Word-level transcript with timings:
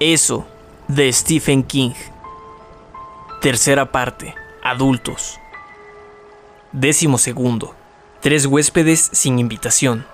Eso, 0.00 0.46
de 0.88 1.12
Stephen 1.12 1.62
King. 1.62 1.90
Tercera 3.42 3.92
parte. 3.92 4.34
Adultos. 4.62 5.38
Décimo 6.72 7.18
segundo. 7.18 7.74
Tres 8.22 8.46
huéspedes 8.46 9.10
sin 9.12 9.38
invitación. 9.38 10.06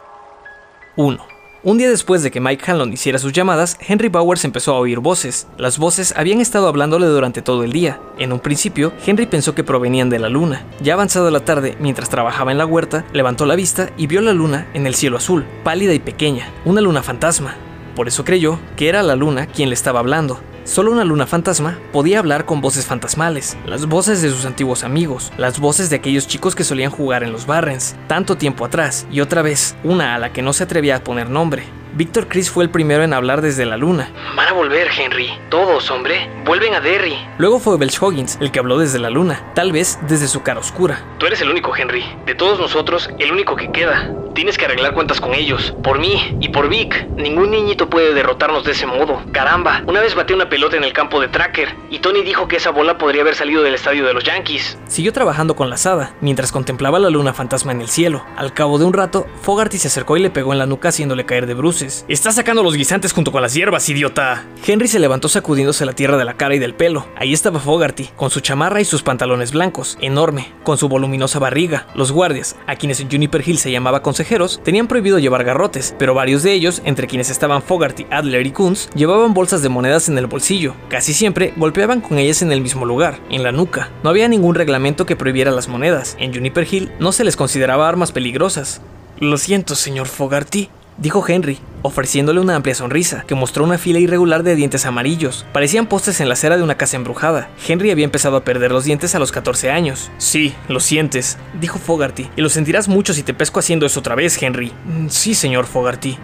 1. 0.96 1.24
Un 1.62 1.78
día 1.78 1.88
después 1.88 2.24
de 2.24 2.32
que 2.32 2.40
Mike 2.40 2.68
Hanlon 2.68 2.92
hiciera 2.92 3.20
sus 3.20 3.32
llamadas, 3.32 3.78
Henry 3.78 4.08
Bowers 4.08 4.44
empezó 4.44 4.74
a 4.74 4.80
oír 4.80 4.98
voces. 4.98 5.46
Las 5.56 5.78
voces 5.78 6.12
habían 6.16 6.40
estado 6.40 6.66
hablándole 6.66 7.06
durante 7.06 7.40
todo 7.40 7.62
el 7.62 7.70
día. 7.70 8.00
En 8.18 8.32
un 8.32 8.40
principio, 8.40 8.92
Henry 9.06 9.26
pensó 9.26 9.54
que 9.54 9.62
provenían 9.62 10.10
de 10.10 10.18
la 10.18 10.28
luna. 10.28 10.66
Ya 10.82 10.94
avanzada 10.94 11.30
la 11.30 11.44
tarde, 11.44 11.76
mientras 11.78 12.08
trabajaba 12.08 12.50
en 12.50 12.58
la 12.58 12.66
huerta, 12.66 13.04
levantó 13.12 13.46
la 13.46 13.54
vista 13.54 13.90
y 13.96 14.08
vio 14.08 14.20
la 14.20 14.32
luna 14.32 14.66
en 14.74 14.88
el 14.88 14.96
cielo 14.96 15.16
azul, 15.16 15.46
pálida 15.62 15.94
y 15.94 16.00
pequeña, 16.00 16.50
una 16.64 16.80
luna 16.80 17.04
fantasma. 17.04 17.54
Por 17.96 18.08
eso 18.08 18.24
creyó 18.24 18.60
que 18.76 18.90
era 18.90 19.02
la 19.02 19.16
luna 19.16 19.46
quien 19.46 19.70
le 19.70 19.74
estaba 19.74 20.00
hablando. 20.00 20.38
Solo 20.64 20.92
una 20.92 21.04
luna 21.04 21.26
fantasma 21.26 21.78
podía 21.92 22.18
hablar 22.18 22.44
con 22.44 22.60
voces 22.60 22.84
fantasmales, 22.84 23.56
las 23.66 23.86
voces 23.86 24.20
de 24.20 24.30
sus 24.30 24.44
antiguos 24.44 24.84
amigos, 24.84 25.32
las 25.38 25.58
voces 25.58 25.88
de 25.88 25.96
aquellos 25.96 26.26
chicos 26.26 26.54
que 26.54 26.64
solían 26.64 26.90
jugar 26.90 27.22
en 27.22 27.32
los 27.32 27.46
Barrens, 27.46 27.96
tanto 28.06 28.36
tiempo 28.36 28.64
atrás, 28.64 29.06
y 29.10 29.20
otra 29.20 29.42
vez, 29.42 29.76
una 29.82 30.14
a 30.14 30.18
la 30.18 30.32
que 30.32 30.42
no 30.42 30.52
se 30.52 30.64
atrevía 30.64 30.96
a 30.96 31.04
poner 31.04 31.30
nombre. 31.30 31.64
Víctor 31.96 32.28
Chris 32.28 32.50
fue 32.50 32.62
el 32.62 32.68
primero 32.68 33.04
en 33.04 33.14
hablar 33.14 33.40
desde 33.40 33.64
la 33.64 33.78
luna. 33.78 34.10
Van 34.36 34.46
a 34.46 34.52
volver, 34.52 34.88
Henry. 34.94 35.30
Todos, 35.48 35.90
hombre. 35.90 36.28
Vuelven 36.44 36.74
a 36.74 36.80
Derry. 36.80 37.16
Luego 37.38 37.58
fue 37.58 37.78
Belch 37.78 38.02
Hoggins 38.02 38.36
el 38.38 38.50
que 38.50 38.58
habló 38.58 38.76
desde 38.76 38.98
la 38.98 39.08
luna, 39.08 39.42
tal 39.54 39.72
vez 39.72 39.98
desde 40.02 40.28
su 40.28 40.42
cara 40.42 40.60
oscura. 40.60 41.02
Tú 41.16 41.24
eres 41.24 41.40
el 41.40 41.48
único, 41.48 41.74
Henry. 41.74 42.04
De 42.26 42.34
todos 42.34 42.60
nosotros, 42.60 43.08
el 43.18 43.32
único 43.32 43.56
que 43.56 43.72
queda. 43.72 44.12
Tienes 44.34 44.58
que 44.58 44.66
arreglar 44.66 44.92
cuentas 44.92 45.22
con 45.22 45.32
ellos. 45.32 45.74
Por 45.82 45.98
mí 45.98 46.36
y 46.38 46.50
por 46.50 46.68
Vic. 46.68 47.08
Ningún 47.16 47.50
niñito 47.50 47.88
puede 47.88 48.12
derrotarnos 48.12 48.64
de 48.64 48.72
ese 48.72 48.86
modo. 48.86 49.22
Caramba, 49.32 49.82
una 49.86 50.02
vez 50.02 50.14
batí 50.14 50.34
una 50.34 50.50
pelota 50.50 50.76
en 50.76 50.84
el 50.84 50.92
campo 50.92 51.18
de 51.22 51.28
Tracker 51.28 51.74
y 51.88 52.00
Tony 52.00 52.22
dijo 52.22 52.46
que 52.46 52.56
esa 52.56 52.72
bola 52.72 52.98
podría 52.98 53.22
haber 53.22 53.34
salido 53.34 53.62
del 53.62 53.74
estadio 53.74 54.04
de 54.04 54.12
los 54.12 54.24
Yankees. 54.24 54.76
Siguió 54.86 55.14
trabajando 55.14 55.56
con 55.56 55.70
la 55.70 55.76
asada, 55.76 56.14
mientras 56.20 56.52
contemplaba 56.52 56.98
la 56.98 57.08
luna 57.08 57.32
fantasma 57.32 57.72
en 57.72 57.80
el 57.80 57.88
cielo. 57.88 58.26
Al 58.36 58.52
cabo 58.52 58.78
de 58.78 58.84
un 58.84 58.92
rato, 58.92 59.26
Fogarty 59.40 59.78
se 59.78 59.88
acercó 59.88 60.18
y 60.18 60.20
le 60.20 60.28
pegó 60.28 60.52
en 60.52 60.58
la 60.58 60.66
nuca 60.66 60.90
haciéndole 60.90 61.24
caer 61.24 61.46
de 61.46 61.54
bruces. 61.54 61.85
Estás 62.08 62.34
sacando 62.34 62.62
los 62.62 62.74
guisantes 62.74 63.12
junto 63.12 63.32
con 63.32 63.42
las 63.42 63.54
hierbas, 63.54 63.88
idiota. 63.88 64.44
Henry 64.66 64.88
se 64.88 64.98
levantó 64.98 65.28
sacudiéndose 65.28 65.86
la 65.86 65.92
tierra 65.92 66.16
de 66.16 66.24
la 66.24 66.36
cara 66.36 66.54
y 66.54 66.58
del 66.58 66.74
pelo. 66.74 67.06
Ahí 67.16 67.32
estaba 67.32 67.60
Fogarty, 67.60 68.10
con 68.16 68.30
su 68.30 68.40
chamarra 68.40 68.80
y 68.80 68.84
sus 68.84 69.02
pantalones 69.02 69.52
blancos, 69.52 69.96
enorme, 70.00 70.52
con 70.64 70.78
su 70.78 70.88
voluminosa 70.88 71.38
barriga. 71.38 71.86
Los 71.94 72.12
guardias, 72.12 72.56
a 72.66 72.76
quienes 72.76 73.00
en 73.00 73.10
Juniper 73.10 73.46
Hill 73.46 73.58
se 73.58 73.70
llamaba 73.70 74.02
consejeros, 74.02 74.60
tenían 74.64 74.88
prohibido 74.88 75.18
llevar 75.18 75.44
garrotes, 75.44 75.94
pero 75.98 76.14
varios 76.14 76.42
de 76.42 76.52
ellos, 76.52 76.82
entre 76.84 77.06
quienes 77.06 77.30
estaban 77.30 77.62
Fogarty, 77.62 78.06
Adler 78.10 78.46
y 78.46 78.50
Kunz, 78.50 78.88
llevaban 78.94 79.34
bolsas 79.34 79.62
de 79.62 79.68
monedas 79.68 80.08
en 80.08 80.18
el 80.18 80.26
bolsillo. 80.26 80.74
Casi 80.88 81.14
siempre 81.14 81.52
golpeaban 81.56 82.00
con 82.00 82.18
ellas 82.18 82.42
en 82.42 82.52
el 82.52 82.60
mismo 82.60 82.84
lugar, 82.84 83.20
en 83.30 83.42
la 83.42 83.52
nuca. 83.52 83.90
No 84.02 84.10
había 84.10 84.28
ningún 84.28 84.54
reglamento 84.54 85.06
que 85.06 85.16
prohibiera 85.16 85.50
las 85.50 85.68
monedas. 85.68 86.16
En 86.18 86.34
Juniper 86.34 86.66
Hill 86.70 86.92
no 86.98 87.12
se 87.12 87.24
les 87.24 87.36
consideraba 87.36 87.88
armas 87.88 88.12
peligrosas. 88.12 88.80
Lo 89.18 89.38
siento, 89.38 89.74
señor 89.74 90.08
Fogarty, 90.08 90.68
dijo 90.98 91.24
Henry, 91.26 91.58
ofreciéndole 91.82 92.40
una 92.40 92.56
amplia 92.56 92.74
sonrisa, 92.74 93.24
que 93.26 93.34
mostró 93.34 93.64
una 93.64 93.78
fila 93.78 93.98
irregular 93.98 94.42
de 94.42 94.56
dientes 94.56 94.86
amarillos. 94.86 95.46
Parecían 95.52 95.86
postes 95.86 96.20
en 96.20 96.28
la 96.28 96.34
acera 96.34 96.56
de 96.56 96.62
una 96.62 96.76
casa 96.76 96.96
embrujada. 96.96 97.48
Henry 97.66 97.90
había 97.90 98.04
empezado 98.04 98.36
a 98.36 98.44
perder 98.44 98.72
los 98.72 98.84
dientes 98.84 99.14
a 99.14 99.18
los 99.18 99.32
14 99.32 99.70
años. 99.70 100.10
Sí, 100.18 100.54
lo 100.68 100.80
sientes, 100.80 101.38
dijo 101.60 101.78
Fogarty, 101.78 102.28
y 102.36 102.42
lo 102.42 102.48
sentirás 102.48 102.88
mucho 102.88 103.14
si 103.14 103.22
te 103.22 103.34
pesco 103.34 103.60
haciendo 103.60 103.86
eso 103.86 104.00
otra 104.00 104.14
vez, 104.14 104.40
Henry. 104.42 104.72
Mm, 104.84 105.08
sí, 105.08 105.34
señor 105.34 105.66
Fogarty. 105.66 106.18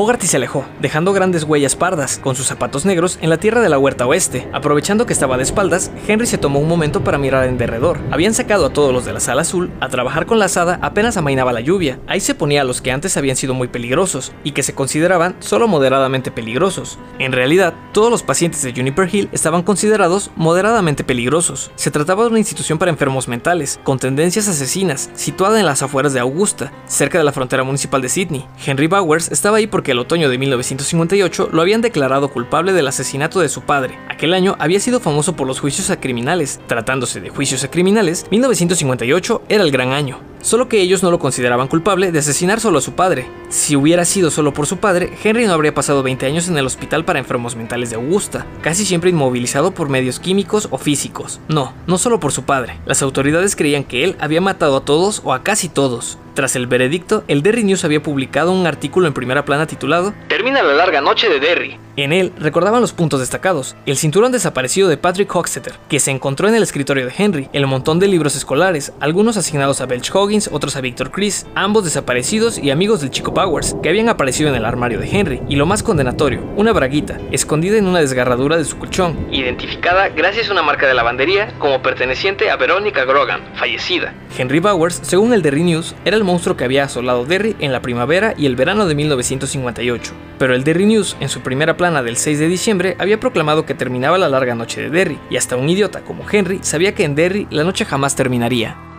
Fogarty 0.00 0.26
se 0.26 0.38
alejó, 0.38 0.64
dejando 0.80 1.12
grandes 1.12 1.44
huellas 1.44 1.76
pardas, 1.76 2.16
con 2.16 2.34
sus 2.34 2.46
zapatos 2.46 2.86
negros, 2.86 3.18
en 3.20 3.28
la 3.28 3.36
tierra 3.36 3.60
de 3.60 3.68
la 3.68 3.78
huerta 3.78 4.06
oeste. 4.06 4.48
Aprovechando 4.50 5.04
que 5.04 5.12
estaba 5.12 5.36
de 5.36 5.42
espaldas, 5.42 5.90
Henry 6.08 6.26
se 6.26 6.38
tomó 6.38 6.58
un 6.58 6.68
momento 6.68 7.04
para 7.04 7.18
mirar 7.18 7.46
en 7.46 7.58
derredor. 7.58 7.98
Habían 8.10 8.32
sacado 8.32 8.64
a 8.64 8.72
todos 8.72 8.94
los 8.94 9.04
de 9.04 9.12
la 9.12 9.20
sala 9.20 9.42
azul 9.42 9.70
a 9.78 9.90
trabajar 9.90 10.24
con 10.24 10.38
la 10.38 10.46
asada 10.46 10.78
apenas 10.80 11.18
amainaba 11.18 11.52
la 11.52 11.60
lluvia. 11.60 12.00
Ahí 12.06 12.20
se 12.20 12.34
ponía 12.34 12.62
a 12.62 12.64
los 12.64 12.80
que 12.80 12.92
antes 12.92 13.18
habían 13.18 13.36
sido 13.36 13.52
muy 13.52 13.68
peligrosos, 13.68 14.32
y 14.42 14.52
que 14.52 14.62
se 14.62 14.74
consideraban 14.74 15.36
solo 15.40 15.68
moderadamente 15.68 16.30
peligrosos. 16.30 16.98
En 17.18 17.32
realidad, 17.32 17.74
todos 17.92 18.10
los 18.10 18.22
pacientes 18.22 18.62
de 18.62 18.72
Juniper 18.72 19.06
Hill 19.14 19.28
estaban 19.32 19.62
considerados 19.62 20.30
moderadamente 20.34 21.04
peligrosos. 21.04 21.72
Se 21.74 21.90
trataba 21.90 22.22
de 22.22 22.30
una 22.30 22.38
institución 22.38 22.78
para 22.78 22.90
enfermos 22.90 23.28
mentales, 23.28 23.78
con 23.84 23.98
tendencias 23.98 24.48
asesinas, 24.48 25.10
situada 25.12 25.60
en 25.60 25.66
las 25.66 25.82
afueras 25.82 26.14
de 26.14 26.20
Augusta, 26.20 26.72
cerca 26.86 27.18
de 27.18 27.24
la 27.24 27.32
frontera 27.32 27.64
municipal 27.64 28.00
de 28.00 28.08
Sydney. 28.08 28.46
Henry 28.64 28.86
Bowers 28.86 29.30
estaba 29.30 29.58
ahí 29.58 29.66
porque 29.66 29.89
el 29.92 29.98
otoño 29.98 30.28
de 30.28 30.38
1958 30.38 31.50
lo 31.52 31.62
habían 31.62 31.80
declarado 31.80 32.28
culpable 32.28 32.72
del 32.72 32.88
asesinato 32.88 33.40
de 33.40 33.48
su 33.48 33.62
padre. 33.62 33.98
Aquel 34.08 34.34
año 34.34 34.56
había 34.58 34.80
sido 34.80 35.00
famoso 35.00 35.36
por 35.36 35.46
los 35.46 35.60
juicios 35.60 35.90
a 35.90 36.00
criminales. 36.00 36.60
Tratándose 36.66 37.20
de 37.20 37.30
juicios 37.30 37.64
a 37.64 37.70
criminales, 37.70 38.26
1958 38.30 39.42
era 39.48 39.64
el 39.64 39.70
gran 39.70 39.92
año. 39.92 40.29
Solo 40.42 40.68
que 40.68 40.80
ellos 40.80 41.02
no 41.02 41.10
lo 41.10 41.18
consideraban 41.18 41.68
culpable 41.68 42.12
de 42.12 42.18
asesinar 42.18 42.60
solo 42.60 42.78
a 42.78 42.82
su 42.82 42.92
padre. 42.92 43.28
Si 43.50 43.76
hubiera 43.76 44.04
sido 44.04 44.30
solo 44.30 44.54
por 44.54 44.66
su 44.66 44.78
padre, 44.78 45.12
Henry 45.22 45.46
no 45.46 45.52
habría 45.52 45.74
pasado 45.74 46.02
20 46.02 46.24
años 46.24 46.48
en 46.48 46.56
el 46.56 46.66
hospital 46.66 47.04
para 47.04 47.18
enfermos 47.18 47.56
mentales 47.56 47.90
de 47.90 47.96
Augusta, 47.96 48.46
casi 48.62 48.86
siempre 48.86 49.10
inmovilizado 49.10 49.72
por 49.72 49.88
medios 49.88 50.18
químicos 50.18 50.68
o 50.70 50.78
físicos. 50.78 51.40
No, 51.48 51.74
no 51.86 51.98
solo 51.98 52.20
por 52.20 52.32
su 52.32 52.44
padre. 52.44 52.78
Las 52.86 53.02
autoridades 53.02 53.54
creían 53.54 53.84
que 53.84 54.04
él 54.04 54.16
había 54.18 54.40
matado 54.40 54.76
a 54.78 54.84
todos 54.84 55.20
o 55.24 55.34
a 55.34 55.42
casi 55.42 55.68
todos. 55.68 56.18
Tras 56.34 56.56
el 56.56 56.66
veredicto, 56.66 57.24
el 57.28 57.42
Derry 57.42 57.64
News 57.64 57.84
había 57.84 58.02
publicado 58.02 58.52
un 58.52 58.66
artículo 58.66 59.06
en 59.06 59.12
primera 59.12 59.44
plana 59.44 59.66
titulado 59.66 60.14
Termina 60.28 60.62
la 60.62 60.74
larga 60.74 61.00
noche 61.00 61.28
de 61.28 61.40
Derry. 61.40 61.76
En 61.96 62.12
él 62.12 62.32
recordaban 62.38 62.80
los 62.80 62.92
puntos 62.92 63.20
destacados, 63.20 63.76
el 63.84 63.98
cinturón 63.98 64.32
desaparecido 64.32 64.88
de 64.88 64.96
Patrick 64.96 65.28
Hockstetter, 65.28 65.74
que 65.88 66.00
se 66.00 66.10
encontró 66.10 66.48
en 66.48 66.54
el 66.54 66.62
escritorio 66.62 67.04
de 67.04 67.12
Henry, 67.16 67.48
el 67.52 67.66
montón 67.66 67.98
de 67.98 68.08
libros 68.08 68.36
escolares, 68.36 68.92
algunos 69.00 69.36
asignados 69.36 69.80
a 69.80 69.86
Belch 69.86 70.10
Otros 70.52 70.76
a 70.76 70.80
Victor 70.80 71.10
Chris, 71.10 71.44
ambos 71.56 71.82
desaparecidos 71.82 72.56
y 72.56 72.70
amigos 72.70 73.00
del 73.00 73.10
chico 73.10 73.34
Powers, 73.34 73.74
que 73.82 73.88
habían 73.88 74.08
aparecido 74.08 74.48
en 74.48 74.54
el 74.54 74.64
armario 74.64 75.00
de 75.00 75.10
Henry, 75.10 75.42
y 75.48 75.56
lo 75.56 75.66
más 75.66 75.82
condenatorio, 75.82 76.44
una 76.54 76.72
braguita, 76.72 77.18
escondida 77.32 77.78
en 77.78 77.88
una 77.88 77.98
desgarradura 77.98 78.56
de 78.56 78.64
su 78.64 78.78
colchón, 78.78 79.26
identificada 79.32 80.08
gracias 80.10 80.48
a 80.48 80.52
una 80.52 80.62
marca 80.62 80.86
de 80.86 80.94
lavandería 80.94 81.52
como 81.58 81.82
perteneciente 81.82 82.48
a 82.48 82.54
Verónica 82.54 83.04
Grogan, 83.04 83.40
fallecida. 83.56 84.14
Henry 84.38 84.60
Bowers, 84.60 85.00
según 85.02 85.32
el 85.32 85.42
Derry 85.42 85.64
News, 85.64 85.96
era 86.04 86.16
el 86.16 86.22
monstruo 86.22 86.56
que 86.56 86.62
había 86.62 86.84
asolado 86.84 87.24
Derry 87.24 87.56
en 87.58 87.72
la 87.72 87.82
primavera 87.82 88.34
y 88.38 88.46
el 88.46 88.54
verano 88.54 88.86
de 88.86 88.94
1958, 88.94 90.12
pero 90.38 90.54
el 90.54 90.62
Derry 90.62 90.86
News, 90.86 91.16
en 91.18 91.28
su 91.28 91.40
primera 91.40 91.76
plana 91.76 92.04
del 92.04 92.16
6 92.16 92.38
de 92.38 92.46
diciembre, 92.46 92.96
había 93.00 93.18
proclamado 93.18 93.66
que 93.66 93.74
terminaba 93.74 94.16
la 94.16 94.28
larga 94.28 94.54
noche 94.54 94.80
de 94.80 94.90
Derry, 94.90 95.18
y 95.28 95.36
hasta 95.36 95.56
un 95.56 95.68
idiota 95.68 96.02
como 96.02 96.24
Henry 96.30 96.60
sabía 96.62 96.94
que 96.94 97.02
en 97.02 97.16
Derry 97.16 97.48
la 97.50 97.64
noche 97.64 97.84
jamás 97.84 98.14
terminaría. 98.14 98.89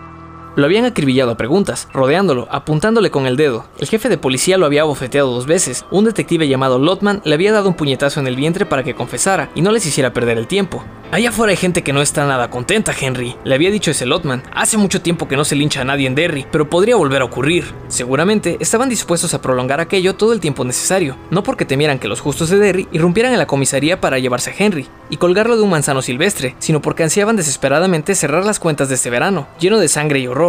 Lo 0.58 0.66
habían 0.66 0.84
acribillado 0.84 1.32
a 1.32 1.38
preguntas, 1.38 1.88
rodeándolo, 1.94 2.48
apuntándole 2.52 3.10
con 3.10 3.26
el 3.26 3.38
dedo. 3.38 3.66
El 3.80 3.88
jefe 3.88 4.10
de 4.10 4.18
policía 4.18 4.58
lo 4.58 4.66
había 4.66 4.84
bofeteado 4.84 5.32
dos 5.32 5.46
veces. 5.46 5.86
Un 5.92 6.04
detective 6.04 6.50
llamado 6.50 6.78
Lotman 6.78 7.22
le 7.24 7.36
había 7.36 7.54
dado 7.54 7.70
un 7.70 7.76
puñetazo 7.76 8.20
en 8.20 8.28
el 8.28 8.36
vientre 8.36 8.66
para 8.66 8.84
que 8.84 8.94
confesara 8.94 9.50
y 9.56 9.62
no 9.62 9.72
les 9.72 9.86
hiciera 9.86 10.12
perder 10.12 10.38
el 10.38 10.48
tiempo. 10.48 10.84
Allá 11.12 11.28
afuera 11.28 11.52
hay 11.52 11.58
gente 11.58 11.84
que 11.84 11.92
no 11.92 12.02
está 12.02 12.26
nada 12.26 12.50
contenta, 12.50 12.94
Henry, 12.98 13.36
le 13.44 13.56
había 13.56 13.70
dicho 13.70 13.92
ese 13.92 14.06
Lotman. 14.06 14.44
Hace 14.54 14.78
mucho 14.78 15.02
tiempo 15.02 15.28
que 15.28 15.36
no 15.36 15.44
se 15.44 15.58
lincha 15.58 15.82
a 15.82 15.84
nadie 15.84 16.08
en 16.08 16.16
Derry, 16.16 16.48
pero 16.50 16.70
podría 16.70 16.96
volver 16.96 17.22
a 17.22 17.26
ocurrir. 17.26 17.66
Seguramente 17.90 18.56
estaban 18.62 18.88
dispuestos 18.88 19.34
a 19.34 19.42
prolongar 19.42 19.82
aquello 19.82 20.16
todo 20.16 20.32
el 20.32 20.40
tiempo 20.40 20.64
necesario, 20.64 21.18
no 21.30 21.44
porque 21.44 21.66
temieran 21.66 22.00
que 22.00 22.08
los 22.08 22.22
justos 22.22 22.50
de 22.50 22.60
Derry 22.60 22.88
irrumpieran 22.94 23.34
en 23.34 23.40
la 23.40 23.46
comisaría 23.46 24.00
para 24.00 24.20
llevarse 24.20 24.52
a 24.52 24.56
Henry 24.58 24.88
y 25.10 25.18
colgarlo 25.18 25.58
de 25.58 25.64
un 25.64 25.70
manzano 25.70 26.02
silvestre, 26.02 26.56
sino 26.60 26.82
porque 26.82 27.04
ansiaban 27.04 27.36
desesperadamente 27.36 28.16
cerrar 28.16 28.46
las 28.46 28.60
cuentas 28.60 28.88
de 28.88 28.96
este 28.96 29.10
verano, 29.10 29.50
lleno 29.60 29.80
de 29.80 29.90
sangre 29.90 30.20
y 30.20 30.28
horror. 30.28 30.41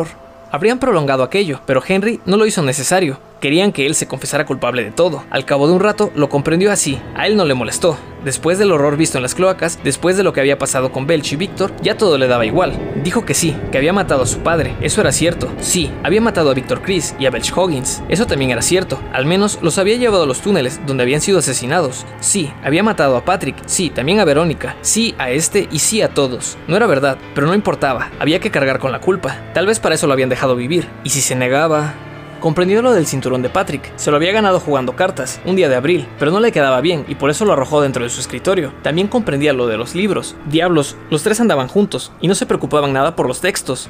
Habrían 0.51 0.79
prolongado 0.79 1.23
aquello, 1.23 1.61
pero 1.67 1.83
Henry 1.87 2.21
no 2.27 2.37
lo 2.37 2.47
hizo 2.47 2.63
necesario. 2.63 3.19
Querían 3.43 3.73
que 3.73 3.87
él 3.87 3.97
se 3.97 4.07
confesara 4.07 4.47
culpable 4.47 4.85
de 4.85 4.93
todo. 4.93 5.25
Al 5.29 5.45
cabo 5.45 5.67
de 5.67 5.73
un 5.73 5.81
rato 5.81 6.13
lo 6.15 6.29
comprendió 6.29 6.71
así. 6.71 7.03
A 7.17 7.27
él 7.27 7.37
no 7.37 7.45
le 7.45 7.55
molestó. 7.55 7.99
Después 8.25 8.57
del 8.57 8.71
horror 8.71 8.97
visto 8.97 9.19
en 9.19 9.23
las 9.23 9.35
cloacas, 9.35 9.81
después 9.83 10.17
de 10.17 10.23
lo 10.23 10.33
que 10.33 10.39
había 10.39 10.61
pasado 10.61 10.93
con 10.93 11.09
Belch 11.09 11.33
y 11.33 11.37
Víctor, 11.37 11.73
ya 11.83 11.97
todo 11.97 12.19
le 12.19 12.29
daba 12.29 12.47
igual. 12.47 12.79
Dijo 13.03 13.25
que 13.25 13.35
sí, 13.35 13.57
que 13.73 13.79
había 13.79 13.93
matado 13.93 14.23
a 14.23 14.27
su 14.27 14.39
padre. 14.45 14.77
Eso 14.81 15.01
era 15.01 15.11
cierto. 15.11 15.51
Sí, 15.59 15.91
había 16.05 16.21
matado 16.21 16.53
a 16.53 16.55
Víctor 16.55 16.83
Chris 16.83 17.17
y 17.19 17.27
a 17.27 17.31
Belch 17.31 17.53
Hoggins. 17.53 18.01
Eso 18.09 18.29
también 18.29 18.53
era 18.53 18.63
cierto. 18.63 19.01
Al 19.13 19.27
menos 19.27 19.59
los 19.61 19.77
había 19.77 19.97
llevado 19.97 20.23
a 20.23 20.27
los 20.27 20.41
túneles 20.41 20.81
donde 20.87 21.03
habían 21.03 21.21
sido 21.21 21.41
asesinados. 21.41 22.07
Sí, 22.21 22.53
había 22.63 22.85
matado 22.85 23.17
a 23.17 23.25
Patrick. 23.25 23.57
Sí, 23.67 23.91
también 23.91 24.21
a 24.21 24.25
Verónica. 24.25 24.77
Sí, 24.83 25.17
a 25.19 25.33
este 25.33 25.67
y 25.73 25.81
sí 25.81 26.01
a 26.01 26.15
todos. 26.15 26.57
No 26.69 26.77
era 26.77 26.87
verdad, 26.87 27.19
pero 27.35 27.49
no 27.49 27.55
importaba. 27.55 28.13
Había 28.21 28.39
que 28.39 28.53
cargar 28.53 28.79
con 28.79 28.93
la 28.93 29.01
culpa. 29.01 29.37
Tal 29.53 29.67
vez 29.67 29.81
para 29.81 29.97
eso 29.97 30.07
lo 30.07 30.13
habían 30.13 30.29
dejado 30.29 30.55
vivir. 30.55 30.87
Y 31.03 31.11
si 31.11 31.21
se 31.21 31.35
negaba... 31.35 31.93
Comprendió 32.43 32.83
lo 32.83 32.93
del 32.93 33.07
cinturón 33.07 33.41
de 33.41 33.51
Patrick. 33.51 33.93
Se 33.95 34.11
lo 34.11 34.17
había 34.17 34.33
ganado 34.33 34.59
jugando 34.59 34.97
cartas, 34.97 35.41
un 35.45 35.55
día 35.55 35.69
de 35.69 35.77
abril, 35.77 36.09
pero 36.19 36.33
no 36.33 36.41
le 36.41 36.51
quedaba 36.51 36.81
bien 36.81 37.05
y 37.07 37.15
por 37.15 37.31
eso 37.31 37.45
lo 37.45 37.53
arrojó 37.53 37.81
dentro 37.81 38.03
de 38.03 38.11
su 38.11 38.21
escritorio. 38.21 38.75
También 38.83 39.07
comprendía 39.07 39.53
lo 39.53 39.69
de 39.69 39.77
los 39.77 39.95
libros. 39.95 40.35
Diablos, 40.47 40.97
los 41.09 41.23
tres 41.23 41.41
andaban 41.41 41.69
juntos 41.69 42.11
y 42.21 42.27
no 42.27 42.35
se 42.35 42.45
preocupaban 42.45 42.93
nada 42.93 43.15
por 43.15 43.29
los 43.29 43.41
textos. 43.41 43.89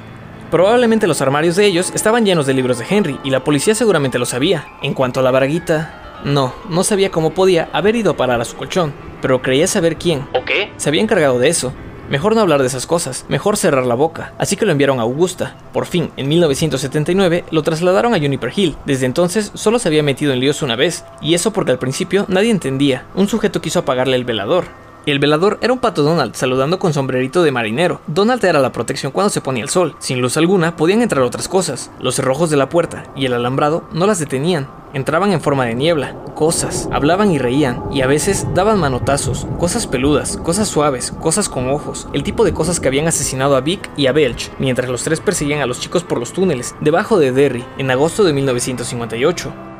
Probablemente 0.50 1.06
los 1.06 1.22
armarios 1.22 1.56
de 1.56 1.64
ellos 1.64 1.93
estaban 1.94 2.26
llenos 2.26 2.44
de 2.44 2.52
libros 2.52 2.78
de 2.78 2.84
Henry 2.90 3.19
y 3.25 3.31
la 3.31 3.43
policía 3.43 3.75
seguramente 3.75 4.19
lo 4.19 4.26
sabía. 4.26 4.66
En 4.82 4.93
cuanto 4.93 5.20
a 5.20 5.22
la 5.22 5.31
braguita, 5.31 6.20
No, 6.26 6.55
no 6.69 6.84
sabía 6.84 7.10
cómo 7.10 7.31
podía 7.31 7.70
haber 7.72 7.96
ido 7.96 8.12
a 8.12 8.16
parar 8.19 8.38
a 8.43 8.44
su 8.44 8.56
colchón, 8.56 8.93
pero 9.22 9.40
creía 9.40 9.66
saber 9.66 9.96
quién. 9.96 10.28
¿O 10.34 10.44
qué? 10.44 10.70
Se 10.76 10.90
había 10.90 11.00
encargado 11.00 11.38
de 11.38 11.48
eso. 11.48 11.72
Mejor 12.12 12.35
no 12.35 12.43
hablar 12.43 12.61
de 12.61 12.67
esas 12.67 12.87
cosas, 12.87 13.25
mejor 13.31 13.56
cerrar 13.56 13.87
la 13.87 13.94
boca. 13.94 14.35
Así 14.37 14.55
que 14.55 14.67
lo 14.67 14.73
enviaron 14.73 14.99
a 14.99 15.05
Augusta. 15.05 15.56
Por 15.73 15.87
fin, 15.87 16.11
en 16.19 16.29
1979, 16.29 17.47
lo 17.50 17.62
trasladaron 17.62 18.12
a 18.12 18.19
Juniper 18.19 18.53
Hill. 18.55 18.76
Desde 18.85 19.06
entonces 19.06 19.50
solo 19.55 19.79
se 19.79 19.88
había 19.88 20.03
metido 20.03 20.35
en 20.35 20.41
líos 20.41 20.61
una 20.61 20.76
vez, 20.76 21.06
y 21.23 21.32
eso 21.32 21.55
porque 21.55 21.73
al 21.73 21.79
principio 21.79 22.26
nadie 22.29 22.50
entendía. 22.50 23.06
Un 23.14 23.29
sujeto 23.29 23.62
quiso 23.62 23.79
apagarle 23.79 24.17
el 24.17 24.26
velador. 24.26 24.67
El 25.04 25.19
velador 25.19 25.58
era 25.62 25.72
un 25.72 25.81
pato 25.81 26.04
Donald 26.04 26.37
saludando 26.37 26.78
con 26.78 26.93
sombrerito 26.93 27.43
de 27.43 27.50
marinero. 27.50 28.00
Donald 28.06 28.44
era 28.44 28.60
la 28.60 28.70
protección 28.70 29.10
cuando 29.10 29.31
se 29.31 29.40
ponía 29.40 29.64
el 29.64 29.69
sol. 29.69 29.96
Sin 29.99 30.20
luz 30.20 30.37
alguna 30.37 30.76
podían 30.76 31.02
entrar 31.02 31.25
otras 31.25 31.49
cosas. 31.49 31.90
Los 31.99 32.14
cerrojos 32.14 32.50
de 32.50 32.56
la 32.56 32.69
puerta 32.69 33.02
y 33.16 33.26
el 33.26 33.34
alambrado 33.34 33.82
no 33.93 34.06
las 34.06 34.20
detenían. 34.20 34.69
Entraban 34.93 35.32
en 35.32 35.40
forma 35.40 35.64
de 35.64 35.75
niebla, 35.75 36.14
cosas, 36.37 36.88
hablaban 36.93 37.32
y 37.32 37.38
reían, 37.38 37.82
y 37.90 38.02
a 38.02 38.06
veces 38.06 38.46
daban 38.54 38.78
manotazos, 38.78 39.46
cosas 39.58 39.88
peludas, 39.88 40.37
cosas 40.37 40.69
suaves, 40.69 41.12
cosas 41.12 41.48
con 41.48 41.70
ojos, 41.70 42.08
el 42.12 42.22
tipo 42.22 42.44
de 42.44 42.52
cosas 42.52 42.78
que 42.78 42.88
habían 42.88 43.08
asesinado 43.08 43.56
a 43.56 43.62
Vic 43.62 43.90
y 43.96 44.06
a 44.06 44.12
Belch, 44.12 44.52
mientras 44.58 44.90
los 44.90 45.02
tres 45.02 45.20
perseguían 45.20 45.62
a 45.62 45.66
los 45.66 45.81
chicos 45.81 46.05
por 46.05 46.19
los 46.19 46.34
túneles, 46.34 46.75
debajo 46.82 47.19
de 47.19 47.32
Derry, 47.32 47.64
en 47.78 47.90
agosto 47.90 48.22
de 48.22 48.34
1958. 48.34 49.71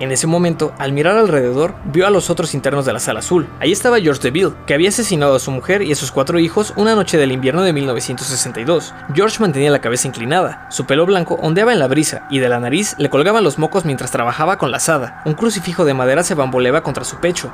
En 0.00 0.10
ese 0.10 0.26
momento, 0.26 0.74
al 0.78 0.92
mirar 0.92 1.16
alrededor, 1.16 1.74
vio 1.84 2.06
a 2.06 2.10
los 2.10 2.28
otros 2.28 2.54
internos 2.54 2.84
de 2.84 2.92
la 2.92 2.98
sala 2.98 3.20
azul. 3.20 3.46
Ahí 3.60 3.70
estaba 3.70 4.00
George 4.00 4.22
DeVille, 4.22 4.54
que 4.66 4.74
había 4.74 4.88
asesinado 4.88 5.36
a 5.36 5.38
su 5.38 5.52
mujer 5.52 5.82
y 5.82 5.92
a 5.92 5.96
sus 5.96 6.10
cuatro 6.10 6.40
hijos 6.40 6.72
una 6.76 6.96
noche 6.96 7.16
del 7.16 7.30
invierno 7.30 7.62
de 7.62 7.72
1962. 7.72 8.92
George 9.14 9.38
mantenía 9.40 9.70
la 9.70 9.80
cabeza 9.80 10.08
inclinada, 10.08 10.66
su 10.70 10.84
pelo 10.84 11.06
blanco 11.06 11.38
ondeaba 11.40 11.72
en 11.72 11.78
la 11.78 11.86
brisa 11.86 12.26
y 12.28 12.40
de 12.40 12.48
la 12.48 12.58
nariz 12.58 12.96
le 12.98 13.08
colgaban 13.08 13.44
los 13.44 13.58
mocos 13.58 13.84
mientras 13.84 14.10
trabajaba 14.10 14.58
con 14.58 14.72
la 14.72 14.78
asada. 14.78 15.22
Un 15.24 15.34
crucifijo 15.34 15.84
de 15.84 15.94
madera 15.94 16.24
se 16.24 16.34
bamboleaba 16.34 16.82
contra 16.82 17.04
su 17.04 17.16
pecho. 17.16 17.52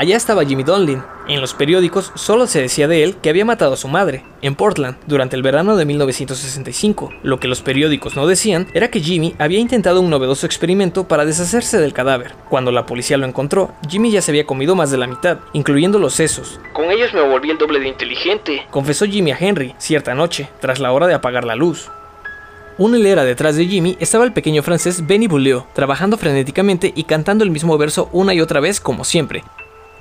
Allá 0.00 0.16
estaba 0.16 0.46
Jimmy 0.46 0.62
Donlin. 0.62 1.02
En 1.28 1.42
los 1.42 1.52
periódicos 1.52 2.10
solo 2.14 2.46
se 2.46 2.62
decía 2.62 2.88
de 2.88 3.04
él 3.04 3.16
que 3.16 3.28
había 3.28 3.44
matado 3.44 3.74
a 3.74 3.76
su 3.76 3.86
madre, 3.86 4.24
en 4.40 4.54
Portland, 4.54 4.96
durante 5.06 5.36
el 5.36 5.42
verano 5.42 5.76
de 5.76 5.84
1965. 5.84 7.12
Lo 7.22 7.38
que 7.38 7.48
los 7.48 7.60
periódicos 7.60 8.16
no 8.16 8.26
decían 8.26 8.66
era 8.72 8.90
que 8.90 9.00
Jimmy 9.00 9.34
había 9.38 9.58
intentado 9.58 10.00
un 10.00 10.08
novedoso 10.08 10.46
experimento 10.46 11.06
para 11.06 11.26
deshacerse 11.26 11.78
del 11.78 11.92
cadáver. 11.92 12.32
Cuando 12.48 12.72
la 12.72 12.86
policía 12.86 13.18
lo 13.18 13.26
encontró, 13.26 13.74
Jimmy 13.90 14.10
ya 14.10 14.22
se 14.22 14.30
había 14.30 14.46
comido 14.46 14.74
más 14.74 14.90
de 14.90 14.96
la 14.96 15.06
mitad, 15.06 15.40
incluyendo 15.52 15.98
los 15.98 16.14
sesos. 16.14 16.58
Con 16.72 16.90
ellos 16.90 17.12
me 17.12 17.20
volví 17.20 17.50
el 17.50 17.58
doble 17.58 17.78
de 17.78 17.88
inteligente. 17.88 18.62
Confesó 18.70 19.04
Jimmy 19.04 19.32
a 19.32 19.38
Henry, 19.38 19.74
cierta 19.76 20.14
noche, 20.14 20.48
tras 20.62 20.78
la 20.78 20.92
hora 20.92 21.08
de 21.08 21.14
apagar 21.14 21.44
la 21.44 21.56
luz. 21.56 21.90
Una 22.78 22.96
hilera 22.96 23.24
detrás 23.24 23.54
de 23.56 23.66
Jimmy 23.66 23.98
estaba 24.00 24.24
el 24.24 24.32
pequeño 24.32 24.62
francés 24.62 25.06
Benny 25.06 25.26
Bouleo, 25.26 25.66
trabajando 25.74 26.16
frenéticamente 26.16 26.90
y 26.96 27.04
cantando 27.04 27.44
el 27.44 27.50
mismo 27.50 27.76
verso 27.76 28.08
una 28.12 28.32
y 28.32 28.40
otra 28.40 28.60
vez 28.60 28.80
como 28.80 29.04
siempre, 29.04 29.44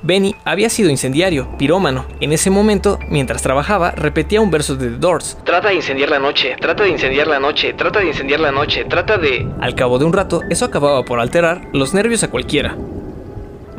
Benny 0.02 0.36
había 0.46 0.70
sido 0.70 0.90
incendiario, 0.90 1.50
pirómano. 1.58 2.06
En 2.22 2.32
ese 2.32 2.50
momento, 2.50 3.00
mientras 3.10 3.42
trabajaba, 3.42 3.92
repetía 3.92 4.40
un 4.40 4.50
verso 4.50 4.76
de 4.76 4.90
The 4.90 4.98
Doors. 4.98 5.38
Trata 5.44 5.70
de 5.70 5.76
incendiar 5.76 6.10
la 6.10 6.20
noche, 6.20 6.56
trata 6.60 6.84
de 6.84 6.90
incendiar 6.90 7.28
la 7.28 7.40
noche, 7.40 7.74
trata 7.74 8.00
de 8.00 8.08
incendiar 8.08 8.40
la 8.40 8.52
noche, 8.52 8.86
trata 8.86 9.18
de... 9.18 9.48
Al 9.60 9.76
cabo 9.76 10.00
de 10.00 10.06
un 10.06 10.14
rato, 10.14 10.42
eso 10.50 10.66
acababa 10.66 11.04
por 11.04 11.20
alterar 11.20 11.68
los 11.74 11.94
nervios 11.94 12.24
a 12.24 12.30
cualquiera. 12.30 12.78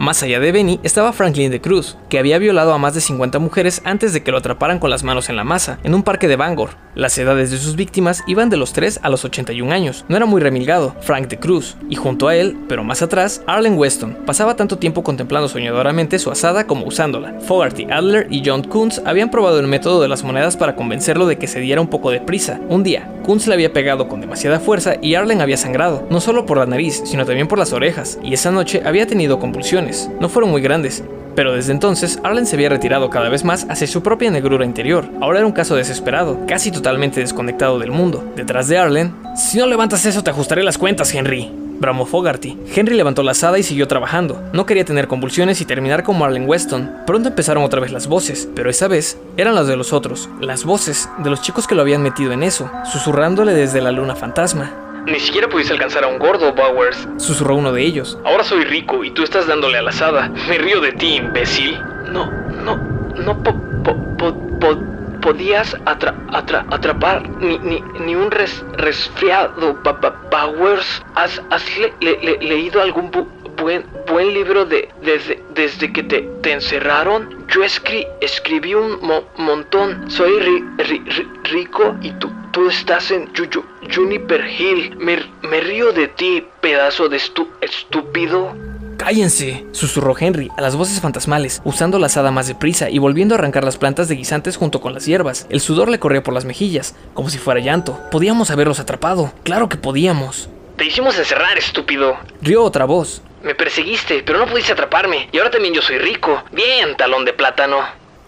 Más 0.01 0.23
allá 0.23 0.41
de 0.41 0.51
Benny 0.51 0.81
estaba 0.83 1.13
Franklin 1.13 1.51
de 1.51 1.61
Cruz, 1.61 1.99
que 2.09 2.19
había 2.19 2.39
violado 2.39 2.73
a 2.73 2.79
más 2.79 2.95
de 2.95 3.03
50 3.03 3.39
mujeres 3.39 3.83
antes 3.85 4.15
de 4.15 4.23
que 4.23 4.31
lo 4.33 4.39
atraparan 4.39 4.79
con 4.79 4.89
las 4.89 5.05
manos 5.05 5.29
en 5.29 5.37
la 5.37 5.45
masa, 5.45 5.79
en 5.85 5.95
un 5.95 6.05
parque 6.05 6.27
de 6.27 6.37
Bangor. 6.37 6.71
Las 6.95 7.19
edades 7.19 7.51
de 7.51 7.59
sus 7.59 7.77
víctimas 7.77 8.23
iban 8.27 8.49
de 8.49 8.57
los 8.57 8.73
3 8.73 9.01
a 9.03 9.11
los 9.11 9.27
81 9.27 9.71
años. 9.71 10.07
No 10.09 10.17
era 10.17 10.25
muy 10.25 10.41
remilgado, 10.41 10.97
Frank 11.03 11.29
de 11.29 11.39
Cruz, 11.39 11.77
y 11.91 11.97
junto 11.97 12.29
a 12.29 12.35
él, 12.35 12.57
pero 12.67 12.83
más 12.83 13.03
atrás, 13.03 13.43
Arlen 13.47 13.77
Weston. 13.77 14.17
Pasaba 14.25 14.57
tanto 14.57 14.79
tiempo 14.79 15.05
contemplando 15.05 15.51
soñadoramente 15.51 16.19
su 16.19 16.31
asada 16.31 16.67
como 16.67 16.87
usándola. 16.87 17.39
Fogarty, 17.41 17.85
Adler 17.91 18.27
y 18.31 18.43
John 18.43 18.63
Kunz 18.63 19.03
habían 19.05 19.31
probado 19.31 19.61
el 19.61 19.67
método 19.67 20.01
de 20.01 20.09
las 20.09 20.25
monedas 20.25 20.57
para 20.57 20.77
convencerlo 20.77 21.27
de 21.27 21.37
que 21.37 21.47
se 21.47 21.61
diera 21.61 21.83
un 21.83 21.89
poco 21.89 22.11
de 22.11 22.23
prisa. 22.23 22.59
Un 22.71 22.83
día, 22.85 23.13
Kunz 23.23 23.47
le 23.47 23.53
había 23.53 23.75
pegado 23.75 24.09
con 24.09 24.23
demasiada 24.23 24.61
fuerza 24.61 24.95
y 25.03 25.15
Arlen 25.15 25.43
había 25.43 25.59
sangrado, 25.59 26.07
no 26.09 26.21
solo 26.21 26.47
por 26.47 26.57
la 26.57 26.65
nariz, 26.65 27.03
sino 27.05 27.27
también 27.27 27.49
por 27.49 27.59
las 27.59 27.75
orejas, 27.75 28.19
y 28.23 28.33
esa 28.33 28.51
noche 28.51 28.83
había 28.87 29.07
tenido 29.07 29.39
convulsiones. 29.39 29.90
No 30.21 30.29
fueron 30.29 30.51
muy 30.51 30.63
grandes, 30.63 31.03
pero 31.35 31.53
desde 31.53 31.73
entonces 31.73 32.19
Arlen 32.23 32.47
se 32.47 32.57
había 32.57 32.69
retirado 32.69 33.11
cada 33.11 33.29
vez 33.29 33.45
más 33.45 33.67
hacia 33.69 33.87
su 33.87 34.03
propia 34.03 34.31
negrura 34.31 34.65
interior. 34.65 35.09
Ahora 35.21 35.39
era 35.39 35.47
un 35.47 35.53
caso 35.53 35.77
desesperado, 35.77 36.39
casi 36.47 36.71
totalmente 36.71 37.21
desconectado 37.21 37.79
del 37.79 37.91
mundo. 37.91 38.25
Detrás 38.37 38.69
de 38.69 38.79
Arlen, 38.79 39.15
si 39.37 39.59
no 39.59 39.67
levantas 39.67 40.05
eso 40.07 40.23
te 40.23 40.31
ajustaré 40.31 40.63
las 40.63 40.79
cuentas, 40.79 41.15
Henry. 41.15 41.51
Bramó 41.81 42.05
Fogarty. 42.05 42.59
Henry 42.75 42.95
levantó 42.95 43.23
la 43.23 43.31
asada 43.31 43.59
y 43.59 43.63
siguió 43.63 43.89
trabajando. 43.89 44.43
No 44.53 44.67
quería 44.67 44.85
tener 44.85 45.09
convulsiones 45.09 45.63
y 45.63 45.65
terminar 45.65 46.03
como 46.03 46.27
Arlen 46.27 46.47
Weston. 46.47 46.91
Pronto 47.07 47.31
empezaron 47.31 47.65
otra 47.65 47.81
vez 47.81 47.91
las 47.91 48.07
voces, 48.07 48.47
pero 48.55 48.69
esa 48.69 48.87
vez 48.87 49.17
eran 49.39 49.55
las 49.55 49.67
de 49.67 49.77
los 49.77 49.95
otros, 49.95 50.29
las 50.41 50.65
voces 50.65 51.09
de 51.19 51.31
los 51.31 51.41
chicos 51.41 51.67
que 51.67 51.75
lo 51.75 51.81
habían 51.81 52.03
metido 52.03 52.33
en 52.33 52.43
eso, 52.43 52.71
susurrándole 52.85 53.55
desde 53.55 53.81
la 53.81 53.93
luna 53.93 54.15
fantasma. 54.15 54.90
Ni 55.07 55.19
siquiera 55.19 55.49
pudiste 55.49 55.73
alcanzar 55.73 56.05
a 56.05 56.09
un 56.09 56.19
gordo, 56.19 56.53
Bowers. 56.53 57.09
Susurró 57.17 57.57
uno 57.57 57.73
de 57.73 57.83
ellos. 57.83 58.19
Ahora 58.25 58.45
soy 58.45 58.65
rico 58.65 59.05
y 59.05 59.11
tú 59.11 59.23
estás 59.23 59.47
dándole 59.47 59.79
a 59.79 59.83
la 59.83 59.91
asada. 59.91 60.29
Me 60.49 60.59
río 60.59 60.81
de 60.81 60.93
ti, 60.93 61.17
imbécil. 61.17 61.79
No, 62.13 62.31
no, 62.65 62.77
no 63.15 63.43
po, 63.43 63.55
po, 63.85 63.97
po, 64.17 64.35
po, 64.61 64.77
podías 65.21 65.77
atra, 65.87 66.15
atra, 66.33 66.65
atrapar 66.71 67.29
ni, 67.41 67.59
ni, 67.59 67.83
ni 68.01 68.15
un 68.15 68.31
res, 68.31 68.65
resfriado, 68.75 69.79
ba, 69.85 69.93
ba, 69.93 70.17
Bowers. 70.31 71.03
¿Has, 71.15 71.41
has 71.51 71.65
le, 71.79 71.93
le, 72.01 72.19
le, 72.23 72.39
leído 72.39 72.81
algún 72.81 73.11
bu, 73.11 73.29
buen, 73.57 73.85
buen 74.07 74.33
libro 74.33 74.65
de 74.65 74.89
desde, 75.03 75.43
desde 75.55 75.93
que 75.93 76.03
te, 76.03 76.23
te 76.43 76.53
encerraron? 76.53 77.47
Yo 77.49 77.65
escri, 77.65 78.07
escribí 78.21 78.75
un 78.75 78.99
mo, 79.01 79.25
montón. 79.37 80.11
Soy 80.11 80.39
ri, 80.41 80.65
ri, 80.79 80.99
ri, 81.05 81.29
rico 81.45 81.97
y 82.01 82.13
tú, 82.13 82.31
tú 82.53 82.69
estás 82.69 83.11
en 83.11 83.33
Yu, 83.33 83.45
Yu, 83.47 83.65
Juniper 83.95 84.45
Hill. 84.47 84.97
Me, 84.99 85.19
me 85.43 85.61
río 85.61 85.93
de 85.93 86.09
ti, 86.09 86.45
pedazo 86.61 87.09
de 87.09 87.17
estu, 87.17 87.49
estúpido. 87.61 88.55
¡Cállense! 88.97 89.65
susurró 89.73 90.15
Henry 90.19 90.51
a 90.59 90.61
las 90.61 90.77
voces 90.77 91.01
fantasmales, 91.01 91.63
usando 91.65 91.99
la 91.99 92.07
asada 92.07 92.31
más 92.31 92.47
deprisa 92.49 92.91
y 92.91 92.99
volviendo 92.99 93.35
a 93.35 93.39
arrancar 93.39 93.65
las 93.65 93.79
plantas 93.79 94.09
de 94.09 94.17
guisantes 94.17 94.59
junto 94.59 94.83
con 94.83 94.93
las 94.93 95.07
hierbas. 95.07 95.47
El 95.49 95.61
sudor 95.61 95.89
le 95.89 95.99
corría 95.99 96.23
por 96.23 96.35
las 96.35 96.45
mejillas, 96.45 96.95
como 97.15 97.31
si 97.31 97.39
fuera 97.39 97.61
llanto. 97.61 97.99
Podíamos 98.11 98.51
haberlos 98.51 98.79
atrapado. 98.79 99.33
Claro 99.43 99.71
que 99.71 99.79
podíamos. 99.79 100.51
Te 100.77 100.85
hicimos 100.85 101.19
encerrar, 101.19 101.57
estúpido. 101.57 102.17
Rió 102.43 102.63
otra 102.63 102.85
voz. 102.85 103.23
Me 103.43 103.55
perseguiste, 103.55 104.23
pero 104.23 104.39
no 104.39 104.47
pudiste 104.47 104.73
atraparme. 104.73 105.31
Y 105.33 105.39
ahora 105.39 105.51
también 105.51 105.73
yo 105.73 105.81
soy 105.81 105.97
rico. 105.99 106.43
Bien, 106.53 106.95
talón 106.97 107.25
de 107.25 107.33
plátano. 107.33 107.79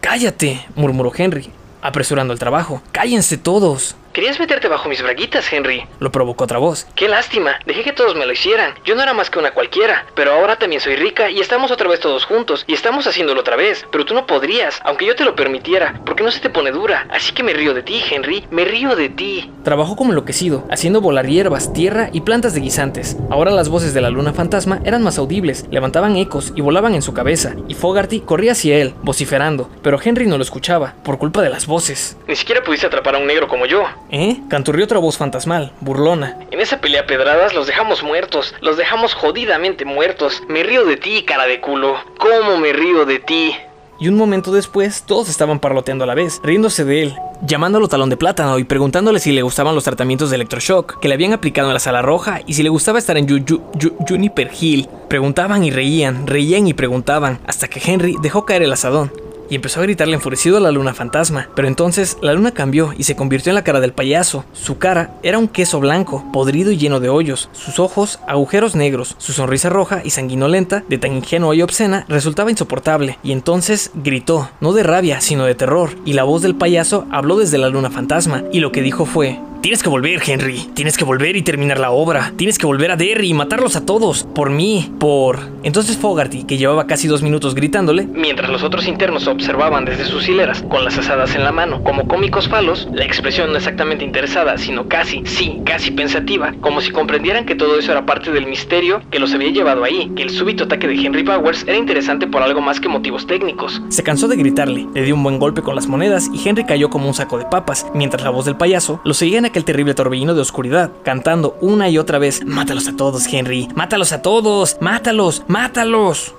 Cállate, 0.01 0.67
murmuró 0.75 1.13
Henry, 1.15 1.51
apresurando 1.83 2.33
el 2.33 2.39
trabajo. 2.39 2.83
Cállense 2.93 3.37
todos. 3.37 3.95
Querías 4.13 4.39
meterte 4.39 4.69
bajo 4.69 4.91
mis 4.91 5.01
braguitas, 5.03 5.51
Henry. 5.51 5.87
Lo 5.99 6.13
provocó 6.13 6.45
otra 6.45 6.59
voz. 6.59 6.87
Qué 6.95 7.09
lástima, 7.09 7.59
dejé 7.65 7.83
que 7.83 7.95
todos 7.95 8.15
me 8.15 8.27
lo 8.27 8.33
hicieran. 8.33 8.75
Yo 8.85 8.95
no 8.95 9.03
era 9.03 9.15
más 9.15 9.31
que 9.31 9.39
una 9.39 9.53
cualquiera, 9.53 10.05
pero 10.15 10.33
ahora 10.33 10.57
también 10.57 10.83
soy 10.83 10.97
rica 10.97 11.31
y 11.31 11.41
estamos 11.41 11.71
otra 11.71 11.89
vez 11.89 12.01
todos 12.01 12.27
juntos 12.27 12.65
y 12.67 12.75
estamos 12.75 13.07
haciéndolo 13.07 13.41
otra 13.41 13.57
vez. 13.57 13.87
Pero 13.91 14.05
tú 14.05 14.13
no 14.13 14.27
podrías, 14.27 14.81
aunque 14.85 15.07
yo 15.07 15.17
te 15.17 15.25
lo 15.25 15.35
permitiera, 15.35 15.99
porque 16.05 16.23
no 16.23 16.31
se 16.31 16.41
te 16.41 16.51
pone 16.51 16.73
dura. 16.73 17.07
Así 17.11 17.33
que 17.33 17.43
me 17.43 17.55
río 17.55 17.73
de 17.73 17.83
ti, 17.83 18.03
Henry, 18.11 18.45
me 18.51 18.67
río 18.67 18.95
de 18.97 19.09
ti. 19.09 19.51
Trabajó 19.65 19.97
como 19.97 20.11
enloquecido, 20.11 20.67
haciendo 20.71 21.01
volar 21.01 21.27
hierbas, 21.27 21.73
tierra 21.73 22.11
y 22.13 22.21
plantas 22.21 22.53
de 22.53 22.61
guisantes. 22.61 23.17
Ahora 23.31 23.51
las 23.51 23.71
voces 23.71 23.95
de 23.95 24.03
la 24.03 24.11
luna 24.11 24.35
fantasma 24.35 24.83
eran 24.85 25.03
más 25.03 25.17
audibles, 25.17 25.65
levantaban 25.71 26.17
ecos 26.17 26.53
y 26.55 26.61
volaban 26.61 26.95
en 26.95 27.01
su 27.01 27.15
cabeza, 27.15 27.55
y 27.67 27.73
Fogarty 27.73 28.21
corría 28.21 28.53
hacia 28.53 28.77
él, 28.77 28.93
vociferando, 29.03 29.71
pero 29.83 29.99
Henry 30.05 30.27
no 30.27 30.37
lo 30.37 30.43
escuchaba, 30.43 30.97
por 31.03 31.17
culpa 31.17 31.41
de 31.41 31.49
las 31.49 31.67
voces. 31.67 32.19
Ni 32.27 32.37
siquiera 32.37 32.63
pudiste 32.63 32.87
atrapar 32.87 33.15
a 33.15 33.19
un 33.19 33.27
negro 33.27 33.49
como 33.49 33.65
yo. 33.65 33.85
¿Eh? 34.13 34.37
Canturrió 34.49 34.85
otra 34.85 34.99
voz 34.99 35.17
fantasmal, 35.17 35.73
burlona. 35.81 36.37
En 36.51 36.61
esa 36.61 36.83
pelea 36.83 37.01
a 37.01 37.07
pedradas 37.07 37.55
los 37.55 37.67
dejamos 37.67 38.03
muertos, 38.03 38.55
los 38.61 38.77
dejamos 38.77 39.15
jodidamente 39.15 39.87
muertos. 39.87 40.43
Me 40.49 40.63
río 40.63 40.85
de 40.85 40.99
ti, 40.99 41.25
cara 41.27 41.47
de 41.47 41.63
culo. 41.63 41.97
¿Cómo 42.19 42.59
me 42.59 42.75
río 42.75 43.07
de 43.07 43.21
ti? 43.21 43.57
Y 43.99 44.09
un 44.09 44.17
momento 44.17 44.53
después, 44.53 45.05
todos 45.07 45.31
estaban 45.31 45.61
parloteando 45.61 46.05
a 46.05 46.07
la 46.07 46.15
vez, 46.15 46.41
riéndose 46.45 46.85
de 46.85 47.05
él, 47.05 47.15
llamándolo 47.41 47.89
talón 47.89 48.11
de 48.11 48.19
plátano 48.19 48.59
y 48.59 48.65
preguntándole 48.65 49.19
si 49.19 49.33
le 49.33 49.41
gustaban 49.41 49.75
los 49.75 49.85
tratamientos 49.85 50.29
de 50.29 50.37
electroshock 50.37 50.99
que 50.99 51.09
le 51.09 51.15
habían 51.15 51.33
aplicado 51.33 51.69
en 51.69 51.75
la 51.75 51.81
sala 51.81 52.03
roja 52.03 52.41
y 52.47 52.53
si 52.53 52.63
le 52.63 52.69
gustaba 52.69 52.99
estar 52.99 53.17
en 53.17 53.27
Yu, 53.27 53.39
Yu, 53.39 53.63
Yu, 53.75 53.97
Juniper 54.07 54.51
Hill. 54.61 54.89
Preguntaban 55.09 55.65
y 55.65 55.71
reían, 55.71 56.27
reían 56.27 56.67
y 56.67 56.75
preguntaban, 56.75 57.39
hasta 57.47 57.69
que 57.69 57.81
Henry 57.83 58.17
dejó 58.21 58.45
caer 58.45 58.63
el 58.63 58.73
asadón 58.73 59.11
y 59.53 59.57
empezó 59.57 59.81
a 59.81 59.83
gritarle 59.83 60.15
enfurecido 60.15 60.57
a 60.57 60.61
la 60.61 60.71
luna 60.71 60.95
fantasma. 60.95 61.51
Pero 61.55 61.69
entonces 61.69 62.17
la 62.23 62.33
luna 62.33 62.53
cambió 62.53 62.95
y 62.97 63.03
se 63.03 63.17
convirtió 63.17 63.51
en 63.51 63.57
la 63.57 63.65
cara 63.65 63.81
del 63.81 63.93
payaso. 63.93 64.47
Su 64.55 64.79
cara 64.79 65.13
era 65.23 65.37
un 65.37 65.47
queso 65.47 65.79
blanco, 65.79 66.25
podrido 66.33 66.73
y 66.73 66.79
lleno 66.79 67.01
de 67.01 67.11
hoyos, 67.11 67.51
sus 67.53 67.79
ojos 67.79 68.19
agujeros 68.27 68.75
negros, 68.75 69.15
su 69.19 69.35
sonrisa 69.35 69.69
roja 69.69 70.01
y 70.03 70.09
sanguinolenta, 70.09 70.85
de 70.89 70.97
tan 70.97 71.13
ingenua 71.13 71.55
y 71.55 71.61
obscena, 71.61 72.07
resultaba 72.09 72.51
insoportable. 72.51 73.19
Y 73.23 73.33
entonces 73.33 73.91
gritó, 73.93 74.49
no 74.63 74.73
de 74.73 74.85
rabia, 74.85 75.21
sino 75.21 75.45
de 75.45 75.55
terror, 75.55 75.91
y 76.07 76.15
la 76.15 76.25
voz 76.25 76.41
del 76.41 76.55
payaso 76.55 77.07
habló 77.11 77.37
desde 77.37 77.59
la 77.59 77.69
luna 77.69 77.91
fantasma, 77.91 78.45
y 78.53 78.61
lo 78.61 78.73
que 78.73 78.81
dijo 78.81 79.05
fue, 79.05 79.39
Tienes 79.63 79.81
que 79.81 79.89
volver, 79.89 80.21
Henry. 80.27 80.67
Tienes 80.75 80.97
que 80.97 81.05
volver 81.05 81.37
y 81.37 81.43
terminar 81.43 81.79
la 81.79 81.93
obra. 81.93 82.33
Tienes 82.37 82.59
que 82.59 82.67
volver 82.67 82.91
a 82.91 82.97
Derry 82.97 83.29
y 83.29 83.35
matarlos 83.35 83.77
a 83.77 83.87
todos. 83.87 84.25
Por 84.35 84.51
mí. 84.51 84.93
Por... 84.99 85.39
Entonces 85.63 85.97
Fogarty, 85.97 86.43
que 86.43 86.59
llevaba 86.59 86.89
casi 86.89 87.07
dos 87.07 87.23
minutos 87.23 87.55
gritándole, 87.55 88.05
Mientras 88.05 88.51
los 88.51 88.65
otros 88.65 88.89
internos 88.89 89.29
observaban 89.29 89.85
desde 89.85 90.05
sus 90.05 90.29
hileras, 90.29 90.63
con 90.69 90.85
las 90.85 90.99
asadas 90.99 91.37
en 91.37 91.45
la 91.45 91.53
mano, 91.53 91.85
como 91.85 92.09
cómicos 92.09 92.49
falos, 92.49 92.89
la 92.93 93.05
expresión 93.05 93.53
no 93.53 93.59
exactamente 93.59 94.05
interesada, 94.05 94.59
sino 94.59 94.89
casi, 94.89 95.23
sí, 95.25 95.61
casi 95.65 95.93
pensativa, 95.93 96.53
como 96.61 96.81
si 96.81 96.91
comprendieran 96.91 97.47
que 97.47 97.55
todo 97.55 97.79
eso 97.79 97.93
era 97.93 98.05
parte 98.05 98.33
del 98.33 98.47
misterio 98.47 99.01
que 99.13 99.21
los 99.21 99.33
había 99.33 99.53
llevado 99.53 99.85
ahí, 99.85 100.11
que 100.17 100.25
el 100.25 100.31
súbito 100.31 100.65
ataque 100.65 100.89
de 100.89 100.95
Henry 100.95 101.23
Powers 101.23 101.63
era 101.69 101.77
interesante 101.77 102.27
por 102.27 102.43
algo 102.43 102.61
más 102.61 102.81
que 102.81 102.89
motivos 102.89 103.29
técnicos. 103.29 103.81
se 103.89 104.03
cansó 104.03 104.27
de 104.27 104.35
gritarle, 104.35 104.89
le 104.93 105.03
dio 105.03 105.15
un 105.15 105.23
buen 105.23 105.39
golpe 105.39 105.63
con 105.63 105.77
las 105.77 105.87
monedas 105.87 106.29
y 106.35 106.49
Henry 106.49 106.65
cayó 106.65 106.91
como 106.91 107.07
un 107.07 107.15
saco 107.15 107.39
de 107.39 107.45
papas, 107.45 107.87
mientras 107.95 108.25
la 108.25 108.31
voz 108.31 108.47
del 108.47 108.57
payaso 108.57 109.01
lo 109.05 109.15
seguía 109.15 109.39
en 109.39 109.52
aquel 109.53 109.65
terrible 109.67 109.93
torbellino 109.95 110.35
de 110.35 110.41
oscuridad, 110.41 110.91
cantando 111.05 111.57
una 111.61 111.91
y 111.91 111.99
otra 111.99 112.19
vez, 112.19 112.45
Mátalos 112.45 112.89
a 112.89 112.97
todos, 112.97 113.27
Henry, 113.27 113.69
mátalos 113.75 114.13
a 114.13 114.23
todos, 114.23 114.79
mátalos, 114.81 115.45
mátalos. 115.47 116.35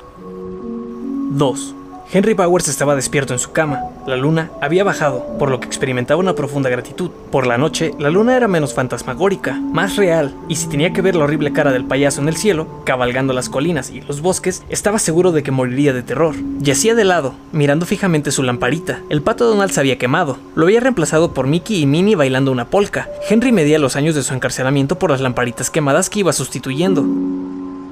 2. 1.29 1.75
Henry 2.15 2.35
Powers 2.35 2.67
estaba 2.67 2.95
despierto 2.95 3.33
en 3.33 3.39
su 3.39 3.53
cama. 3.53 3.85
La 4.05 4.15
luna 4.15 4.51
había 4.61 4.83
bajado, 4.83 5.25
por 5.39 5.49
lo 5.49 5.59
que 5.59 5.65
experimentaba 5.65 6.19
una 6.19 6.35
profunda 6.35 6.69
gratitud. 6.69 7.09
Por 7.31 7.47
la 7.47 7.57
noche, 7.57 7.91
la 7.97 8.11
luna 8.11 8.37
era 8.37 8.47
menos 8.47 8.75
fantasmagórica, 8.75 9.53
más 9.53 9.95
real, 9.95 10.35
y 10.47 10.57
si 10.57 10.67
tenía 10.67 10.93
que 10.93 11.01
ver 11.01 11.15
la 11.15 11.23
horrible 11.23 11.53
cara 11.53 11.71
del 11.71 11.85
payaso 11.85 12.21
en 12.21 12.27
el 12.27 12.37
cielo, 12.37 12.67
cabalgando 12.85 13.33
las 13.33 13.49
colinas 13.49 13.89
y 13.89 14.01
los 14.01 14.21
bosques, 14.21 14.63
estaba 14.69 14.99
seguro 14.99 15.31
de 15.31 15.41
que 15.41 15.49
moriría 15.49 15.91
de 15.91 16.03
terror. 16.03 16.35
Yacía 16.59 16.93
de 16.93 17.03
lado, 17.03 17.33
mirando 17.51 17.87
fijamente 17.87 18.29
su 18.29 18.43
lamparita. 18.43 18.99
El 19.09 19.23
pato 19.23 19.47
Donald 19.47 19.71
se 19.71 19.79
había 19.79 19.97
quemado. 19.97 20.37
Lo 20.53 20.65
había 20.65 20.81
reemplazado 20.81 21.33
por 21.33 21.47
Mickey 21.47 21.81
y 21.81 21.87
Minnie 21.87 22.15
bailando 22.15 22.51
una 22.51 22.69
polka. 22.69 23.09
Henry 23.27 23.51
medía 23.51 23.79
los 23.79 23.95
años 23.95 24.13
de 24.13 24.21
su 24.21 24.35
encarcelamiento 24.35 24.99
por 24.99 25.09
las 25.09 25.21
lamparitas 25.21 25.71
quemadas 25.71 26.11
que 26.11 26.19
iba 26.19 26.31
sustituyendo. 26.31 27.03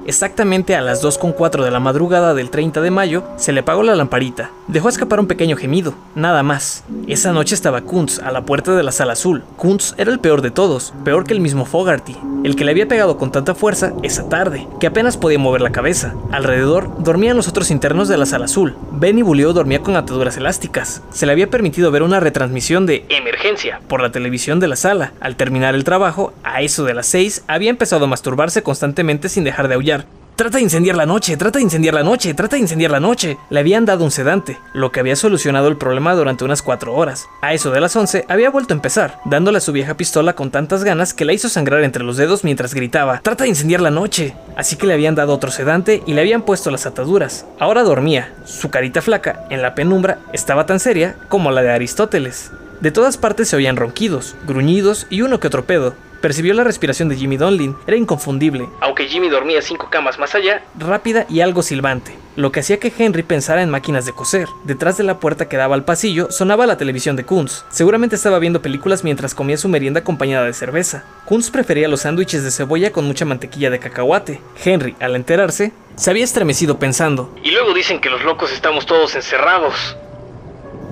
Exactamente 0.06 0.74
a 0.74 0.80
las 0.80 1.02
2.4 1.02 1.62
de 1.64 1.70
la 1.70 1.80
madrugada 1.80 2.34
del 2.34 2.50
30 2.50 2.80
de 2.80 2.90
mayo, 2.90 3.24
se 3.36 3.52
le 3.52 3.60
apagó 3.60 3.82
la 3.82 3.94
lamparita. 3.94 4.50
Dejó 4.68 4.88
escapar 4.88 5.20
un 5.20 5.26
pequeño 5.26 5.56
gemido, 5.56 5.94
nada 6.14 6.42
más. 6.42 6.84
Esa 7.06 7.32
noche 7.32 7.54
estaba 7.54 7.82
Kuntz 7.82 8.18
a 8.18 8.32
la 8.32 8.42
puerta 8.42 8.74
de 8.74 8.82
la 8.82 8.92
sala 8.92 9.12
azul. 9.12 9.42
Kuntz 9.56 9.94
era 9.98 10.10
el 10.10 10.18
peor 10.18 10.42
de 10.42 10.50
todos, 10.50 10.92
peor 11.04 11.24
que 11.24 11.34
el 11.34 11.40
mismo 11.40 11.64
Fogarty, 11.64 12.16
el 12.44 12.56
que 12.56 12.64
le 12.64 12.72
había 12.72 12.88
pegado 12.88 13.16
con 13.16 13.30
tanta 13.30 13.54
fuerza 13.54 13.92
esa 14.02 14.28
tarde, 14.28 14.66
que 14.80 14.86
apenas 14.86 15.16
podía 15.16 15.38
mover 15.38 15.60
la 15.60 15.72
cabeza. 15.72 16.14
Alrededor 16.30 16.90
dormían 17.02 17.36
los 17.36 17.48
otros 17.48 17.70
internos 17.70 18.08
de 18.08 18.16
la 18.16 18.26
sala 18.26 18.46
azul. 18.46 18.74
Benny 18.92 19.22
Bullió 19.22 19.52
dormía 19.52 19.82
con 19.82 19.96
ataduras 19.96 20.36
elásticas. 20.36 21.02
Se 21.10 21.26
le 21.26 21.32
había 21.32 21.50
permitido 21.50 21.90
ver 21.90 22.02
una 22.02 22.20
retransmisión 22.20 22.86
de 22.86 23.04
Emergencia. 23.08 23.80
por 23.88 24.02
la 24.02 24.10
televisión 24.10 24.60
de 24.60 24.68
la 24.68 24.76
sala. 24.76 25.12
Al 25.20 25.36
terminar 25.36 25.74
el 25.74 25.84
trabajo, 25.84 26.32
a 26.42 26.62
eso 26.62 26.84
de 26.84 26.94
las 26.94 27.06
6, 27.06 27.44
había 27.46 27.70
empezado 27.70 28.04
a 28.04 28.08
masturbarse 28.08 28.62
constantemente 28.62 29.28
sin 29.28 29.44
dejar 29.44 29.68
de 29.68 29.74
aullar. 29.74 29.91
Trata 30.34 30.56
de 30.56 30.64
incendiar 30.64 30.96
la 30.96 31.04
noche, 31.04 31.36
trata 31.36 31.58
de 31.58 31.64
incendiar 31.64 31.92
la 31.92 32.02
noche, 32.02 32.32
trata 32.32 32.56
de 32.56 32.62
incendiar 32.62 32.90
la 32.90 33.00
noche. 33.00 33.36
Le 33.50 33.60
habían 33.60 33.84
dado 33.84 34.02
un 34.02 34.10
sedante, 34.10 34.58
lo 34.72 34.90
que 34.90 34.98
había 34.98 35.14
solucionado 35.14 35.68
el 35.68 35.76
problema 35.76 36.14
durante 36.14 36.42
unas 36.44 36.62
4 36.62 36.94
horas. 36.94 37.26
A 37.42 37.52
eso 37.52 37.70
de 37.70 37.82
las 37.82 37.94
11 37.94 38.24
había 38.28 38.48
vuelto 38.48 38.72
a 38.72 38.76
empezar, 38.76 39.20
dándole 39.26 39.58
a 39.58 39.60
su 39.60 39.72
vieja 39.72 39.94
pistola 39.94 40.32
con 40.32 40.50
tantas 40.50 40.84
ganas 40.84 41.12
que 41.12 41.26
la 41.26 41.34
hizo 41.34 41.50
sangrar 41.50 41.84
entre 41.84 42.02
los 42.02 42.16
dedos 42.16 42.44
mientras 42.44 42.72
gritaba, 42.72 43.20
trata 43.22 43.44
de 43.44 43.50
incendiar 43.50 43.82
la 43.82 43.90
noche. 43.90 44.34
Así 44.56 44.76
que 44.76 44.86
le 44.86 44.94
habían 44.94 45.14
dado 45.14 45.34
otro 45.34 45.50
sedante 45.50 46.02
y 46.06 46.14
le 46.14 46.22
habían 46.22 46.42
puesto 46.42 46.70
las 46.70 46.86
ataduras. 46.86 47.44
Ahora 47.58 47.82
dormía. 47.82 48.32
Su 48.46 48.70
carita 48.70 49.02
flaca, 49.02 49.44
en 49.50 49.60
la 49.60 49.74
penumbra, 49.74 50.18
estaba 50.32 50.64
tan 50.64 50.80
seria 50.80 51.14
como 51.28 51.50
la 51.50 51.60
de 51.60 51.72
Aristóteles. 51.72 52.52
De 52.80 52.90
todas 52.90 53.18
partes 53.18 53.48
se 53.48 53.56
oían 53.56 53.76
ronquidos, 53.76 54.34
gruñidos 54.46 55.06
y 55.10 55.20
uno 55.20 55.40
que 55.40 55.46
otro 55.46 55.66
pedo. 55.66 55.94
Percibió 56.22 56.54
la 56.54 56.62
respiración 56.62 57.08
de 57.08 57.16
Jimmy 57.16 57.36
Donlin, 57.36 57.74
era 57.84 57.96
inconfundible, 57.96 58.68
Aunque 58.80 59.08
Jimmy 59.08 59.28
dormía 59.28 59.60
cinco 59.60 59.88
camas 59.90 60.20
más 60.20 60.36
allá, 60.36 60.62
rápida 60.78 61.26
y 61.28 61.40
algo 61.40 61.62
silbante, 61.62 62.16
lo 62.36 62.52
que 62.52 62.60
hacía 62.60 62.78
que 62.78 62.92
Henry 62.96 63.24
pensara 63.24 63.60
en 63.60 63.70
máquinas 63.70 64.06
de 64.06 64.12
coser. 64.12 64.46
Detrás 64.62 64.96
de 64.96 65.02
la 65.02 65.18
puerta 65.18 65.48
que 65.48 65.56
daba 65.56 65.74
al 65.74 65.84
pasillo 65.84 66.30
sonaba 66.30 66.64
la 66.68 66.76
televisión 66.76 67.16
de 67.16 67.24
Kunz. 67.24 67.64
Seguramente 67.70 68.14
estaba 68.14 68.38
viendo 68.38 68.62
películas 68.62 69.02
mientras 69.02 69.34
comía 69.34 69.56
su 69.56 69.68
merienda 69.68 69.98
acompañada 70.00 70.46
de 70.46 70.52
cerveza. 70.52 71.02
Kunz 71.24 71.50
prefería 71.50 71.88
los 71.88 72.02
sándwiches 72.02 72.44
de 72.44 72.52
cebolla 72.52 72.92
con 72.92 73.04
mucha 73.04 73.24
mantequilla 73.24 73.70
de 73.70 73.80
cacahuate. 73.80 74.40
Henry, 74.64 74.94
al 75.00 75.16
enterarse, 75.16 75.72
se 75.96 76.10
había 76.10 76.22
estremecido 76.22 76.78
pensando. 76.78 77.34
y 77.42 77.50
luego 77.50 77.74
dicen 77.74 78.00
que 78.00 78.10
los 78.10 78.22
locos 78.22 78.52
estamos 78.52 78.86
todos 78.86 79.16
encerrados. 79.16 79.96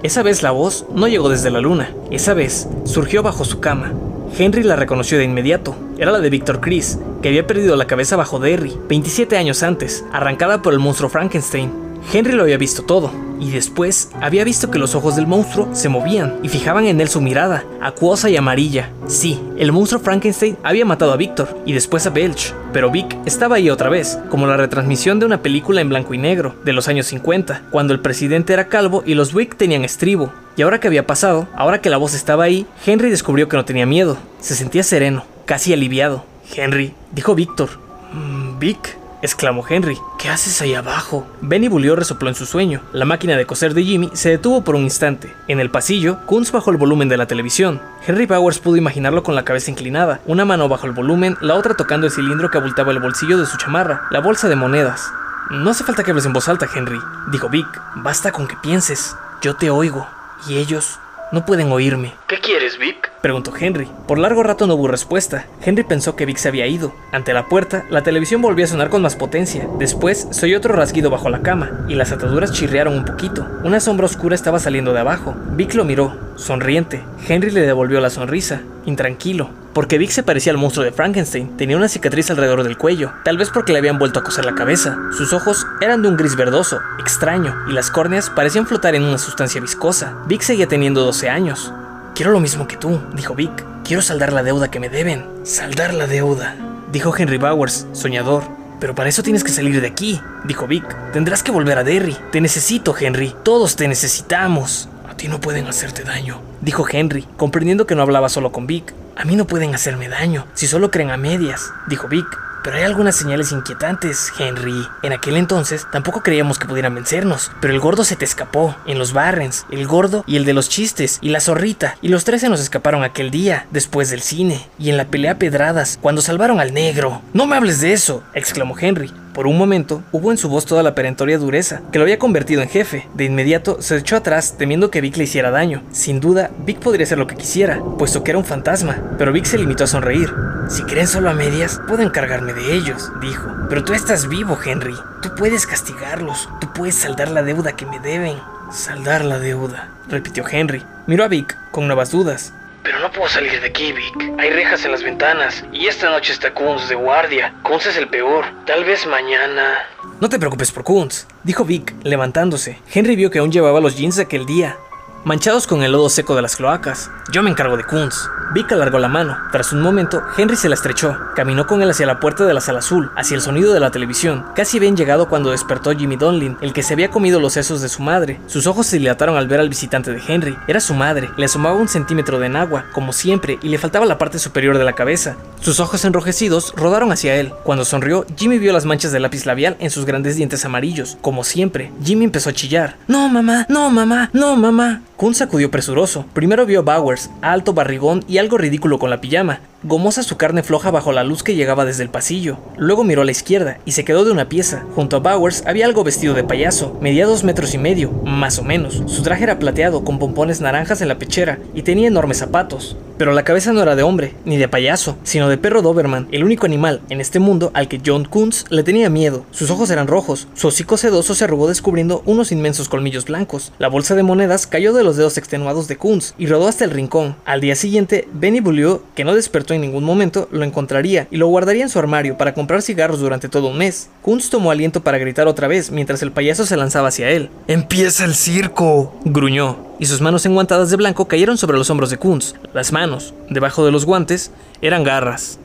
Esa 0.03 0.25
vez 0.25 0.43
la 0.43 0.51
voz 0.51 0.87
no 0.93 1.07
llegó 1.07 1.29
desde 1.29 1.51
la 1.51 1.61
luna, 1.61 1.95
esa 2.11 2.35
vez 2.35 2.67
surgió 2.85 3.23
bajo 3.23 3.45
su 3.45 3.61
cama. 3.61 3.93
Henry 4.39 4.63
la 4.63 4.77
reconoció 4.77 5.19
de 5.19 5.25
inmediato. 5.25 5.77
Era 5.99 6.13
la 6.13 6.21
de 6.21 6.31
Victor 6.31 6.61
Chris, 6.61 6.99
que 7.23 7.29
había 7.29 7.47
perdido 7.47 7.77
la 7.77 7.87
cabeza 7.87 8.17
bajo 8.17 8.39
Derry 8.39 8.77
27 8.89 9.37
años 9.37 9.63
antes, 9.63 10.05
arrancada 10.13 10.63
por 10.63 10.73
el 10.73 10.79
monstruo 10.79 11.11
Frankenstein. 11.11 11.71
Henry 12.13 12.33
lo 12.33 12.43
había 12.43 12.57
visto 12.57 12.83
todo, 12.83 13.13
y 13.41 13.51
después 13.51 14.11
había 14.21 14.45
visto 14.45 14.71
que 14.71 14.79
los 14.79 14.95
ojos 14.95 15.17
del 15.17 15.27
monstruo 15.27 15.69
se 15.73 15.89
movían 15.89 16.39
y 16.43 16.49
fijaban 16.49 16.87
en 16.87 17.01
él 17.01 17.09
su 17.09 17.21
mirada, 17.21 17.65
acuosa 17.81 18.31
y 18.31 18.37
amarilla. 18.37 18.91
Sí, 19.07 19.41
el 19.57 19.73
monstruo 19.73 20.01
Frankenstein 20.01 20.57
había 20.63 20.85
matado 20.85 21.13
a 21.13 21.17
Victor 21.17 21.59
y 21.67 21.73
después 21.73 22.07
a 22.07 22.11
Belch, 22.11 22.55
pero 22.73 22.91
Vic 22.91 23.17
estaba 23.27 23.57
ahí 23.57 23.71
otra 23.71 23.91
vez, 23.91 24.19
como 24.31 24.47
la 24.47 24.57
retransmisión 24.57 25.19
de 25.19 25.27
una 25.27 25.43
película 25.43 25.81
en 25.81 25.89
blanco 25.89 26.15
y 26.15 26.19
negro 26.19 26.55
de 26.65 26.73
los 26.73 26.89
años 26.89 27.07
50, 27.07 27.69
cuando 27.71 27.93
el 27.93 28.01
presidente 28.01 28.53
era 28.53 28.69
calvo 28.69 29.03
y 29.07 29.15
los 29.15 29.35
Wick 29.35 29.57
tenían 29.57 29.85
estribo. 29.85 30.33
Y 30.61 30.63
ahora 30.63 30.79
que 30.79 30.89
había 30.89 31.07
pasado, 31.07 31.49
ahora 31.57 31.81
que 31.81 31.89
la 31.89 31.97
voz 31.97 32.13
estaba 32.13 32.45
ahí, 32.45 32.67
Henry 32.85 33.09
descubrió 33.09 33.49
que 33.49 33.57
no 33.57 33.65
tenía 33.65 33.87
miedo, 33.87 34.19
se 34.41 34.55
sentía 34.55 34.83
sereno, 34.83 35.25
casi 35.47 35.73
aliviado. 35.73 36.23
Henry, 36.55 36.93
dijo 37.13 37.35
Víctor. 37.35 37.71
"Mm, 38.13 38.59
Vic, 38.59 38.99
exclamó 39.23 39.65
Henry. 39.67 39.97
¿Qué 40.19 40.29
haces 40.29 40.61
ahí 40.61 40.75
abajo? 40.75 41.27
Benny 41.41 41.69
Bullió 41.69 41.97
resopló 41.97 42.29
en 42.29 42.35
su 42.35 42.45
sueño. 42.45 42.83
La 42.93 43.07
máquina 43.07 43.39
de 43.39 43.47
coser 43.47 43.73
de 43.73 43.85
Jimmy 43.85 44.11
se 44.13 44.29
detuvo 44.29 44.63
por 44.63 44.75
un 44.75 44.83
instante. 44.83 45.33
En 45.49 45.61
el 45.61 45.71
pasillo, 45.71 46.19
Kunz 46.27 46.53
bajó 46.53 46.71
el 46.71 46.77
volumen 46.77 47.09
de 47.09 47.17
la 47.17 47.25
televisión. 47.25 47.81
Henry 48.07 48.27
Powers 48.27 48.59
pudo 48.59 48.77
imaginarlo 48.77 49.23
con 49.23 49.35
la 49.35 49.47
cabeza 49.47 49.71
inclinada, 49.71 50.21
una 50.27 50.45
mano 50.45 50.69
bajo 50.69 50.85
el 50.85 50.93
volumen, 50.93 51.39
la 51.41 51.55
otra 51.55 51.73
tocando 51.75 52.07
el 52.07 52.13
cilindro 52.13 52.51
que 52.51 52.59
abultaba 52.59 52.93
el 52.93 53.01
bolsillo 53.01 53.39
de 53.39 53.47
su 53.47 53.57
chamarra, 53.57 54.03
la 54.11 54.21
bolsa 54.21 54.47
de 54.51 54.57
monedas. 54.57 55.11
No 55.49 55.71
hace 55.71 55.85
falta 55.85 56.05
que 56.05 56.11
hables 56.11 56.27
en 56.27 56.35
voz 56.35 56.51
alta, 56.51 56.69
Henry, 56.77 56.99
dijo 57.33 57.49
Vic. 57.49 57.67
Basta 57.95 58.31
con 58.31 58.47
que 58.47 58.57
pienses. 58.57 59.17
Yo 59.41 59.57
te 59.57 59.71
oigo. 59.71 60.07
Y 60.49 60.59
ellos 60.59 60.99
no 61.33 61.45
pueden 61.45 61.71
oírme. 61.73 62.15
¿Qué 62.27 62.39
quieres, 62.39 62.79
Vic? 62.79 63.10
Preguntó 63.23 63.53
Henry. 63.59 63.87
Por 64.07 64.19
largo 64.19 64.43
rato 64.43 64.67
no 64.67 64.75
hubo 64.75 64.89
respuesta. 64.89 65.45
Henry 65.63 65.85
pensó 65.85 66.17
que 66.17 66.25
Vic 66.25 66.39
se 66.39 66.49
había 66.49 66.67
ido. 66.67 66.95
Ante 67.13 67.35
la 67.35 67.49
puerta, 67.49 67.85
la 67.91 68.03
televisión 68.03 68.41
volvió 68.41 68.65
a 68.65 68.69
sonar 68.69 68.89
con 68.89 69.03
más 69.03 69.17
potencia. 69.17 69.69
Después 69.79 70.27
se 70.31 70.47
oyó 70.47 70.57
otro 70.57 70.75
rasguido 70.75 71.11
bajo 71.11 71.29
la 71.29 71.43
cama, 71.43 71.85
y 71.89 71.97
las 71.97 72.13
ataduras 72.13 72.53
chirriaron 72.53 72.95
un 72.95 73.05
poquito. 73.05 73.47
Una 73.63 73.81
sombra 73.81 74.07
oscura 74.07 74.35
estaba 74.35 74.59
saliendo 74.59 74.95
de 74.95 75.01
abajo. 75.01 75.35
Vic 75.53 75.75
lo 75.75 75.85
miró, 75.85 76.17
sonriente. 76.37 77.03
Henry 77.29 77.51
le 77.51 77.61
devolvió 77.61 78.01
la 78.01 78.09
sonrisa, 78.09 78.63
intranquilo. 78.87 79.51
Porque 79.75 79.99
Vic 79.99 80.11
se 80.11 80.23
parecía 80.23 80.53
al 80.53 80.59
monstruo 80.59 80.85
de 80.85 80.93
Frankenstein. 80.93 81.57
Tenía 81.57 81.77
una 81.77 81.89
cicatriz 81.89 82.31
alrededor 82.31 82.65
del 82.65 82.79
cuello, 82.79 83.13
tal 83.23 83.37
vez 83.37 83.51
porque 83.51 83.73
le 83.73 83.79
habían 83.79 83.99
vuelto 83.99 84.19
a 84.19 84.25
coser 84.25 84.45
la 84.45 84.55
cabeza. 84.55 84.99
Sus 85.17 85.33
ojos 85.33 85.67
eran 85.81 86.03
de 86.03 86.09
un 86.09 86.17
gris 86.17 86.37
verdoso, 86.37 86.81
extraño, 86.99 87.55
y 87.69 87.73
las 87.73 87.91
córneas 87.91 88.31
parecían 88.31 88.67
flotar 88.67 88.95
en 88.95 89.05
una 89.05 89.19
sustancia 89.19 89.61
viscosa. 89.61 90.17
Vic 90.27 90.41
seguía 90.41 90.67
teniendo 90.67 91.05
12 91.05 91.29
años. 91.29 91.73
Quiero 92.21 92.33
lo 92.33 92.41
mismo 92.41 92.69
que 92.69 92.77
tú, 92.77 93.01
dijo 93.15 93.35
Vic. 93.35 93.65
Quiero 93.83 94.03
saldar 94.03 94.35
la 94.35 94.43
deuda 94.43 94.71
que 94.71 94.79
me 94.79 94.91
deben. 94.91 95.25
Saldar 95.43 95.95
la 95.95 96.07
deuda, 96.07 96.55
dijo 96.93 97.17
Henry 97.17 97.39
Bowers, 97.39 97.87
soñador. 97.93 98.43
Pero 98.79 98.95
para 98.95 99.09
eso 99.09 99.23
tienes 99.23 99.43
que 99.43 99.51
salir 99.51 99.81
de 99.81 99.87
aquí, 99.87 100.21
dijo 100.45 100.67
Vic. 100.67 100.85
Tendrás 101.15 101.43
que 101.43 101.51
volver 101.51 101.79
a 101.79 101.83
Derry. 101.83 102.15
Te 102.31 102.43
necesito, 102.43 102.95
Henry. 102.95 103.35
Todos 103.43 103.75
te 103.75 103.89
necesitamos. 103.89 104.91
A 105.09 105.15
ti 105.15 105.29
no 105.29 105.41
pueden 105.41 105.67
hacerte 105.67 106.05
daño, 106.05 106.43
dijo 106.61 106.85
Henry, 106.87 107.27
comprendiendo 107.39 107.87
que 107.87 107.95
no 107.95 108.03
hablaba 108.03 108.29
solo 108.29 108.53
con 108.53 108.67
Vic. 108.67 108.93
A 109.17 109.25
mí 109.25 109.35
no 109.35 109.47
pueden 109.47 109.75
hacerme 109.75 110.11
daño, 110.11 110.47
si 110.53 110.67
solo 110.67 110.91
creen 110.91 111.13
a 111.13 111.17
medias, 111.17 111.73
dijo 111.89 112.07
Vic. 112.07 112.27
Pero 112.63 112.77
hay 112.77 112.83
algunas 112.83 113.17
señales 113.17 113.53
inquietantes, 113.53 114.33
Henry. 114.39 114.87
En 115.03 115.13
aquel 115.13 115.37
entonces 115.37 115.87
tampoco 115.91 116.23
creíamos 116.23 116.59
que 116.59 116.67
pudieran 116.67 116.95
vencernos, 116.95 117.51
pero 117.61 117.73
el 117.73 117.81
gordo 117.81 118.05
se 118.05 118.17
te 118.17 118.25
escapó, 118.25 118.77
en 118.87 118.99
los 118.99 119.13
Barrens, 119.13 119.67
el 119.71 119.87
gordo 119.87 120.25
y 120.27 120.37
el 120.37 120.45
de 120.45 120.55
los 120.55 120.69
chistes, 120.69 121.19
y 121.21 121.31
la 121.31 121.41
zorrita, 121.41 121.97
y 122.03 122.09
los 122.09 122.25
tres 122.25 122.43
se 122.43 122.49
nos 122.49 122.61
escaparon 122.61 123.03
aquel 123.03 123.31
día, 123.31 123.67
después 123.71 124.11
del 124.11 124.23
cine, 124.23 124.69
y 124.79 124.91
en 124.91 124.97
la 124.97 125.07
pelea 125.07 125.33
a 125.33 125.39
pedradas, 125.39 125.99
cuando 126.01 126.23
salvaron 126.23 126.61
al 126.61 126.75
negro. 126.75 127.23
No 127.33 127.47
me 127.47 127.57
hables 127.57 127.81
de 127.81 127.93
eso, 127.93 128.23
exclamó 128.35 128.77
Henry. 128.79 129.13
Por 129.33 129.47
un 129.47 129.57
momento, 129.57 130.03
hubo 130.11 130.33
en 130.33 130.39
su 130.39 130.49
voz 130.49 130.67
toda 130.67 130.83
la 130.83 130.95
perentoria 130.95 131.39
dureza, 131.39 131.83
que 131.93 131.99
lo 131.99 132.03
había 132.05 132.19
convertido 132.19 132.63
en 132.63 132.69
jefe. 132.69 133.09
De 133.15 133.25
inmediato, 133.25 133.81
se 133.81 133.97
echó 133.97 134.17
atrás, 134.17 134.57
temiendo 134.59 134.91
que 134.91 135.01
Vic 135.01 135.17
le 135.17 135.25
hiciera 135.25 135.53
daño. 135.53 135.83
Sin 135.93 136.19
duda, 136.19 136.51
Vic 136.67 136.81
podría 136.81 137.05
hacer 137.05 137.19
lo 137.19 137.29
que 137.29 137.37
quisiera, 137.37 137.81
puesto 137.97 138.25
que 138.25 138.33
era 138.33 138.39
un 138.39 138.45
fantasma, 138.45 138.97
pero 139.19 139.33
Vic 139.33 139.45
se 139.45 139.59
limitó 139.59 139.85
a 139.85 139.87
sonreír. 139.87 140.33
Si 140.69 140.83
creen 140.83 141.07
solo 141.07 141.31
a 141.31 141.35
medias, 141.35 141.81
puedo 141.87 142.03
encargarme 142.03 142.53
de 142.53 142.75
ellos, 142.75 143.13
dijo. 143.21 143.49
Pero 143.69 143.85
tú 143.85 143.95
estás 143.95 144.29
vivo, 144.29 144.59
Henry. 144.65 144.95
Tú 145.23 145.31
puedes 145.37 145.67
castigarlos. 145.67 146.49
Tú 146.61 146.73
puedes 146.73 146.97
saldar 146.97 147.31
la 147.31 147.43
deuda 147.43 147.73
que 147.73 147.87
me 147.87 148.01
deben. 148.01 148.37
Saldar 148.73 149.25
la 149.25 149.39
deuda, 149.39 149.89
repitió 150.09 150.45
Henry. 150.49 150.85
Miró 151.07 151.25
a 151.25 151.29
Vic 151.29 151.57
con 151.71 151.87
nuevas 151.87 152.11
dudas. 152.11 152.53
Pero 152.83 152.99
no 152.99 153.11
puedo 153.13 153.29
salir 153.29 153.61
de 153.61 153.67
aquí, 153.67 153.93
Vic. 153.93 154.33
Hay 154.39 154.51
rejas 154.51 154.85
en 154.85 154.93
las 154.93 155.03
ventanas. 155.03 155.65
Y 155.73 155.87
esta 155.87 156.11
noche 156.11 156.33
está 156.33 156.55
Kunz 156.55 156.89
de 156.89 156.95
guardia. 156.95 157.55
Kunz 157.63 157.87
es 157.87 157.97
el 157.97 158.09
peor. 158.09 158.45
Tal 158.67 158.85
vez 158.85 159.07
mañana... 159.07 159.79
No 160.21 160.29
te 160.29 160.39
preocupes 160.39 160.71
por 160.73 160.85
Kunz, 160.85 161.27
dijo 161.45 161.65
Vic, 161.65 161.95
levantándose. 162.03 162.79
Henry 162.93 163.17
vio 163.17 163.31
que 163.31 163.39
aún 163.39 163.53
llevaba 163.53 163.81
los 163.81 163.97
jeans 163.97 164.17
de 164.17 164.23
aquel 164.25 164.45
día, 164.47 164.77
manchados 165.25 165.67
con 165.67 165.83
el 165.83 165.93
lodo 165.93 166.09
seco 166.09 166.35
de 166.35 166.43
las 166.43 166.57
cloacas. 166.57 167.11
Yo 167.33 167.43
me 167.43 167.51
encargo 167.51 167.77
de 167.77 167.85
Kunz. 167.85 168.29
Vic 168.53 168.73
alargó 168.73 168.99
la 168.99 169.09
mano. 169.09 169.37
Tras 169.53 169.73
un 169.73 169.81
momento, 169.81 170.23
Henry 170.37 170.57
se 170.57 170.69
la 170.69 170.75
estrechó. 170.75 171.17
Caminó 171.37 171.67
con 171.67 171.83
él 171.83 171.91
hacia 171.91 172.07
la 172.07 172.19
puerta 172.19 172.45
de 172.45 172.55
la 172.55 172.61
sala 172.61 172.81
azul, 172.81 173.13
hacia 173.17 173.37
el 173.37 173.41
sonido 173.41 173.73
de 173.73 173.79
la 173.79 173.93
televisión. 173.93 174.45
Casi 174.57 174.79
habían 174.79 174.97
llegado 174.97 175.29
cuando 175.29 175.51
despertó 175.51 175.93
Jimmy 175.93 176.17
Donlin, 176.17 176.57
el 176.61 176.73
que 176.73 176.83
se 176.83 176.95
había 176.95 177.11
comido 177.11 177.39
los 177.39 177.53
sesos 177.53 177.81
de 177.81 177.89
su 177.89 178.03
madre. 178.03 178.41
Sus 178.47 178.67
ojos 178.67 178.87
se 178.87 178.99
dilataron 178.99 179.37
al 179.37 179.47
ver 179.47 179.61
al 179.61 179.69
visitante 179.69 180.11
de 180.11 180.21
Henry. 180.27 180.59
Era 180.67 180.81
su 180.81 180.95
madre. 180.95 181.31
Le 181.37 181.45
asomaba 181.45 181.77
un 181.77 181.89
centímetro 181.89 182.41
de 182.41 182.47
enagua, 182.47 182.87
como 182.93 183.13
siempre, 183.13 183.59
y 183.63 183.69
le 183.69 183.79
faltaba 183.79 184.07
la 184.07 184.19
parte 184.19 184.41
superior 184.41 184.79
de 184.79 184.85
la 184.85 184.95
cabeza. 184.95 185.37
Sus 185.61 185.79
ojos 185.79 186.05
enrojecidos 186.05 186.73
rodaron 186.77 187.13
hacia 187.13 187.37
él. 187.37 187.53
Cuando 187.63 187.85
sonrió, 187.85 188.27
Jimmy 188.37 188.59
vio 188.59 188.73
las 188.73 188.85
manchas 188.85 189.13
de 189.13 189.21
lápiz 189.21 189.47
labial 189.47 189.77
en 189.79 189.91
sus 189.91 190.07
grandes 190.07 190.35
dientes 190.35 190.65
amarillos. 190.65 191.19
Como 191.21 191.45
siempre, 191.45 191.93
Jimmy 192.03 192.25
empezó 192.25 192.51
a 192.51 192.55
chillar. 192.55 192.97
No, 193.07 193.29
mamá, 193.29 193.67
no, 193.69 193.91
mamá, 193.91 194.31
no, 194.33 194.57
mamá. 194.57 195.03
Kun 195.21 195.35
sacudió 195.35 195.71
presuroso. 195.71 196.25
Primero 196.33 196.65
vio 196.65 196.81
a 196.81 196.83
Bowers, 196.83 197.29
alto, 197.43 197.75
barrigón 197.75 198.25
y 198.27 198.39
algo 198.39 198.57
ridículo 198.57 198.99
con 198.99 199.11
la 199.11 199.21
pijama. 199.21 199.61
Gomosa 199.83 200.23
su 200.23 200.39
carne 200.39 200.63
floja 200.63 200.91
bajo 200.91 201.13
la 201.13 201.25
luz 201.25 201.43
que 201.43 201.55
llegaba 201.55 201.85
desde 201.85 202.03
el 202.03 202.09
pasillo. 202.09 202.57
Luego 202.79 203.05
miró 203.05 203.21
a 203.21 203.25
la 203.27 203.31
izquierda 203.31 203.79
y 203.85 203.93
se 203.93 204.05
quedó 204.05 204.25
de 204.25 204.33
una 204.33 204.49
pieza. 204.49 204.85
Junto 204.95 205.17
a 205.17 205.21
Bowers 205.21 205.63
había 205.67 205.85
algo 205.85 206.05
vestido 206.05 206.33
de 206.33 206.45
payaso. 206.45 206.97
Medía 207.03 207.27
dos 207.27 207.45
metros 207.45 207.75
y 207.75 207.79
medio, 207.79 208.11
más 208.25 208.59
o 208.59 208.63
menos. 208.63 209.03
Su 209.07 209.23
traje 209.23 209.45
era 209.45 209.59
plateado 209.59 210.05
con 210.05 210.19
pompones 210.19 210.63
naranjas 210.63 211.03
en 211.03 211.09
la 211.09 211.19
pechera 211.19 211.59
y 211.75 211.83
tenía 211.83 212.09
enormes 212.09 212.39
zapatos. 212.39 212.97
Pero 213.17 213.33
la 213.33 213.43
cabeza 213.43 213.75
no 213.75 213.83
era 213.83 213.97
de 213.97 214.03
hombre, 214.03 214.35
ni 214.47 214.57
de 214.57 214.69
payaso, 214.69 215.19
sino 215.25 215.51
de 215.51 215.59
perro 215.59 215.83
Doberman, 215.83 216.29
el 216.33 216.43
único 216.43 216.65
animal 216.65 217.03
en 217.11 217.21
este 217.21 217.39
mundo 217.39 217.71
al 217.75 217.87
que 217.87 218.01
John 218.05 218.25
Kunz 218.25 218.65
le 218.71 218.83
tenía 218.83 219.11
miedo. 219.11 219.45
Sus 219.51 219.71
ojos 219.71 219.91
eran 219.91 220.07
rojos, 220.07 220.49
su 220.55 220.69
hocico 220.69 220.97
sedoso 220.97 221.35
se 221.35 221.45
arrugó 221.45 221.69
descubriendo 221.69 222.23
unos 222.25 222.51
inmensos 222.51 222.89
colmillos 222.89 223.27
blancos. 223.27 223.73
La 223.79 223.89
bolsa 223.89 224.15
de 224.15 224.23
monedas 224.23 224.67
cayó 224.67 224.95
de 224.95 225.05
los 225.05 225.10
dedos 225.17 225.39
extenuados 225.39 225.89
de 225.89 225.97
Kunz 225.97 226.35
y 226.39 226.47
rodó 226.47 226.69
hasta 226.69 226.85
el 226.85 226.91
rincón. 226.91 227.37
Al 227.45 227.61
día 227.61 227.75
siguiente, 227.75 228.29
Benny 228.33 228.61
Bulliu, 228.61 229.03
que 229.15 229.25
no 229.25 229.35
despertó 229.35 229.75
en 229.75 229.81
ningún 229.81 230.05
momento, 230.05 230.49
lo 230.51 230.65
encontraría 230.65 231.27
y 231.31 231.37
lo 231.37 231.47
guardaría 231.49 231.83
en 231.83 231.89
su 231.89 231.99
armario 231.99 232.37
para 232.37 232.55
comprar 232.55 232.83
cigarros 232.83 233.21
durante 233.21 233.49
todo 233.49 233.69
un 233.69 233.79
mes. 233.79 234.09
Kunz 234.23 234.51
tomó 234.51 234.71
aliento 234.71 235.03
para 235.03 235.19
gritar 235.19 235.49
otra 235.49 235.69
vez 235.69 235.91
mientras 235.91 236.23
el 236.23 236.33
payaso 236.33 236.67
se 236.67 236.77
lanzaba 236.77 237.09
hacia 237.09 237.31
él. 237.31 237.51
¡Empieza 237.67 238.25
el 238.25 238.35
circo! 238.35 239.15
gruñó 239.25 239.91
y 239.99 240.07
sus 240.07 240.21
manos 240.21 240.47
enguantadas 240.47 240.91
de 240.91 240.97
blanco 240.97 241.29
cayeron 241.29 241.59
sobre 241.59 241.77
los 241.77 241.91
hombros 241.91 242.11
de 242.11 242.17
Kunz. 242.17 242.55
Las 242.73 242.91
manos, 242.91 243.35
debajo 243.51 243.85
de 243.85 243.93
los 243.93 244.07
guantes, 244.07 244.51
eran 244.81 245.05
garras. 245.05 245.59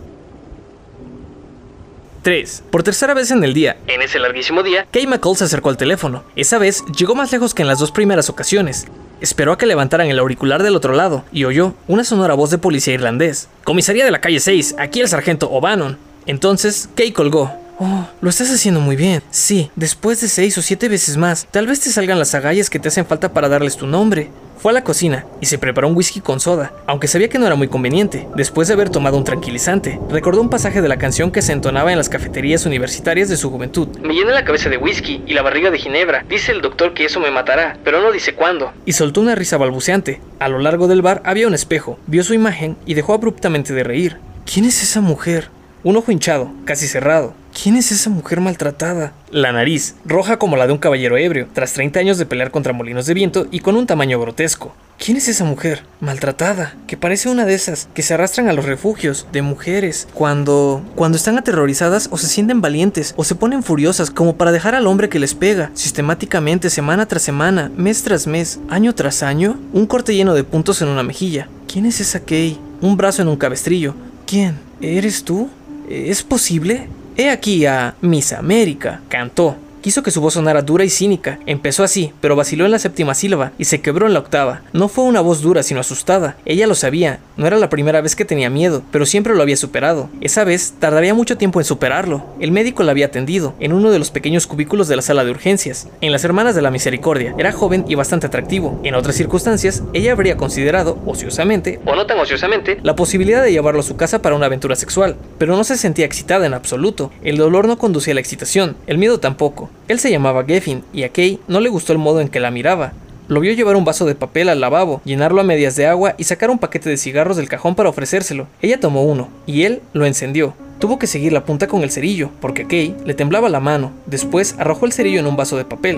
3. 2.25 2.63
Por 2.71 2.81
tercera 2.81 3.13
vez 3.13 3.29
en 3.29 3.43
el 3.43 3.53
día, 3.53 3.77
En 3.85 4.01
ese 4.01 4.17
larguísimo 4.17 4.63
día, 4.63 4.87
Kay 4.91 5.05
McCall 5.05 5.37
se 5.37 5.43
acercó 5.43 5.69
al 5.69 5.77
teléfono. 5.77 6.23
Esa 6.35 6.57
vez 6.57 6.83
llegó 6.97 7.13
más 7.13 7.31
lejos 7.31 7.53
que 7.53 7.61
en 7.61 7.67
las 7.67 7.77
dos 7.77 7.91
primeras 7.91 8.31
ocasiones. 8.31 8.87
Esperó 9.21 9.53
a 9.53 9.57
que 9.57 9.65
levantaran 9.65 10.07
el 10.07 10.19
auricular 10.19 10.61
del 10.61 10.75
otro 10.75 10.93
lado 10.93 11.23
y 11.31 11.45
oyó 11.45 11.73
una 11.87 12.03
sonora 12.03 12.33
voz 12.33 12.49
de 12.51 12.57
policía 12.57 12.93
irlandés. 12.93 13.49
Comisaría 13.63 14.05
de 14.05 14.11
la 14.11 14.21
calle 14.21 14.39
6, 14.39 14.75
aquí 14.77 15.01
el 15.01 15.07
sargento 15.07 15.49
O'Bannon. 15.49 15.97
Entonces, 16.25 16.89
Kay 16.95 17.11
colgó. 17.11 17.64
Oh, 17.77 18.07
lo 18.21 18.29
estás 18.29 18.49
haciendo 18.51 18.79
muy 18.79 18.95
bien. 18.95 19.21
Sí, 19.31 19.69
después 19.75 20.21
de 20.21 20.29
seis 20.29 20.57
o 20.57 20.61
siete 20.61 20.87
veces 20.87 21.17
más, 21.17 21.45
tal 21.51 21.67
vez 21.67 21.81
te 21.81 21.89
salgan 21.89 22.17
las 22.19 22.33
agallas 22.33 22.69
que 22.69 22.79
te 22.79 22.87
hacen 22.87 23.05
falta 23.05 23.33
para 23.33 23.49
darles 23.49 23.75
tu 23.75 23.85
nombre. 23.85 24.29
Fue 24.57 24.71
a 24.71 24.73
la 24.73 24.83
cocina 24.85 25.25
y 25.41 25.47
se 25.47 25.57
preparó 25.57 25.89
un 25.89 25.95
whisky 25.97 26.21
con 26.21 26.39
soda, 26.39 26.71
aunque 26.87 27.07
sabía 27.09 27.27
que 27.27 27.37
no 27.37 27.45
era 27.45 27.55
muy 27.55 27.67
conveniente. 27.67 28.27
Después 28.35 28.69
de 28.69 28.75
haber 28.75 28.89
tomado 28.89 29.17
un 29.17 29.25
tranquilizante, 29.25 29.99
recordó 30.09 30.41
un 30.41 30.49
pasaje 30.49 30.81
de 30.81 30.87
la 30.87 30.97
canción 30.97 31.31
que 31.31 31.41
se 31.41 31.51
entonaba 31.51 31.91
en 31.91 31.97
las 31.97 32.07
cafeterías 32.07 32.65
universitarias 32.65 33.27
de 33.27 33.35
su 33.37 33.51
juventud. 33.51 33.89
me 34.01 34.13
llené 34.13 34.31
la 34.31 34.45
cabeza 34.45 34.69
de 34.69 34.77
whisky 34.77 35.21
y 35.27 35.33
la 35.33 35.41
barriga 35.41 35.69
de 35.69 35.77
ginebra. 35.77 36.23
Dice 36.29 36.53
el 36.53 36.61
doctor 36.61 36.93
que 36.93 37.05
eso 37.05 37.19
me 37.19 37.29
matará, 37.29 37.77
pero 37.83 38.01
no 38.01 38.11
dice 38.13 38.33
cuándo. 38.35 38.71
y 38.85 38.93
soltó 38.93 39.19
una 39.19 39.35
risa 39.35 39.57
balbuceante. 39.57 40.21
A 40.39 40.47
lo 40.47 40.59
largo 40.59 40.87
del 40.87 41.01
bar 41.01 41.21
había 41.25 41.47
un 41.47 41.53
espejo, 41.53 41.99
vio 42.07 42.23
su 42.23 42.33
imagen 42.33 42.77
y 42.85 42.93
dejó 42.93 43.13
abruptamente 43.13 43.73
de 43.73 43.83
reír. 43.83 44.17
¿Quién 44.51 44.63
es 44.65 44.81
esa 44.81 45.01
mujer? 45.01 45.49
Un 45.85 45.95
ojo 45.97 46.11
hinchado, 46.11 46.51
casi 46.65 46.87
cerrado. 46.87 47.35
¿Quién 47.53 47.75
es 47.75 47.91
esa 47.91 48.09
mujer 48.09 48.41
maltratada? 48.41 49.13
La 49.29 49.51
nariz, 49.51 49.93
roja 50.03 50.39
como 50.39 50.57
la 50.57 50.65
de 50.65 50.73
un 50.73 50.79
caballero 50.79 51.15
ebrio, 51.15 51.47
tras 51.53 51.73
30 51.73 51.99
años 51.99 52.17
de 52.17 52.25
pelear 52.25 52.49
contra 52.49 52.73
molinos 52.73 53.05
de 53.05 53.13
viento 53.13 53.45
y 53.51 53.59
con 53.59 53.75
un 53.75 53.85
tamaño 53.85 54.19
grotesco. 54.19 54.73
¿Quién 54.97 55.17
es 55.17 55.27
esa 55.27 55.43
mujer? 55.43 55.83
Maltratada, 55.99 56.73
que 56.87 56.97
parece 56.97 57.29
una 57.29 57.45
de 57.45 57.53
esas 57.53 57.87
que 57.93 58.01
se 58.01 58.15
arrastran 58.15 58.49
a 58.49 58.53
los 58.53 58.65
refugios 58.65 59.27
de 59.31 59.43
mujeres 59.43 60.07
cuando 60.15 60.83
cuando 60.95 61.17
están 61.17 61.37
aterrorizadas 61.37 62.07
o 62.09 62.17
se 62.17 62.25
sienten 62.25 62.61
valientes 62.61 63.13
o 63.15 63.23
se 63.23 63.35
ponen 63.35 63.61
furiosas 63.61 64.09
como 64.09 64.37
para 64.37 64.51
dejar 64.51 64.73
al 64.73 64.87
hombre 64.87 65.07
que 65.07 65.19
les 65.19 65.35
pega 65.35 65.69
sistemáticamente 65.75 66.71
semana 66.71 67.05
tras 67.05 67.21
semana, 67.21 67.71
mes 67.77 68.01
tras 68.01 68.25
mes, 68.25 68.59
año 68.69 68.95
tras 68.95 69.21
año, 69.21 69.59
un 69.71 69.85
corte 69.85 70.15
lleno 70.15 70.33
de 70.33 70.43
puntos 70.43 70.81
en 70.81 70.87
una 70.87 71.03
mejilla. 71.03 71.47
¿Quién 71.71 71.85
es 71.85 72.01
esa 72.01 72.21
Kay? 72.21 72.59
Un 72.81 72.97
brazo 72.97 73.21
en 73.21 73.27
un 73.27 73.37
cabestrillo. 73.37 73.93
¿Quién? 74.25 74.57
¿Eres 74.81 75.23
tú? 75.23 75.47
¿Es 75.89 76.23
posible? 76.23 76.87
He 77.17 77.29
aquí 77.29 77.65
a 77.65 77.95
Miss 78.01 78.33
América. 78.33 79.01
Cantó. 79.09 79.55
Quiso 79.85 80.01
que 80.01 80.09
su 80.09 80.19
voz 80.19 80.33
sonara 80.33 80.63
dura 80.63 80.83
y 80.83 80.89
cínica. 80.89 81.37
Empezó 81.45 81.83
así, 81.83 82.11
pero 82.19 82.35
vaciló 82.35 82.65
en 82.65 82.71
la 82.71 82.79
séptima 82.79 83.13
sílaba 83.13 83.51
y 83.59 83.65
se 83.65 83.81
quebró 83.81 84.07
en 84.07 84.15
la 84.15 84.19
octava. 84.19 84.63
No 84.73 84.87
fue 84.87 85.03
una 85.03 85.21
voz 85.21 85.43
dura, 85.43 85.61
sino 85.61 85.79
asustada. 85.79 86.37
Ella 86.43 86.65
lo 86.65 86.73
sabía. 86.73 87.19
No 87.37 87.45
era 87.45 87.57
la 87.57 87.69
primera 87.69 88.01
vez 88.01 88.15
que 88.15 88.25
tenía 88.25 88.49
miedo, 88.49 88.81
pero 88.91 89.05
siempre 89.05 89.35
lo 89.35 89.43
había 89.43 89.57
superado. 89.57 90.09
Esa 90.21 90.43
vez 90.43 90.73
tardaría 90.79 91.13
mucho 91.13 91.37
tiempo 91.37 91.59
en 91.59 91.65
superarlo. 91.65 92.25
El 92.39 92.51
médico 92.51 92.81
la 92.81 92.93
había 92.93 93.05
atendido 93.05 93.53
en 93.59 93.73
uno 93.73 93.91
de 93.91 93.99
los 93.99 94.09
pequeños 94.09 94.47
cubículos 94.47 94.87
de 94.87 94.95
la 94.95 95.03
sala 95.03 95.23
de 95.23 95.29
urgencias. 95.29 95.87
En 96.01 96.11
las 96.11 96.23
Hermanas 96.23 96.55
de 96.55 96.63
la 96.63 96.71
Misericordia. 96.71 97.35
Era 97.37 97.51
joven 97.51 97.85
y 97.87 97.93
bastante 97.93 98.25
atractivo. 98.25 98.79
En 98.83 98.95
otras 98.95 99.15
circunstancias, 99.15 99.83
ella 99.93 100.13
habría 100.13 100.35
considerado, 100.35 100.97
ociosamente, 101.05 101.79
O 101.85 101.95
no 101.95 102.07
tan 102.07 102.17
ociosamente, 102.17 102.79
la 102.81 102.95
posibilidad 102.95 103.43
de 103.43 103.51
llevarlo 103.51 103.81
a 103.81 103.83
su 103.83 103.97
casa 103.97 104.23
para 104.23 104.35
una 104.35 104.47
aventura 104.47 104.75
sexual, 104.75 105.15
pero 105.37 105.55
no 105.55 105.63
se 105.63 105.77
sentía 105.77 106.07
excitada 106.07 106.47
en 106.47 106.55
absoluto. 106.55 107.11
El 107.23 107.37
dolor 107.37 107.67
no 107.67 107.77
conducía 107.77 108.13
a 108.13 108.15
la 108.15 108.21
excitación, 108.21 108.77
el 108.87 108.97
miedo 108.97 109.19
tampoco. 109.19 109.69
Él 109.87 109.99
se 109.99 110.11
llamaba 110.11 110.43
Geffen 110.45 110.83
y 110.93 111.03
a 111.03 111.09
Kay 111.09 111.39
no 111.47 111.59
le 111.59 111.69
gustó 111.69 111.93
el 111.93 111.99
modo 111.99 112.21
en 112.21 112.27
que 112.27 112.39
la 112.39 112.51
miraba. 112.51 112.93
Lo 113.27 113.39
vio 113.39 113.53
llevar 113.53 113.75
un 113.75 113.85
vaso 113.85 114.05
de 114.05 114.13
papel 114.13 114.49
al 114.49 114.61
lavabo, 114.61 115.01
llenarlo 115.03 115.41
a 115.41 115.43
medias 115.43 115.75
de 115.75 115.87
agua 115.87 116.13
y 116.17 116.25
sacar 116.25 116.51
un 116.51 116.59
paquete 116.59 116.89
de 116.89 116.97
cigarros 116.97 117.37
del 117.37 117.49
cajón 117.49 117.73
para 117.73 117.89
ofrecérselo. 117.89 118.47
Ella 118.61 118.79
tomó 118.79 119.03
uno 119.03 119.29
y 119.47 119.63
él 119.63 119.81
lo 119.93 120.05
encendió. 120.05 120.53
Tuvo 120.79 120.99
que 120.99 121.07
seguir 121.07 121.33
la 121.33 121.45
punta 121.45 121.67
con 121.67 121.81
el 121.81 121.89
cerillo, 121.89 122.29
porque 122.41 122.67
Kay 122.67 122.95
le 123.05 123.13
temblaba 123.13 123.49
la 123.49 123.59
mano. 123.59 123.93
Después 124.05 124.55
arrojó 124.59 124.85
el 124.85 124.91
cerillo 124.91 125.19
en 125.19 125.25
un 125.25 125.37
vaso 125.37 125.57
de 125.57 125.65
papel. 125.65 125.97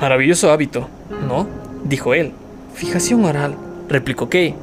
Maravilloso 0.00 0.52
hábito, 0.52 0.88
¿no? 1.26 1.48
dijo 1.84 2.14
él. 2.14 2.32
Fijación 2.74 3.24
oral, 3.24 3.56
replicó 3.88 4.28
Kay. 4.28 4.54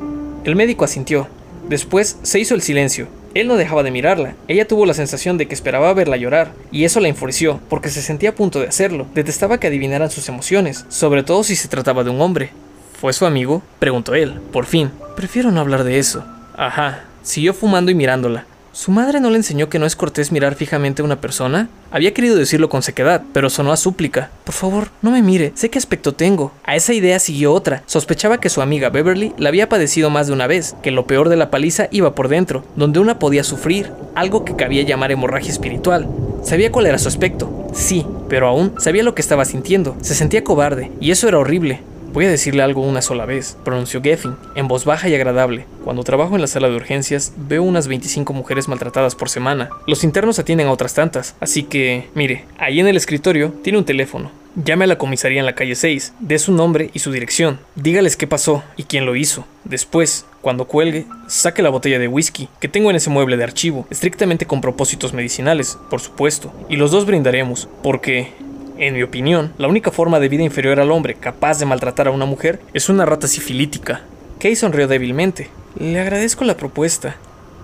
El 0.46 0.56
médico 0.56 0.86
asintió. 0.86 1.28
Después 1.68 2.18
se 2.22 2.40
hizo 2.40 2.56
el 2.56 2.62
silencio. 2.62 3.08
Él 3.36 3.50
no 3.50 3.58
dejaba 3.58 3.84
de 3.84 3.92
mirarla. 3.92 4.34
Ella 4.48 4.66
tuvo 4.66 4.86
la 4.86 4.94
sensación 4.94 5.38
de 5.38 5.46
que 5.48 5.54
esperaba 5.54 5.94
verla 5.94 6.16
llorar, 6.16 6.54
y 6.72 6.86
eso 6.86 7.02
la 7.02 7.10
enfureció, 7.10 7.60
porque 7.70 7.90
se 7.90 8.02
sentía 8.02 8.30
a 8.30 8.36
punto 8.36 8.62
de 8.62 8.68
hacerlo. 8.68 9.08
Detestaba 9.14 9.60
que 9.60 9.68
adivinaran 9.68 10.10
sus 10.10 10.30
emociones, 10.30 10.86
sobre 10.88 11.22
todo 11.22 11.44
si 11.44 11.58
se 11.58 11.68
trataba 11.68 12.06
de 12.06 12.12
un 12.12 12.22
hombre. 12.22 12.52
¿Fue 13.00 13.12
su 13.12 13.26
amigo? 13.26 13.62
preguntó 13.78 14.16
él, 14.16 14.40
por 14.54 14.66
fin. 14.66 14.90
Prefiero 15.18 15.52
no 15.52 15.60
hablar 15.60 15.84
de 15.84 16.00
eso. 16.00 16.24
Ajá. 16.56 17.04
Siguió 17.24 17.54
fumando 17.54 17.92
y 17.92 17.96
mirándola. 17.96 18.46
¿Su 18.76 18.92
madre 18.92 19.22
no 19.22 19.30
le 19.30 19.38
enseñó 19.38 19.70
que 19.70 19.80
no 19.80 19.86
es 19.86 19.96
cortés 19.96 20.34
mirar 20.34 20.56
fijamente 20.56 21.02
a 21.02 21.06
una 21.06 21.22
persona? 21.22 21.70
Había 21.92 22.14
querido 22.14 22.36
decirlo 22.36 22.68
con 22.68 22.84
sequedad, 22.84 23.24
pero 23.32 23.50
sonó 23.50 23.72
a 23.72 23.78
súplica. 23.78 24.32
Por 24.44 24.54
favor, 24.54 24.90
no 25.02 25.12
me 25.12 25.22
mire, 25.22 25.54
sé 25.56 25.70
qué 25.70 25.78
aspecto 25.78 26.14
tengo. 26.14 26.52
A 26.66 26.76
esa 26.76 26.94
idea 26.94 27.20
siguió 27.20 27.54
otra. 27.54 27.84
Sospechaba 27.86 28.42
que 28.42 28.50
su 28.50 28.62
amiga 28.62 28.90
Beverly 28.90 29.34
la 29.38 29.48
había 29.48 29.70
padecido 29.70 30.10
más 30.10 30.28
de 30.28 30.34
una 30.34 30.46
vez, 30.46 30.76
que 30.84 30.92
lo 30.92 31.08
peor 31.08 31.30
de 31.30 31.38
la 31.38 31.52
paliza 31.52 31.88
iba 31.90 32.16
por 32.16 32.28
dentro, 32.28 32.66
donde 32.76 33.00
una 33.00 33.18
podía 33.18 33.46
sufrir, 33.46 33.94
algo 34.14 34.44
que 34.44 34.58
cabía 34.58 34.84
llamar 34.84 35.14
hemorragia 35.14 35.54
espiritual. 35.54 36.10
Sabía 36.44 36.70
cuál 36.70 36.88
era 36.88 36.98
su 36.98 37.08
aspecto, 37.08 37.70
sí, 37.74 38.06
pero 38.28 38.50
aún 38.50 38.74
sabía 38.78 39.04
lo 39.04 39.16
que 39.16 39.22
estaba 39.22 39.46
sintiendo. 39.46 39.96
Se 40.02 40.16
sentía 40.16 40.44
cobarde, 40.44 40.92
y 41.00 41.12
eso 41.12 41.30
era 41.30 41.40
horrible. 41.40 41.80
Voy 42.16 42.24
a 42.24 42.30
decirle 42.30 42.64
algo 42.64 42.80
una 42.80 43.02
sola 43.02 43.26
vez, 43.26 43.58
pronunció 43.66 44.02
Geffen, 44.02 44.38
en 44.56 44.70
voz 44.70 44.86
baja 44.86 45.10
y 45.10 45.16
agradable. 45.16 45.66
Cuando 45.84 46.06
trabajo 46.06 46.36
en 46.36 46.40
la 46.40 46.48
sala 46.48 46.70
de 46.70 46.78
urgencias, 46.78 47.34
veo 47.36 47.62
unas 47.62 47.90
25 47.90 48.32
mujeres 48.32 48.70
maltratadas 48.70 49.16
por 49.16 49.28
semana. 49.28 49.70
Los 49.86 50.06
internos 50.06 50.40
atienden 50.40 50.68
a 50.68 50.72
otras 50.72 50.94
tantas, 50.94 51.36
así 51.42 51.64
que, 51.64 52.08
mire, 52.16 52.46
ahí 52.58 52.80
en 52.80 52.88
el 52.88 52.96
escritorio 52.96 53.54
tiene 53.62 53.80
un 53.80 53.84
teléfono. 53.84 54.32
Llame 54.56 54.86
a 54.86 54.88
la 54.88 54.98
comisaría 54.98 55.42
en 55.42 55.46
la 55.46 55.56
calle 55.56 55.76
6, 55.76 56.14
dé 56.22 56.40
su 56.40 56.54
nombre 56.54 56.90
y 56.94 57.00
su 57.00 57.12
dirección, 57.12 57.60
dígales 57.76 58.16
qué 58.16 58.28
pasó 58.28 58.64
y 58.78 58.84
quién 58.84 59.06
lo 59.06 59.18
hizo. 59.18 59.46
Después, 59.66 60.26
cuando 60.40 60.68
cuelgue, 60.68 61.08
saque 61.28 61.62
la 61.62 61.70
botella 61.70 62.00
de 62.00 62.08
whisky 62.08 62.48
que 62.62 62.70
tengo 62.70 62.90
en 62.90 62.96
ese 62.96 63.10
mueble 63.10 63.36
de 63.36 63.44
archivo, 63.44 63.88
estrictamente 63.90 64.46
con 64.46 64.62
propósitos 64.62 65.12
medicinales, 65.12 65.78
por 65.90 66.00
supuesto, 66.00 66.54
y 66.70 66.78
los 66.78 66.92
dos 66.92 67.06
brindaremos, 67.06 67.68
porque 67.84 68.32
en 68.78 68.94
mi 68.94 69.04
opinión, 69.04 69.54
la 69.58 69.68
única 69.68 69.92
forma 69.92 70.20
de 70.20 70.30
vida 70.30 70.44
inferior 70.44 70.80
al 70.80 70.92
hombre 70.92 71.16
capaz 71.16 71.60
de 71.60 71.66
maltratar 71.66 72.08
a 72.08 72.12
una 72.12 72.26
mujer 72.26 72.60
es 72.74 72.90
una 72.90 73.06
rata 73.06 73.28
sifilítica. 73.28 74.02
Kay 74.40 74.56
sonrió 74.56 74.88
débilmente. 74.88 75.50
Le 75.78 76.00
agradezco 76.00 76.44
la 76.44 76.58
propuesta, 76.58 77.16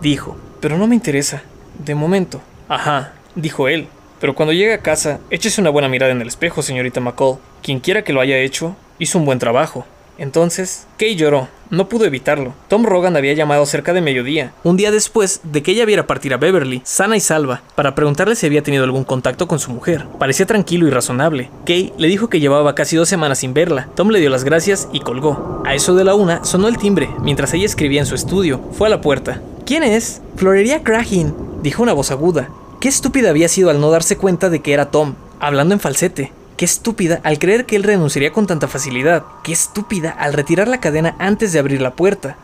dijo, 0.01 0.37
pero 0.59 0.77
no 0.77 0.87
me 0.87 0.95
interesa. 0.95 1.43
De 1.79 1.95
momento. 1.95 2.41
Ajá, 2.67 3.13
dijo 3.35 3.67
él. 3.67 3.87
Pero 4.19 4.35
cuando 4.35 4.53
llegue 4.53 4.73
a 4.73 4.81
casa, 4.81 5.19
échese 5.29 5.61
una 5.61 5.69
buena 5.71 5.89
mirada 5.89 6.11
en 6.11 6.21
el 6.21 6.27
espejo, 6.27 6.61
señorita 6.61 6.99
McCall. 6.99 7.39
Quien 7.63 7.79
quiera 7.79 8.03
que 8.03 8.13
lo 8.13 8.21
haya 8.21 8.37
hecho, 8.37 8.75
hizo 8.99 9.17
un 9.17 9.25
buen 9.25 9.39
trabajo. 9.39 9.85
Entonces, 10.21 10.85
Kay 10.97 11.15
lloró. 11.15 11.47
No 11.71 11.89
pudo 11.89 12.05
evitarlo. 12.05 12.53
Tom 12.67 12.85
Rogan 12.85 13.15
había 13.17 13.33
llamado 13.33 13.65
cerca 13.65 13.91
de 13.91 14.01
mediodía, 14.01 14.53
un 14.63 14.77
día 14.77 14.91
después 14.91 15.39
de 15.41 15.63
que 15.63 15.71
ella 15.71 15.85
viera 15.85 16.05
partir 16.05 16.31
a 16.31 16.37
Beverly, 16.37 16.81
sana 16.83 17.17
y 17.17 17.19
salva, 17.19 17.63
para 17.73 17.95
preguntarle 17.95 18.35
si 18.35 18.45
había 18.45 18.61
tenido 18.61 18.83
algún 18.83 19.03
contacto 19.03 19.47
con 19.47 19.57
su 19.57 19.71
mujer. 19.71 20.05
Parecía 20.19 20.45
tranquilo 20.45 20.85
y 20.85 20.91
razonable. 20.91 21.49
Kay 21.65 21.93
le 21.97 22.07
dijo 22.07 22.29
que 22.29 22.39
llevaba 22.39 22.75
casi 22.75 22.97
dos 22.97 23.09
semanas 23.09 23.39
sin 23.39 23.55
verla. 23.55 23.89
Tom 23.95 24.09
le 24.09 24.19
dio 24.19 24.29
las 24.29 24.43
gracias 24.43 24.89
y 24.93 24.99
colgó. 24.99 25.63
A 25.65 25.73
eso 25.73 25.95
de 25.95 26.03
la 26.03 26.13
una 26.13 26.45
sonó 26.45 26.67
el 26.67 26.77
timbre, 26.77 27.09
mientras 27.23 27.51
ella 27.55 27.65
escribía 27.65 28.01
en 28.01 28.05
su 28.05 28.13
estudio. 28.13 28.61
Fue 28.73 28.85
a 28.85 28.91
la 28.91 29.01
puerta. 29.01 29.41
¿Quién 29.65 29.81
es? 29.81 30.21
Florería 30.35 30.83
Crahin, 30.83 31.33
dijo 31.63 31.81
una 31.81 31.93
voz 31.93 32.11
aguda. 32.11 32.47
Qué 32.79 32.89
estúpida 32.89 33.31
había 33.31 33.47
sido 33.47 33.71
al 33.71 33.81
no 33.81 33.89
darse 33.89 34.17
cuenta 34.17 34.51
de 34.51 34.59
que 34.59 34.73
era 34.73 34.91
Tom, 34.91 35.15
hablando 35.39 35.73
en 35.73 35.79
falsete. 35.79 36.31
Qué 36.61 36.65
estúpida 36.65 37.19
al 37.23 37.39
creer 37.39 37.65
que 37.65 37.75
él 37.75 37.81
renunciaría 37.81 38.31
con 38.31 38.45
tanta 38.45 38.67
facilidad. 38.67 39.25
Qué 39.43 39.51
estúpida 39.51 40.11
al 40.11 40.33
retirar 40.33 40.67
la 40.67 40.79
cadena 40.79 41.15
antes 41.17 41.53
de 41.53 41.57
abrir 41.57 41.81
la 41.81 41.95
puerta. 41.95 42.37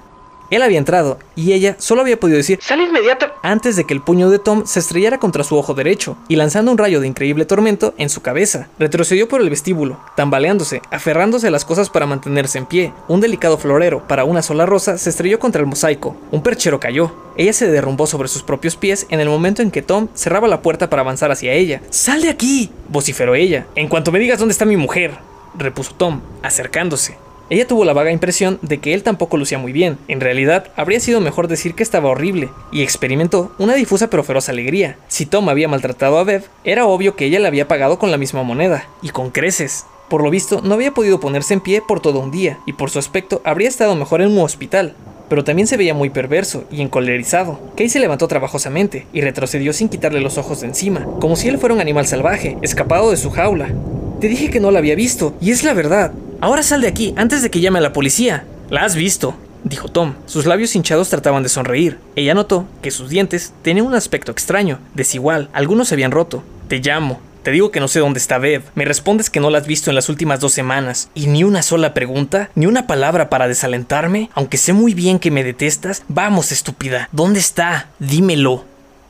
Él 0.50 0.62
había 0.62 0.78
entrado, 0.78 1.20
y 1.36 1.54
ella 1.54 1.76
solo 1.80 2.02
había 2.02 2.20
podido 2.20 2.38
decir 2.38 2.60
¡Sale 2.62 2.84
inmediata! 2.84 3.34
antes 3.44 3.76
de 3.76 3.86
que 3.86 3.94
el 3.94 4.02
puño 4.02 4.30
de 4.30 4.40
Tom 4.40 4.66
se 4.66 4.80
estrellara 4.80 5.18
contra 5.18 5.44
su 5.44 5.56
ojo 5.56 5.74
derecho, 5.74 6.18
y 6.28 6.36
lanzando 6.36 6.72
un 6.72 6.78
rayo 6.78 7.00
de 7.00 7.08
increíble 7.08 7.46
tormento 7.46 7.94
en 7.98 8.10
su 8.10 8.22
cabeza. 8.22 8.70
Retrocedió 8.80 9.28
por 9.28 9.42
el 9.42 9.50
vestíbulo, 9.50 10.00
tambaleándose, 10.16 10.82
aferrándose 10.92 11.48
a 11.48 11.52
las 11.52 11.66
cosas 11.66 11.90
para 11.90 12.06
mantenerse 12.06 12.58
en 12.58 12.66
pie. 12.66 12.94
Un 13.08 13.22
delicado 13.22 13.58
florero 13.58 14.08
para 14.08 14.24
una 14.24 14.42
sola 14.42 14.66
rosa 14.66 14.98
se 14.98 15.10
estrelló 15.10 15.40
contra 15.40 15.62
el 15.62 15.68
mosaico. 15.68 16.16
Un 16.32 16.44
perchero 16.44 16.80
cayó. 16.80 17.12
Ella 17.38 17.54
se 17.54 17.70
derrumbó 17.70 18.08
sobre 18.08 18.28
sus 18.28 18.44
propios 18.44 18.76
pies 18.76 19.06
en 19.10 19.20
el 19.20 19.30
momento 19.30 19.62
en 19.62 19.72
que 19.72 19.82
Tom 19.82 20.08
cerraba 20.14 20.48
la 20.48 20.62
puerta 20.62 20.90
para 20.90 21.02
avanzar 21.02 21.32
hacia 21.32 21.54
ella. 21.54 21.82
¡Sal 21.90 22.22
de 22.22 22.30
aquí! 22.30 22.72
vociferó 22.90 23.36
ella. 23.36 23.68
En 23.76 23.88
cuanto 23.88 24.12
me 24.12 24.20
digas 24.20 24.40
dónde 24.40 24.54
está 24.54 24.66
mi 24.66 24.78
mujer, 24.78 25.18
repuso 25.58 25.94
Tom, 25.96 26.22
acercándose. 26.42 27.18
Ella 27.50 27.66
tuvo 27.66 27.86
la 27.86 27.94
vaga 27.94 28.12
impresión 28.12 28.60
de 28.62 28.80
que 28.80 28.94
él 28.94 29.04
tampoco 29.04 29.38
lucía 29.38 29.58
muy 29.58 29.72
bien. 29.72 29.98
En 30.10 30.20
realidad, 30.20 30.68
habría 30.76 31.00
sido 31.00 31.22
mejor 31.22 31.48
decir 31.48 31.76
que 31.76 31.84
estaba 31.84 32.10
horrible, 32.10 32.50
y 32.74 32.82
experimentó 32.82 33.54
una 33.58 33.76
difusa 33.76 34.10
pero 34.10 34.24
feroz 34.24 34.50
alegría. 34.50 34.98
Si 35.08 35.26
Tom 35.26 35.48
había 35.48 35.70
maltratado 35.70 36.18
a 36.20 36.26
Bev, 36.26 36.44
era 36.66 36.86
obvio 36.86 37.16
que 37.16 37.26
ella 37.26 37.40
le 37.40 37.48
había 37.48 37.68
pagado 37.68 38.00
con 38.00 38.12
la 38.12 38.18
misma 38.18 38.44
moneda, 38.44 38.90
y 39.02 39.10
con 39.10 39.30
creces. 39.30 39.86
Por 40.10 40.24
lo 40.24 40.30
visto, 40.30 40.62
no 40.62 40.74
había 40.74 40.94
podido 40.94 41.20
ponerse 41.22 41.54
en 41.54 41.62
pie 41.62 41.82
por 41.82 42.02
todo 42.02 42.20
un 42.20 42.32
día, 42.32 42.60
y 42.66 42.74
por 42.74 42.90
su 42.90 43.00
aspecto 43.00 43.42
habría 43.46 43.70
estado 43.70 43.96
mejor 43.96 44.22
en 44.22 44.32
un 44.32 44.40
hospital. 44.40 44.96
Pero 45.30 45.44
también 45.44 45.68
se 45.68 45.78
veía 45.78 45.94
muy 45.94 46.10
perverso 46.10 46.63
y 46.72 46.82
encolerizado. 46.82 47.60
Kay 47.76 47.90
se 47.90 48.00
levantó 48.00 48.28
trabajosamente 48.28 49.08
y 49.13 49.22
retrocedió 49.22 49.74
sin 49.74 49.90
quitarle 49.90 50.22
los 50.22 50.38
ojos 50.38 50.62
de 50.62 50.68
encima, 50.68 51.06
como 51.20 51.36
si 51.36 51.48
él 51.48 51.58
fuera 51.58 51.76
un 51.76 51.82
animal 51.82 52.08
salvaje, 52.08 52.58
escapado 52.62 53.12
de 53.12 53.18
su 53.18 53.30
jaula. 53.30 53.70
Te 54.22 54.28
dije 54.28 54.50
que 54.50 54.60
no 54.60 54.72
la 54.72 54.80
había 54.80 54.96
visto, 54.96 55.36
y 55.42 55.52
es 55.52 55.63
la 55.63 55.74
verdad. 55.74 56.12
Ahora 56.40 56.63
sal 56.63 56.82
de 56.82 56.88
aquí, 56.88 57.13
antes 57.18 57.42
de 57.42 57.52
que 57.52 57.60
llame 57.60 57.80
a 57.80 57.82
la 57.82 57.94
policía. 57.94 58.46
La 58.70 58.84
has 58.84 58.96
visto, 58.96 59.36
dijo 59.63 59.90
Tom. 59.90 60.16
Sus 60.26 60.46
labios 60.46 60.76
hinchados 60.76 61.10
trataban 61.10 61.44
de 61.44 61.50
sonreír. 61.50 62.00
Ella 62.16 62.34
notó 62.34 62.66
que 62.82 62.92
sus 62.92 63.10
dientes 63.10 63.54
tenían 63.62 63.86
un 63.86 63.96
aspecto 63.96 64.32
extraño, 64.32 64.80
desigual. 64.94 65.50
Algunos 65.54 65.88
se 65.88 65.96
habían 65.96 66.12
roto. 66.12 66.44
Te 66.68 66.80
llamo. 66.80 67.22
Te 67.48 67.54
digo 67.54 67.72
que 67.72 67.80
no 67.80 67.88
sé 67.88 68.02
dónde 68.02 68.20
está 68.20 68.40
Bev. 68.40 68.62
Me 68.76 68.84
respondes 68.84 69.30
que 69.30 69.40
no 69.40 69.50
la 69.50 69.60
has 69.60 69.68
visto 69.68 69.90
en 69.90 69.96
las 69.96 70.10
últimas 70.10 70.42
dos 70.42 70.52
semanas. 70.52 71.10
Y 71.16 71.28
ni 71.28 71.46
una 71.46 71.62
sola 71.62 71.94
pregunta, 71.94 72.50
ni 72.56 72.66
una 72.66 72.88
palabra 72.88 73.30
para 73.30 73.48
desalentarme, 73.48 74.30
aunque 74.34 74.58
sé 74.58 74.74
muy 74.74 74.94
bien 74.94 75.18
que 75.18 75.32
me 75.32 75.46
detestas. 75.46 76.04
Vamos, 76.10 76.52
estúpida. 76.52 77.08
¿Dónde 77.14 77.40
está? 77.40 77.88
Dímelo. 78.00 78.66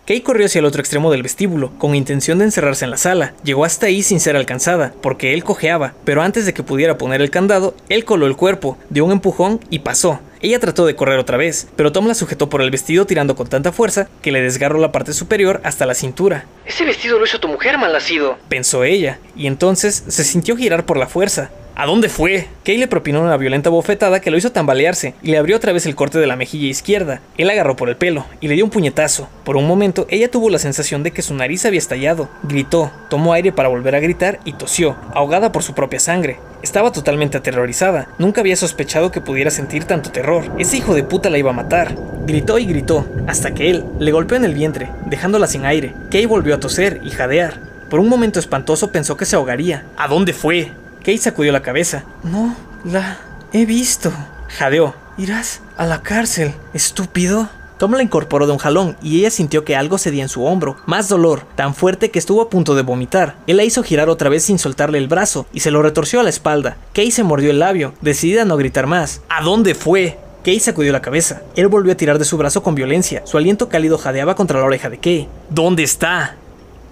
Kay 0.05 0.21
corrió 0.21 0.45
hacia 0.45 0.59
el 0.59 0.65
otro 0.65 0.81
extremo 0.81 1.09
del 1.09 1.23
vestíbulo, 1.23 1.71
con 1.79 1.95
intención 1.95 2.37
de 2.37 2.45
encerrarse 2.45 2.85
en 2.85 2.91
la 2.91 2.97
sala. 2.97 3.33
Llegó 3.43 3.65
hasta 3.65 3.87
ahí 3.87 4.03
sin 4.03 4.19
ser 4.19 4.35
alcanzada, 4.35 4.93
porque 5.01 5.33
él 5.33 5.43
cojeaba, 5.43 5.95
pero 6.05 6.21
antes 6.21 6.45
de 6.45 6.53
que 6.53 6.61
pudiera 6.61 6.99
poner 6.99 7.23
el 7.23 7.31
candado, 7.31 7.75
él 7.89 8.05
coló 8.05 8.27
el 8.27 8.35
cuerpo, 8.35 8.77
dio 8.91 9.03
un 9.03 9.13
empujón 9.13 9.59
y 9.71 9.79
pasó. 9.79 10.19
Ella 10.41 10.59
trató 10.59 10.85
de 10.85 10.95
correr 10.95 11.17
otra 11.17 11.37
vez, 11.37 11.67
pero 11.75 11.91
Tom 11.91 12.07
la 12.07 12.13
sujetó 12.13 12.49
por 12.49 12.61
el 12.61 12.69
vestido 12.69 13.05
tirando 13.05 13.35
con 13.35 13.47
tanta 13.47 13.71
fuerza 13.71 14.07
que 14.21 14.31
le 14.31 14.41
desgarró 14.41 14.79
la 14.79 14.91
parte 14.91 15.13
superior 15.13 15.61
hasta 15.63 15.85
la 15.85 15.95
cintura. 15.95 16.45
Ese 16.65 16.85
vestido 16.85 17.17
lo 17.17 17.25
hizo 17.25 17.39
tu 17.39 17.47
mujer, 17.47 17.77
malnacido. 17.77 18.37
Pensó 18.49 18.83
ella, 18.83 19.19
y 19.35 19.47
entonces 19.47 20.03
se 20.07 20.23
sintió 20.23 20.55
girar 20.55 20.85
por 20.85 20.97
la 20.97 21.07
fuerza. 21.07 21.49
¿A 21.79 21.85
dónde 21.85 22.09
fue? 22.09 22.47
Kay 22.65 22.79
le 22.79 22.87
propinó 22.87 23.21
una 23.21 23.37
violenta 23.37 23.69
bofetada 23.69 24.19
que 24.19 24.31
lo 24.31 24.37
hizo 24.37 24.51
tambalearse 24.51 25.13
y 25.21 25.29
le 25.29 25.37
abrió 25.37 25.57
otra 25.57 25.73
vez 25.73 25.85
el 25.85 25.93
corte 25.93 26.17
de 26.17 26.25
la 26.25 26.35
mejilla 26.35 26.65
izquierda. 26.65 27.21
Él 27.37 27.51
agarró 27.51 27.75
por 27.75 27.87
el 27.87 27.95
pelo 27.95 28.25
y 28.41 28.47
le 28.47 28.55
dio 28.55 28.65
un 28.65 28.71
puñetazo. 28.71 29.29
Por 29.43 29.57
un 29.57 29.67
momento, 29.67 30.07
ella 30.09 30.31
tuvo 30.31 30.49
la 30.49 30.57
sensación 30.57 31.03
de 31.03 31.11
que 31.11 31.21
su 31.21 31.35
nariz 31.35 31.67
había 31.67 31.77
estallado. 31.77 32.29
Gritó, 32.41 32.91
tomó 33.11 33.33
aire 33.33 33.51
para 33.51 33.69
volver 33.69 33.93
a 33.93 33.99
gritar 33.99 34.39
y 34.43 34.53
tosió, 34.53 34.95
ahogada 35.13 35.51
por 35.51 35.61
su 35.61 35.75
propia 35.75 35.99
sangre. 35.99 36.39
Estaba 36.63 36.91
totalmente 36.91 37.37
aterrorizada. 37.37 38.09
Nunca 38.17 38.41
había 38.41 38.55
sospechado 38.55 39.11
que 39.11 39.21
pudiera 39.21 39.51
sentir 39.51 39.83
tanto 39.83 40.09
terror. 40.09 40.45
Ese 40.57 40.77
hijo 40.77 40.95
de 40.95 41.03
puta 41.03 41.29
la 41.29 41.37
iba 41.37 41.51
a 41.51 41.53
matar. 41.53 41.95
Gritó 42.25 42.57
y 42.57 42.65
gritó, 42.65 43.07
hasta 43.27 43.53
que 43.53 43.69
él 43.69 43.85
le 43.99 44.11
golpeó 44.11 44.35
en 44.35 44.45
el 44.45 44.55
vientre, 44.55 44.89
dejándola 45.05 45.45
sin 45.45 45.63
aire. 45.63 45.93
Kay 46.09 46.25
volvió 46.25 46.55
a 46.55 46.59
toser 46.59 47.01
y 47.03 47.11
jadear. 47.11 47.61
Por 47.87 47.99
un 47.99 48.09
momento 48.09 48.39
espantoso 48.39 48.91
pensó 48.91 49.15
que 49.15 49.25
se 49.25 49.35
ahogaría. 49.35 49.85
¿A 49.95 50.07
dónde 50.07 50.33
fue? 50.33 50.71
Kay 51.07 51.17
sacudió 51.19 51.53
la 51.53 51.61
cabeza. 51.61 52.03
No, 52.21 52.53
la 52.83 53.17
he 53.53 53.65
visto. 53.65 54.11
Jadeó. 54.49 54.93
Irás 55.17 55.61
a 55.77 55.85
la 55.85 56.01
cárcel, 56.01 56.53
estúpido. 56.73 57.47
Tom 57.77 57.93
la 57.93 58.03
incorporó 58.03 58.45
de 58.45 58.51
un 58.51 58.57
jalón 58.57 58.97
y 59.01 59.19
ella 59.19 59.29
sintió 59.29 59.63
que 59.63 59.77
algo 59.77 59.97
cedía 59.99 60.23
en 60.23 60.27
su 60.27 60.43
hombro, 60.43 60.75
más 60.85 61.07
dolor, 61.07 61.43
tan 61.55 61.75
fuerte 61.75 62.11
que 62.11 62.19
estuvo 62.19 62.41
a 62.41 62.49
punto 62.49 62.75
de 62.75 62.81
vomitar. 62.81 63.37
Él 63.47 63.55
la 63.55 63.63
hizo 63.63 63.83
girar 63.83 64.09
otra 64.09 64.27
vez 64.27 64.43
sin 64.43 64.59
soltarle 64.59 64.97
el 64.97 65.07
brazo 65.07 65.45
y 65.53 65.61
se 65.61 65.71
lo 65.71 65.81
retorció 65.81 66.19
a 66.19 66.23
la 66.23 66.29
espalda. 66.29 66.75
Kay 66.91 67.09
se 67.11 67.23
mordió 67.23 67.51
el 67.51 67.59
labio, 67.59 67.93
decidida 68.01 68.41
a 68.41 68.45
no 68.45 68.57
gritar 68.57 68.85
más. 68.85 69.21
¿A 69.29 69.41
dónde 69.41 69.75
fue? 69.75 70.19
Kay 70.43 70.59
sacudió 70.59 70.91
la 70.91 71.01
cabeza. 71.01 71.41
Él 71.55 71.69
volvió 71.69 71.93
a 71.93 71.97
tirar 71.97 72.19
de 72.19 72.25
su 72.25 72.37
brazo 72.37 72.63
con 72.63 72.75
violencia. 72.75 73.21
Su 73.25 73.37
aliento 73.37 73.69
cálido 73.69 73.97
jadeaba 73.97 74.35
contra 74.35 74.59
la 74.59 74.65
oreja 74.65 74.89
de 74.89 74.97
Kay. 74.97 75.29
¿Dónde 75.49 75.83
está? 75.83 76.35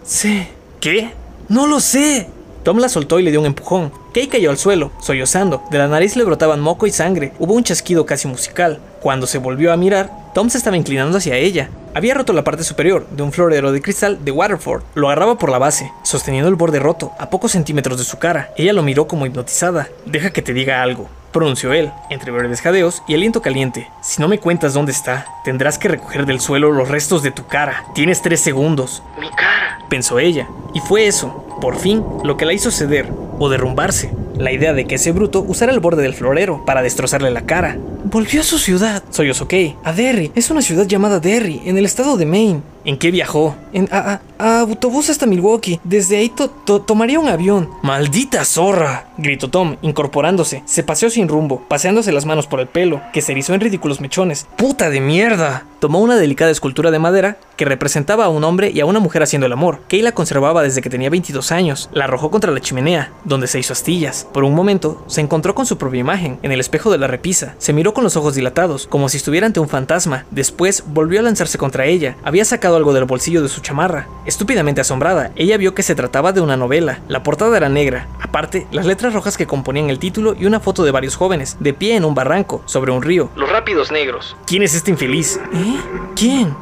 Sé. 0.06 0.48
¿Qué? 0.80 1.12
No 1.50 1.68
lo 1.68 1.82
sé. 1.82 2.30
Tom 2.66 2.80
la 2.80 2.90
soltó 2.90 3.20
y 3.20 3.24
le 3.24 3.30
dio 3.30 3.40
un 3.40 3.46
empujón. 3.46 3.92
Kay 4.12 4.26
cayó 4.26 4.50
al 4.50 4.58
suelo, 4.58 4.92
sollozando. 5.00 5.62
De 5.70 5.78
la 5.78 5.88
nariz 5.88 6.16
le 6.16 6.24
brotaban 6.24 6.60
moco 6.60 6.88
y 6.88 6.92
sangre. 6.92 7.32
Hubo 7.38 7.54
un 7.54 7.64
chasquido 7.64 8.08
casi 8.08 8.28
musical. 8.28 8.80
Cuando 9.02 9.28
se 9.28 9.38
volvió 9.38 9.72
a 9.72 9.78
mirar, 9.78 10.10
Tom 10.34 10.50
se 10.50 10.58
estaba 10.58 10.76
inclinando 10.76 11.20
hacia 11.20 11.36
ella. 11.36 11.70
Había 11.94 12.16
roto 12.16 12.34
la 12.34 12.44
parte 12.44 12.64
superior 12.64 13.06
de 13.12 13.22
un 13.22 13.32
florero 13.32 13.72
de 13.72 13.84
cristal 13.84 14.26
de 14.26 14.32
Waterford. 14.32 14.82
Lo 14.96 15.10
agarraba 15.10 15.38
por 15.38 15.52
la 15.52 15.60
base, 15.60 15.92
sosteniendo 16.02 16.50
el 16.50 16.56
borde 16.56 16.80
roto, 16.80 17.12
a 17.20 17.30
pocos 17.30 17.52
centímetros 17.52 18.00
de 18.00 18.04
su 18.04 18.18
cara. 18.18 18.50
Ella 18.58 18.74
lo 18.74 18.82
miró 18.82 19.08
como 19.08 19.28
hipnotizada. 19.28 19.88
Deja 20.08 20.32
que 20.32 20.42
te 20.42 20.52
diga 20.52 20.82
algo, 20.82 21.08
pronunció 21.32 21.72
él, 21.72 21.92
entre 22.10 22.32
verdes 22.32 22.62
jadeos 22.62 23.04
y 23.08 23.14
aliento 23.14 23.44
caliente. 23.44 23.92
Si 24.02 24.20
no 24.20 24.28
me 24.28 24.40
cuentas 24.40 24.74
dónde 24.74 24.92
está, 24.92 25.28
tendrás 25.44 25.78
que 25.78 25.88
recoger 25.88 26.26
del 26.26 26.40
suelo 26.40 26.72
los 26.72 26.90
restos 26.90 27.22
de 27.22 27.30
tu 27.30 27.46
cara. 27.46 27.86
Tienes 27.94 28.24
tres 28.24 28.40
segundos. 28.40 29.04
Mi 29.20 29.30
cara. 29.30 29.80
Pensó 29.88 30.18
ella. 30.18 30.48
Y 30.74 30.80
fue 30.80 31.06
eso, 31.06 31.45
por 31.62 31.78
fin, 31.78 32.04
lo 32.24 32.38
que 32.38 32.46
la 32.46 32.54
hizo 32.54 32.72
ceder 32.72 33.12
o 33.40 33.50
derrumbarse. 33.50 34.12
La 34.38 34.52
idea 34.52 34.74
de 34.74 34.86
que 34.86 34.96
ese 34.96 35.12
bruto 35.12 35.42
usara 35.48 35.72
el 35.72 35.80
borde 35.80 36.04
del 36.04 36.14
florero 36.14 36.64
para 36.66 36.82
destrozarle 36.82 37.32
la 37.32 37.46
cara. 37.46 37.78
Volvió 38.06 38.42
a 38.42 38.44
su 38.44 38.58
ciudad, 38.58 39.04
sollozó 39.10 39.48
Kay. 39.48 39.76
A 39.84 39.94
Derry. 39.94 40.32
Es 40.36 40.50
una 40.50 40.62
ciudad 40.62 40.86
llamada 40.86 41.20
Derry, 41.20 41.62
en 41.66 41.78
el 41.78 41.86
estado 41.86 42.18
de 42.18 42.26
Maine. 42.26 42.75
¿En 42.86 42.98
qué 42.98 43.12
viajó? 43.12 43.56
En, 43.74 43.90
a, 43.92 43.98
a- 44.14 44.22
a 44.38 44.60
autobús 44.62 45.10
hasta 45.10 45.26
Milwaukee. 45.26 45.80
Desde 45.84 46.18
ahí 46.18 46.30
to- 46.30 46.50
to- 46.50 46.82
tomaría 46.82 47.20
un 47.20 47.28
avión. 47.28 47.70
¡Maldita 47.82 48.46
zorra! 48.46 49.08
gritó 49.18 49.50
Tom, 49.50 49.78
incorporándose. 49.82 50.62
Se 50.66 50.84
paseó 50.84 51.10
sin 51.10 51.28
rumbo, 51.28 51.64
paseándose 51.68 52.12
las 52.12 52.26
manos 52.26 52.48
por 52.48 52.60
el 52.60 52.68
pelo, 52.68 53.02
que 53.14 53.22
se 53.22 53.32
erizó 53.32 53.54
en 53.54 53.62
ridículos 53.62 54.02
mechones. 54.02 54.46
¡Puta 54.58 54.90
de 54.90 55.00
mierda! 55.02 55.66
Tomó 55.80 56.00
una 56.00 56.16
delicada 56.16 56.52
escultura 56.52 56.90
de 56.92 57.00
madera 57.00 57.38
que 57.58 57.66
representaba 57.66 58.26
a 58.26 58.30
un 58.30 58.44
hombre 58.44 58.72
y 58.72 58.80
a 58.82 58.86
una 58.86 59.00
mujer 59.00 59.24
haciendo 59.24 59.46
el 59.46 59.54
amor. 59.54 59.82
Kay 59.88 60.02
la 60.02 60.12
conservaba 60.14 60.64
desde 60.64 60.82
que 60.82 60.90
tenía 60.90 61.10
22 61.10 61.52
años. 61.52 61.90
La 61.94 62.06
arrojó 62.06 62.32
contra 62.32 62.52
la 62.52 62.60
chimenea, 62.60 63.12
donde 63.24 63.48
se 63.48 63.60
hizo 63.60 63.74
astillas. 63.74 64.28
Por 64.34 64.44
un 64.44 64.54
momento, 64.56 65.04
se 65.08 65.22
encontró 65.22 65.54
con 65.56 65.66
su 65.66 65.78
propia 65.78 66.00
imagen, 66.02 66.40
en 66.44 66.52
el 66.52 66.60
espejo 66.60 66.92
de 66.92 66.98
la 66.98 67.08
repisa. 67.08 67.56
Se 67.58 67.72
miró 67.74 67.94
con 67.94 68.04
los 68.04 68.18
ojos 68.18 68.36
dilatados, 68.36 68.88
como 68.88 69.10
si 69.10 69.18
estuviera 69.18 69.46
ante 69.48 69.60
un 69.60 69.70
fantasma. 69.70 70.26
Después, 70.32 70.84
volvió 70.88 71.20
a 71.20 71.24
lanzarse 71.24 71.58
contra 71.58 71.86
ella. 71.86 72.18
Había 72.24 72.46
sacado 72.46 72.75
algo 72.76 72.94
del 72.94 73.06
bolsillo 73.06 73.42
de 73.42 73.50
su 73.50 73.62
chamarra. 73.62 74.08
Estúpidamente 74.26 74.82
asombrada, 74.82 75.32
ella 75.36 75.58
vio 75.58 75.76
que 75.76 75.84
se 75.84 75.96
trataba 75.96 76.32
de 76.32 76.42
una 76.42 76.58
novela. 76.58 77.00
La 77.08 77.24
portada 77.24 77.58
era 77.58 77.70
negra. 77.70 78.08
Aparte, 78.22 78.68
las 78.72 78.86
letras 78.86 79.14
rojas 79.14 79.38
que 79.38 79.48
componían 79.48 79.90
el 79.90 80.00
título 80.00 80.36
y 80.38 80.46
una 80.46 80.60
foto 80.60 80.84
de 80.84 80.92
varios 80.92 81.16
jóvenes, 81.16 81.58
de 81.60 81.74
pie 81.74 81.96
en 81.96 82.06
un 82.06 82.16
barranco, 82.16 82.62
sobre 82.66 82.92
un 82.92 83.02
río. 83.02 83.30
Los 83.36 83.50
rápidos 83.50 83.92
negros. 83.92 84.36
¿Quién 84.46 84.64
es 84.64 84.76
este 84.76 84.92
infeliz? 84.92 85.40
¿Eh? 85.54 85.80
¿Quién? 86.16 86.56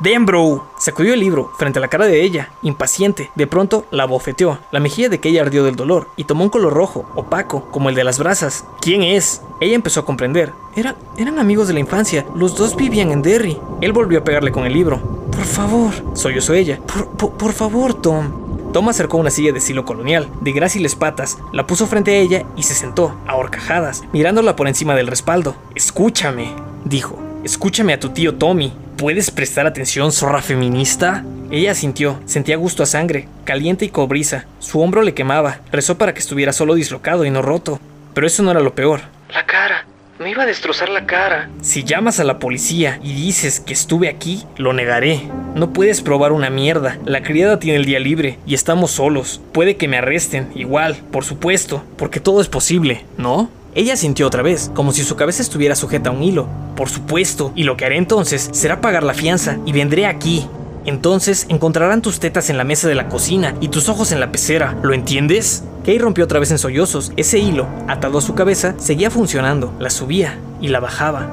Denbrough. 0.00 0.50
Dembro. 0.50 0.70
Sacudió 0.78 1.14
el 1.14 1.20
libro 1.20 1.52
frente 1.58 1.78
a 1.78 1.82
la 1.82 1.88
cara 1.88 2.06
de 2.06 2.22
ella, 2.22 2.50
impaciente. 2.62 3.30
De 3.34 3.46
pronto 3.46 3.86
la 3.90 4.06
bofeteó. 4.06 4.58
La 4.70 4.80
mejilla 4.80 5.08
de 5.08 5.20
Kay 5.20 5.38
ardió 5.38 5.62
del 5.64 5.76
dolor 5.76 6.08
y 6.16 6.24
tomó 6.24 6.44
un 6.44 6.50
color 6.50 6.72
rojo, 6.72 7.08
opaco, 7.14 7.70
como 7.70 7.88
el 7.90 7.94
de 7.94 8.04
las 8.04 8.18
brasas. 8.18 8.64
¿Quién 8.80 9.02
es? 9.02 9.42
Ella 9.60 9.74
empezó 9.74 10.00
a 10.00 10.06
comprender. 10.06 10.52
Era, 10.74 10.96
eran 11.18 11.38
amigos 11.38 11.68
de 11.68 11.74
la 11.74 11.80
infancia. 11.80 12.24
Los 12.34 12.56
dos 12.56 12.76
vivían 12.76 13.12
en 13.12 13.22
Derry. 13.22 13.58
Él 13.80 13.92
volvió 13.92 14.20
a 14.20 14.24
pegarle 14.24 14.52
con 14.52 14.64
el 14.64 14.72
libro. 14.72 15.00
Por 15.30 15.44
favor, 15.44 15.92
sollozó 16.14 16.54
ella. 16.54 16.80
Por, 16.86 17.08
por, 17.10 17.32
por 17.32 17.52
favor, 17.52 17.94
Tom. 17.94 18.72
Tom 18.72 18.88
acercó 18.88 19.18
una 19.18 19.30
silla 19.30 19.52
de 19.52 19.58
estilo 19.58 19.84
colonial, 19.84 20.28
de 20.40 20.52
gráciles 20.52 20.94
patas, 20.94 21.38
la 21.52 21.66
puso 21.66 21.88
frente 21.88 22.12
a 22.12 22.18
ella 22.18 22.46
y 22.56 22.62
se 22.62 22.74
sentó, 22.74 23.16
a 23.26 23.34
horcajadas, 23.34 24.04
mirándola 24.12 24.54
por 24.54 24.68
encima 24.68 24.94
del 24.94 25.08
respaldo. 25.08 25.56
Escúchame, 25.74 26.54
dijo. 26.84 27.18
Escúchame 27.42 27.94
a 27.94 27.98
tu 27.98 28.10
tío 28.10 28.36
Tommy. 28.36 28.72
¿Puedes 29.00 29.30
prestar 29.30 29.66
atención, 29.66 30.12
zorra 30.12 30.42
feminista? 30.42 31.24
Ella 31.50 31.74
sintió, 31.74 32.20
sentía 32.26 32.58
gusto 32.58 32.82
a 32.82 32.86
sangre, 32.86 33.28
caliente 33.44 33.86
y 33.86 33.88
cobriza. 33.88 34.44
Su 34.58 34.78
hombro 34.82 35.00
le 35.00 35.14
quemaba, 35.14 35.60
rezó 35.72 35.96
para 35.96 36.12
que 36.12 36.20
estuviera 36.20 36.52
solo 36.52 36.74
dislocado 36.74 37.24
y 37.24 37.30
no 37.30 37.40
roto. 37.40 37.80
Pero 38.12 38.26
eso 38.26 38.42
no 38.42 38.50
era 38.50 38.60
lo 38.60 38.74
peor. 38.74 39.00
La 39.32 39.46
cara. 39.46 39.86
Me 40.18 40.28
iba 40.30 40.42
a 40.42 40.46
destrozar 40.46 40.90
la 40.90 41.06
cara. 41.06 41.48
Si 41.62 41.82
llamas 41.82 42.20
a 42.20 42.24
la 42.24 42.38
policía 42.38 43.00
y 43.02 43.14
dices 43.14 43.58
que 43.60 43.72
estuve 43.72 44.06
aquí, 44.10 44.44
lo 44.58 44.74
negaré. 44.74 45.22
No 45.54 45.72
puedes 45.72 46.02
probar 46.02 46.32
una 46.32 46.50
mierda. 46.50 46.98
La 47.06 47.22
criada 47.22 47.58
tiene 47.58 47.78
el 47.78 47.86
día 47.86 48.00
libre 48.00 48.38
y 48.44 48.52
estamos 48.52 48.90
solos. 48.90 49.40
Puede 49.52 49.78
que 49.78 49.88
me 49.88 49.96
arresten, 49.96 50.50
igual, 50.54 50.98
por 51.10 51.24
supuesto, 51.24 51.82
porque 51.96 52.20
todo 52.20 52.42
es 52.42 52.48
posible, 52.48 53.06
¿no? 53.16 53.48
Ella 53.74 53.96
sintió 53.96 54.26
otra 54.26 54.42
vez, 54.42 54.70
como 54.74 54.92
si 54.92 55.04
su 55.04 55.14
cabeza 55.14 55.42
estuviera 55.42 55.76
sujeta 55.76 56.10
a 56.10 56.12
un 56.12 56.22
hilo. 56.24 56.48
Por 56.74 56.88
supuesto, 56.88 57.52
y 57.54 57.62
lo 57.62 57.76
que 57.76 57.84
haré 57.84 57.98
entonces 57.98 58.50
será 58.52 58.80
pagar 58.80 59.04
la 59.04 59.14
fianza 59.14 59.58
y 59.64 59.72
vendré 59.72 60.06
aquí. 60.06 60.46
Entonces 60.86 61.46
encontrarán 61.48 62.02
tus 62.02 62.18
tetas 62.18 62.50
en 62.50 62.56
la 62.56 62.64
mesa 62.64 62.88
de 62.88 62.96
la 62.96 63.08
cocina 63.08 63.54
y 63.60 63.68
tus 63.68 63.88
ojos 63.88 64.10
en 64.10 64.18
la 64.18 64.32
pecera, 64.32 64.76
¿lo 64.82 64.92
entiendes? 64.92 65.62
Kay 65.84 65.98
rompió 65.98 66.24
otra 66.24 66.40
vez 66.40 66.50
en 66.50 66.58
sollozos. 66.58 67.12
Ese 67.16 67.38
hilo, 67.38 67.68
atado 67.86 68.18
a 68.18 68.22
su 68.22 68.34
cabeza, 68.34 68.74
seguía 68.78 69.10
funcionando. 69.10 69.72
La 69.78 69.90
subía 69.90 70.38
y 70.60 70.68
la 70.68 70.80
bajaba. 70.80 71.28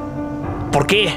¿Por 0.72 0.86
qué? 0.86 1.14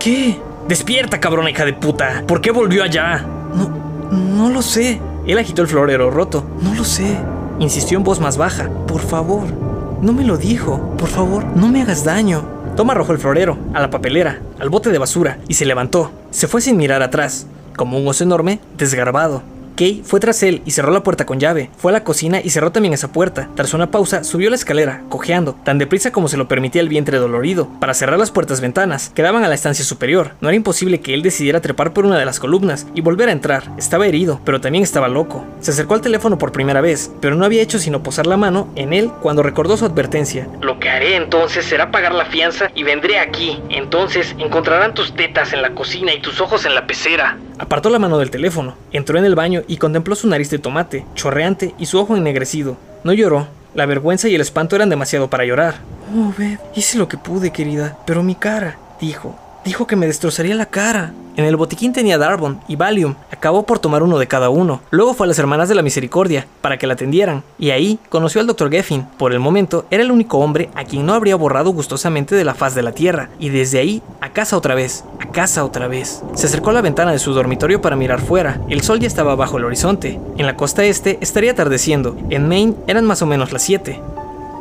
¿Qué? 0.00 0.38
Despierta, 0.66 1.20
cabrona 1.20 1.50
hija 1.50 1.64
de 1.64 1.74
puta. 1.74 2.24
¿Por 2.26 2.40
qué 2.40 2.50
volvió 2.50 2.82
allá? 2.82 3.24
No, 3.54 3.70
no 4.10 4.50
lo 4.50 4.60
sé. 4.60 5.00
Él 5.26 5.38
agitó 5.38 5.62
el 5.62 5.68
florero 5.68 6.10
roto. 6.10 6.44
No 6.62 6.74
lo 6.74 6.84
sé. 6.84 7.16
Insistió 7.60 7.96
en 7.96 8.04
voz 8.04 8.18
más 8.18 8.36
baja. 8.36 8.68
Por 8.86 9.00
favor. 9.02 9.73
No 10.00 10.12
me 10.12 10.24
lo 10.24 10.36
dijo. 10.36 10.94
Por 10.98 11.08
favor, 11.08 11.44
no 11.56 11.68
me 11.68 11.82
hagas 11.82 12.04
daño. 12.04 12.44
Toma 12.76 12.92
arrojó 12.92 13.12
el 13.12 13.18
florero, 13.18 13.56
a 13.72 13.80
la 13.80 13.90
papelera, 13.90 14.40
al 14.58 14.68
bote 14.68 14.90
de 14.90 14.98
basura, 14.98 15.38
y 15.48 15.54
se 15.54 15.64
levantó. 15.64 16.10
Se 16.30 16.48
fue 16.48 16.60
sin 16.60 16.76
mirar 16.76 17.02
atrás, 17.02 17.46
como 17.76 17.98
un 17.98 18.08
oso 18.08 18.24
enorme, 18.24 18.60
desgarbado. 18.76 19.42
Kay 19.76 20.02
fue 20.04 20.20
tras 20.20 20.42
él 20.42 20.62
y 20.64 20.70
cerró 20.70 20.92
la 20.92 21.02
puerta 21.02 21.26
con 21.26 21.40
llave. 21.40 21.70
Fue 21.76 21.90
a 21.90 21.92
la 21.92 22.04
cocina 22.04 22.40
y 22.42 22.50
cerró 22.50 22.70
también 22.72 22.94
esa 22.94 23.12
puerta. 23.12 23.48
Tras 23.54 23.74
una 23.74 23.90
pausa, 23.90 24.24
subió 24.24 24.50
la 24.50 24.56
escalera, 24.56 25.02
cojeando, 25.08 25.56
tan 25.64 25.78
deprisa 25.78 26.12
como 26.12 26.28
se 26.28 26.36
lo 26.36 26.48
permitía 26.48 26.80
el 26.80 26.88
vientre 26.88 27.18
dolorido, 27.18 27.68
para 27.80 27.94
cerrar 27.94 28.18
las 28.18 28.30
puertas 28.30 28.60
ventanas, 28.60 29.10
que 29.14 29.22
daban 29.22 29.44
a 29.44 29.48
la 29.48 29.54
estancia 29.54 29.84
superior. 29.84 30.32
No 30.40 30.48
era 30.48 30.56
imposible 30.56 31.00
que 31.00 31.14
él 31.14 31.22
decidiera 31.22 31.60
trepar 31.60 31.92
por 31.92 32.06
una 32.06 32.18
de 32.18 32.24
las 32.24 32.40
columnas 32.40 32.86
y 32.94 33.00
volver 33.00 33.28
a 33.28 33.32
entrar. 33.32 33.64
Estaba 33.76 34.06
herido, 34.06 34.40
pero 34.44 34.60
también 34.60 34.84
estaba 34.84 35.08
loco. 35.08 35.44
Se 35.60 35.72
acercó 35.72 35.94
al 35.94 36.00
teléfono 36.00 36.38
por 36.38 36.52
primera 36.52 36.80
vez, 36.80 37.10
pero 37.20 37.34
no 37.34 37.44
había 37.44 37.62
hecho 37.62 37.78
sino 37.78 38.02
posar 38.02 38.26
la 38.26 38.36
mano 38.36 38.68
en 38.76 38.92
él 38.92 39.10
cuando 39.22 39.42
recordó 39.42 39.76
su 39.76 39.84
advertencia. 39.84 40.48
Lo 40.60 40.78
que 40.78 40.88
haré 40.88 41.16
entonces 41.16 41.64
será 41.64 41.90
pagar 41.90 42.14
la 42.14 42.26
fianza 42.26 42.70
y 42.74 42.82
vendré 42.82 43.18
aquí. 43.18 43.60
Entonces 43.70 44.34
encontrarán 44.38 44.94
tus 44.94 45.14
tetas 45.14 45.52
en 45.52 45.62
la 45.62 45.74
cocina 45.74 46.14
y 46.14 46.20
tus 46.20 46.40
ojos 46.40 46.64
en 46.64 46.74
la 46.74 46.86
pecera. 46.86 47.38
Apartó 47.58 47.88
la 47.90 47.98
mano 47.98 48.18
del 48.18 48.30
teléfono, 48.30 48.74
entró 48.92 49.18
en 49.18 49.24
el 49.24 49.34
baño 49.34 49.62
y 49.68 49.76
contempló 49.76 50.16
su 50.16 50.28
nariz 50.28 50.50
de 50.50 50.58
tomate, 50.58 51.06
chorreante 51.14 51.74
y 51.78 51.86
su 51.86 51.98
ojo 51.98 52.16
ennegrecido. 52.16 52.76
No 53.04 53.12
lloró. 53.12 53.46
La 53.74 53.86
vergüenza 53.86 54.28
y 54.28 54.34
el 54.34 54.40
espanto 54.40 54.76
eran 54.76 54.88
demasiado 54.88 55.28
para 55.28 55.44
llorar. 55.44 55.76
Oh, 56.14 56.32
Beth, 56.36 56.60
hice 56.76 56.96
lo 56.96 57.08
que 57.08 57.16
pude, 57.16 57.50
querida, 57.50 57.98
pero 58.06 58.22
mi 58.22 58.34
cara, 58.36 58.78
dijo, 59.00 59.36
Dijo 59.64 59.86
que 59.86 59.96
me 59.96 60.06
destrozaría 60.06 60.54
la 60.54 60.66
cara. 60.66 61.14
En 61.36 61.46
el 61.46 61.56
botiquín 61.56 61.94
tenía 61.94 62.18
Darbon 62.18 62.60
y 62.68 62.76
Valium. 62.76 63.14
Acabó 63.30 63.64
por 63.64 63.78
tomar 63.78 64.02
uno 64.02 64.18
de 64.18 64.28
cada 64.28 64.50
uno. 64.50 64.82
Luego 64.90 65.14
fue 65.14 65.26
a 65.26 65.28
las 65.28 65.38
Hermanas 65.38 65.70
de 65.70 65.74
la 65.74 65.80
Misericordia 65.80 66.46
para 66.60 66.76
que 66.76 66.86
la 66.86 66.92
atendieran. 66.92 67.42
Y 67.58 67.70
ahí 67.70 67.98
conoció 68.10 68.42
al 68.42 68.46
Dr. 68.46 68.70
Geffen. 68.70 69.06
Por 69.16 69.32
el 69.32 69.40
momento 69.40 69.86
era 69.90 70.02
el 70.02 70.10
único 70.10 70.38
hombre 70.38 70.68
a 70.74 70.84
quien 70.84 71.06
no 71.06 71.14
habría 71.14 71.34
borrado 71.34 71.70
gustosamente 71.70 72.34
de 72.34 72.44
la 72.44 72.54
faz 72.54 72.74
de 72.74 72.82
la 72.82 72.92
tierra. 72.92 73.30
Y 73.38 73.48
desde 73.48 73.78
ahí 73.78 74.02
a 74.20 74.34
casa 74.34 74.58
otra 74.58 74.74
vez. 74.74 75.02
A 75.18 75.32
casa 75.32 75.64
otra 75.64 75.88
vez. 75.88 76.22
Se 76.34 76.46
acercó 76.46 76.68
a 76.68 76.74
la 76.74 76.82
ventana 76.82 77.12
de 77.12 77.18
su 77.18 77.32
dormitorio 77.32 77.80
para 77.80 77.96
mirar 77.96 78.20
fuera. 78.20 78.60
El 78.68 78.82
sol 78.82 79.00
ya 79.00 79.06
estaba 79.06 79.34
bajo 79.34 79.56
el 79.56 79.64
horizonte. 79.64 80.20
En 80.36 80.44
la 80.44 80.56
costa 80.56 80.84
este 80.84 81.16
estaría 81.22 81.52
atardeciendo. 81.52 82.18
En 82.28 82.48
Maine 82.48 82.74
eran 82.86 83.06
más 83.06 83.22
o 83.22 83.26
menos 83.26 83.50
las 83.50 83.62
7. 83.62 83.98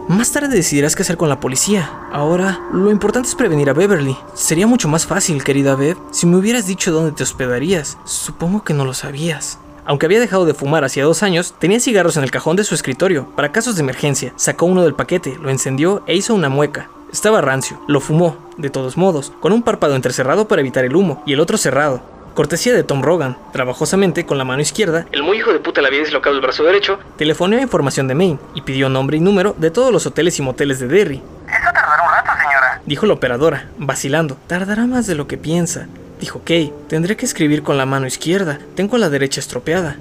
Más 0.07 0.33
tarde 0.33 0.49
decidirás 0.49 0.95
qué 0.95 1.03
hacer 1.03 1.15
con 1.15 1.29
la 1.29 1.39
policía. 1.39 1.89
Ahora, 2.11 2.59
lo 2.73 2.91
importante 2.91 3.29
es 3.29 3.35
prevenir 3.35 3.69
a 3.69 3.73
Beverly. 3.73 4.17
Sería 4.33 4.67
mucho 4.67 4.89
más 4.89 5.05
fácil, 5.05 5.43
querida 5.43 5.75
Bev, 5.75 5.97
si 6.11 6.25
me 6.25 6.35
hubieras 6.35 6.67
dicho 6.67 6.91
dónde 6.91 7.13
te 7.13 7.23
hospedarías. 7.23 7.97
Supongo 8.03 8.63
que 8.63 8.73
no 8.73 8.83
lo 8.83 8.93
sabías. 8.93 9.59
Aunque 9.85 10.05
había 10.05 10.19
dejado 10.19 10.45
de 10.45 10.53
fumar 10.53 10.83
hacía 10.83 11.05
dos 11.05 11.23
años, 11.23 11.55
tenía 11.57 11.79
cigarros 11.79 12.17
en 12.17 12.23
el 12.23 12.31
cajón 12.31 12.57
de 12.57 12.65
su 12.65 12.75
escritorio, 12.75 13.27
para 13.35 13.53
casos 13.53 13.75
de 13.75 13.81
emergencia. 13.81 14.33
Sacó 14.35 14.65
uno 14.65 14.83
del 14.83 14.93
paquete, 14.93 15.37
lo 15.41 15.49
encendió 15.49 16.03
e 16.05 16.15
hizo 16.15 16.35
una 16.35 16.49
mueca. 16.49 16.89
Estaba 17.11 17.41
rancio, 17.41 17.79
lo 17.87 18.01
fumó, 18.01 18.37
de 18.57 18.69
todos 18.69 18.97
modos, 18.97 19.31
con 19.39 19.53
un 19.53 19.63
párpado 19.63 19.95
entrecerrado 19.95 20.47
para 20.47 20.61
evitar 20.61 20.83
el 20.83 20.95
humo 20.95 21.23
y 21.25 21.33
el 21.33 21.39
otro 21.39 21.57
cerrado. 21.57 22.01
Cortesía 22.33 22.73
de 22.73 22.83
Tom 22.83 23.03
Rogan, 23.03 23.37
trabajosamente 23.51 24.25
con 24.25 24.39
la 24.39 24.43
mano 24.43 24.61
izquierda, 24.61 25.05
El 25.11 25.21
muy 25.21 25.37
hijo 25.37 25.53
de 25.53 25.59
puta 25.59 25.81
le 25.81 25.87
había 25.87 25.99
dislocado 25.99 26.35
el 26.35 26.41
brazo 26.41 26.63
derecho. 26.63 26.97
telefoneó 27.15 27.59
a 27.59 27.61
información 27.61 28.07
de 28.07 28.15
Maine 28.15 28.39
y 28.55 28.61
pidió 28.61 28.89
nombre 28.89 29.17
y 29.17 29.19
número 29.19 29.55
de 29.57 29.69
todos 29.69 29.91
los 29.91 30.07
hoteles 30.07 30.39
y 30.39 30.41
moteles 30.41 30.79
de 30.79 30.87
Derry. 30.87 31.17
Eso 31.47 31.71
tardará 31.73 32.03
un 32.03 32.11
rato, 32.11 32.31
señora. 32.41 32.81
Dijo 32.87 33.05
la 33.05 33.13
operadora, 33.13 33.67
vacilando. 33.77 34.37
Tardará 34.47 34.87
más 34.87 35.05
de 35.05 35.13
lo 35.13 35.27
que 35.27 35.37
piensa. 35.37 35.87
Dijo 36.19 36.41
Kay, 36.43 36.73
tendré 36.87 37.15
que 37.17 37.25
escribir 37.25 37.61
con 37.61 37.77
la 37.77 37.85
mano 37.85 38.07
izquierda. 38.07 38.57
Tengo 38.75 38.97
la 38.97 39.09
derecha 39.09 39.39
estropeada. 39.39 39.97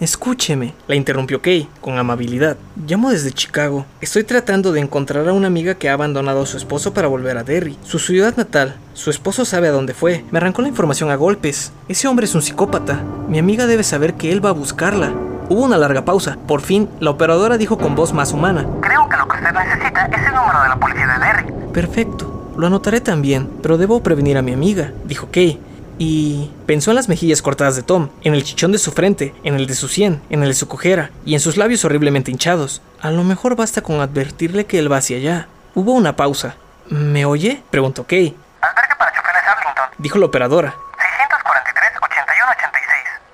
Escúcheme, 0.00 0.72
la 0.88 0.94
interrumpió 0.94 1.42
Kay, 1.42 1.68
con 1.82 1.98
amabilidad. 1.98 2.56
Llamo 2.86 3.10
desde 3.10 3.32
Chicago. 3.32 3.84
Estoy 4.00 4.24
tratando 4.24 4.72
de 4.72 4.80
encontrar 4.80 5.28
a 5.28 5.34
una 5.34 5.48
amiga 5.48 5.74
que 5.74 5.90
ha 5.90 5.92
abandonado 5.92 6.40
a 6.40 6.46
su 6.46 6.56
esposo 6.56 6.94
para 6.94 7.06
volver 7.06 7.36
a 7.36 7.44
Derry, 7.44 7.76
su 7.84 7.98
ciudad 7.98 8.34
natal. 8.34 8.76
Su 8.94 9.10
esposo 9.10 9.44
sabe 9.44 9.68
a 9.68 9.72
dónde 9.72 9.92
fue. 9.92 10.24
Me 10.30 10.38
arrancó 10.38 10.62
la 10.62 10.68
información 10.68 11.10
a 11.10 11.16
golpes. 11.16 11.74
Ese 11.86 12.08
hombre 12.08 12.24
es 12.24 12.34
un 12.34 12.40
psicópata. 12.40 13.02
Mi 13.28 13.38
amiga 13.38 13.66
debe 13.66 13.82
saber 13.82 14.14
que 14.14 14.32
él 14.32 14.42
va 14.42 14.48
a 14.48 14.54
buscarla. 14.54 15.12
Hubo 15.50 15.66
una 15.66 15.76
larga 15.76 16.02
pausa. 16.02 16.38
Por 16.48 16.62
fin, 16.62 16.88
la 16.98 17.10
operadora 17.10 17.58
dijo 17.58 17.76
con 17.76 17.94
voz 17.94 18.14
más 18.14 18.32
humana. 18.32 18.66
Creo 18.80 19.06
que 19.06 19.18
lo 19.18 19.28
que 19.28 19.36
usted 19.36 19.52
necesita 19.52 20.06
es 20.06 20.26
el 20.26 20.34
número 20.34 20.62
de 20.62 20.68
la 20.70 20.80
policía 20.80 21.06
de 21.08 21.26
Derry. 21.26 21.72
Perfecto. 21.74 22.52
Lo 22.56 22.66
anotaré 22.66 23.02
también, 23.02 23.50
pero 23.62 23.76
debo 23.76 24.02
prevenir 24.02 24.38
a 24.38 24.42
mi 24.42 24.54
amiga, 24.54 24.92
dijo 25.04 25.28
Kay. 25.30 25.60
Y 26.02 26.50
pensó 26.66 26.92
en 26.92 26.94
las 26.94 27.10
mejillas 27.10 27.42
cortadas 27.42 27.76
de 27.76 27.82
Tom, 27.82 28.08
en 28.22 28.32
el 28.32 28.42
chichón 28.42 28.72
de 28.72 28.78
su 28.78 28.90
frente, 28.90 29.34
en 29.44 29.56
el 29.56 29.66
de 29.66 29.74
su 29.74 29.86
sien, 29.86 30.22
en 30.30 30.42
el 30.42 30.48
de 30.48 30.54
su 30.54 30.66
cojera 30.66 31.10
y 31.26 31.34
en 31.34 31.40
sus 31.40 31.58
labios 31.58 31.84
horriblemente 31.84 32.30
hinchados. 32.30 32.80
A 33.02 33.10
lo 33.10 33.22
mejor 33.22 33.54
basta 33.54 33.82
con 33.82 34.00
advertirle 34.00 34.64
que 34.64 34.78
él 34.78 34.90
va 34.90 34.96
hacia 34.96 35.18
allá. 35.18 35.48
Hubo 35.74 35.92
una 35.92 36.16
pausa. 36.16 36.54
¿Me 36.88 37.26
oye? 37.26 37.62
preguntó 37.70 38.06
Kay. 38.06 38.34
Albergue 38.62 38.94
para 38.98 39.12
choferes 39.14 39.42
Arlington. 39.46 39.84
Dijo 39.98 40.18
la 40.18 40.24
operadora. 40.24 40.70
643-8186. 40.70 40.72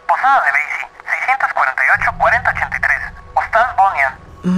Posada 0.09 0.43
de 0.43 0.51
Basie. 0.51 0.89
648-4083. 2.19 3.13
Hostal 3.35 3.67
Bonian. 3.77 4.13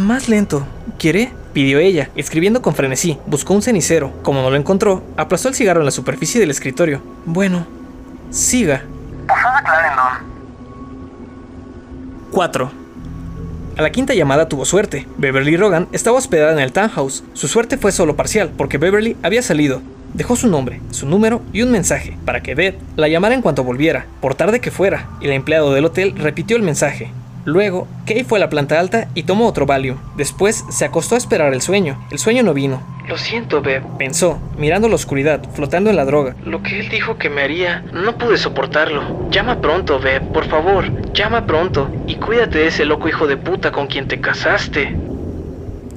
Más 0.06 0.30
lento. 0.30 0.66
¿Quiere? 0.98 1.34
pidió 1.52 1.78
ella, 1.78 2.08
escribiendo 2.14 2.62
con 2.62 2.74
frenesí. 2.74 3.20
Buscó 3.26 3.52
un 3.52 3.60
cenicero. 3.60 4.14
Como 4.22 4.40
no 4.40 4.48
lo 4.48 4.56
encontró, 4.56 5.02
aplastó 5.18 5.48
el 5.48 5.54
cigarro 5.54 5.80
en 5.80 5.86
la 5.86 5.90
superficie 5.90 6.40
del 6.40 6.50
escritorio. 6.50 7.02
Bueno, 7.26 7.66
siga. 8.30 8.82
Posada 9.26 9.62
Clarendon. 9.62 10.28
4. 12.30 12.70
A 13.76 13.82
la 13.82 13.90
quinta 13.90 14.14
llamada 14.14 14.48
tuvo 14.48 14.64
suerte. 14.64 15.06
Beverly 15.18 15.56
Rogan 15.56 15.88
estaba 15.92 16.18
hospedada 16.18 16.52
en 16.52 16.58
el 16.58 16.72
townhouse. 16.72 17.24
Su 17.32 17.46
suerte 17.46 17.78
fue 17.78 17.92
solo 17.92 18.16
parcial, 18.16 18.50
porque 18.56 18.78
Beverly 18.78 19.16
había 19.22 19.42
salido. 19.42 19.80
Dejó 20.14 20.36
su 20.36 20.48
nombre, 20.48 20.80
su 20.90 21.06
número 21.06 21.42
y 21.52 21.62
un 21.62 21.70
mensaje, 21.70 22.16
para 22.24 22.42
que 22.42 22.54
Beth 22.54 22.78
la 22.96 23.08
llamara 23.08 23.34
en 23.34 23.42
cuanto 23.42 23.62
volviera, 23.62 24.06
por 24.20 24.34
tarde 24.34 24.60
que 24.60 24.70
fuera, 24.70 25.06
y 25.20 25.26
el 25.26 25.32
empleado 25.32 25.72
del 25.72 25.84
hotel 25.84 26.14
repitió 26.16 26.56
el 26.56 26.62
mensaje. 26.62 27.12
Luego, 27.48 27.88
Kay 28.04 28.24
fue 28.24 28.38
a 28.38 28.40
la 28.40 28.50
planta 28.50 28.78
alta 28.78 29.08
y 29.14 29.22
tomó 29.22 29.46
otro 29.46 29.64
Valium. 29.64 29.96
Después 30.18 30.66
se 30.68 30.84
acostó 30.84 31.14
a 31.14 31.18
esperar 31.18 31.54
el 31.54 31.62
sueño. 31.62 31.98
El 32.10 32.18
sueño 32.18 32.42
no 32.42 32.52
vino. 32.52 32.82
Lo 33.08 33.16
siento, 33.16 33.62
Beb. 33.62 33.82
Pensó, 33.96 34.38
mirando 34.58 34.86
la 34.86 34.96
oscuridad, 34.96 35.42
flotando 35.54 35.88
en 35.88 35.96
la 35.96 36.04
droga. 36.04 36.36
Lo 36.44 36.62
que 36.62 36.78
él 36.78 36.90
dijo 36.90 37.16
que 37.16 37.30
me 37.30 37.40
haría, 37.40 37.82
no 37.90 38.18
pude 38.18 38.36
soportarlo. 38.36 39.30
Llama 39.30 39.62
pronto, 39.62 39.98
Beb, 39.98 40.30
por 40.30 40.44
favor. 40.44 40.92
Llama 41.14 41.46
pronto. 41.46 41.90
Y 42.06 42.16
cuídate 42.16 42.58
de 42.58 42.66
ese 42.66 42.84
loco 42.84 43.08
hijo 43.08 43.26
de 43.26 43.38
puta 43.38 43.72
con 43.72 43.86
quien 43.86 44.08
te 44.08 44.20
casaste. 44.20 44.94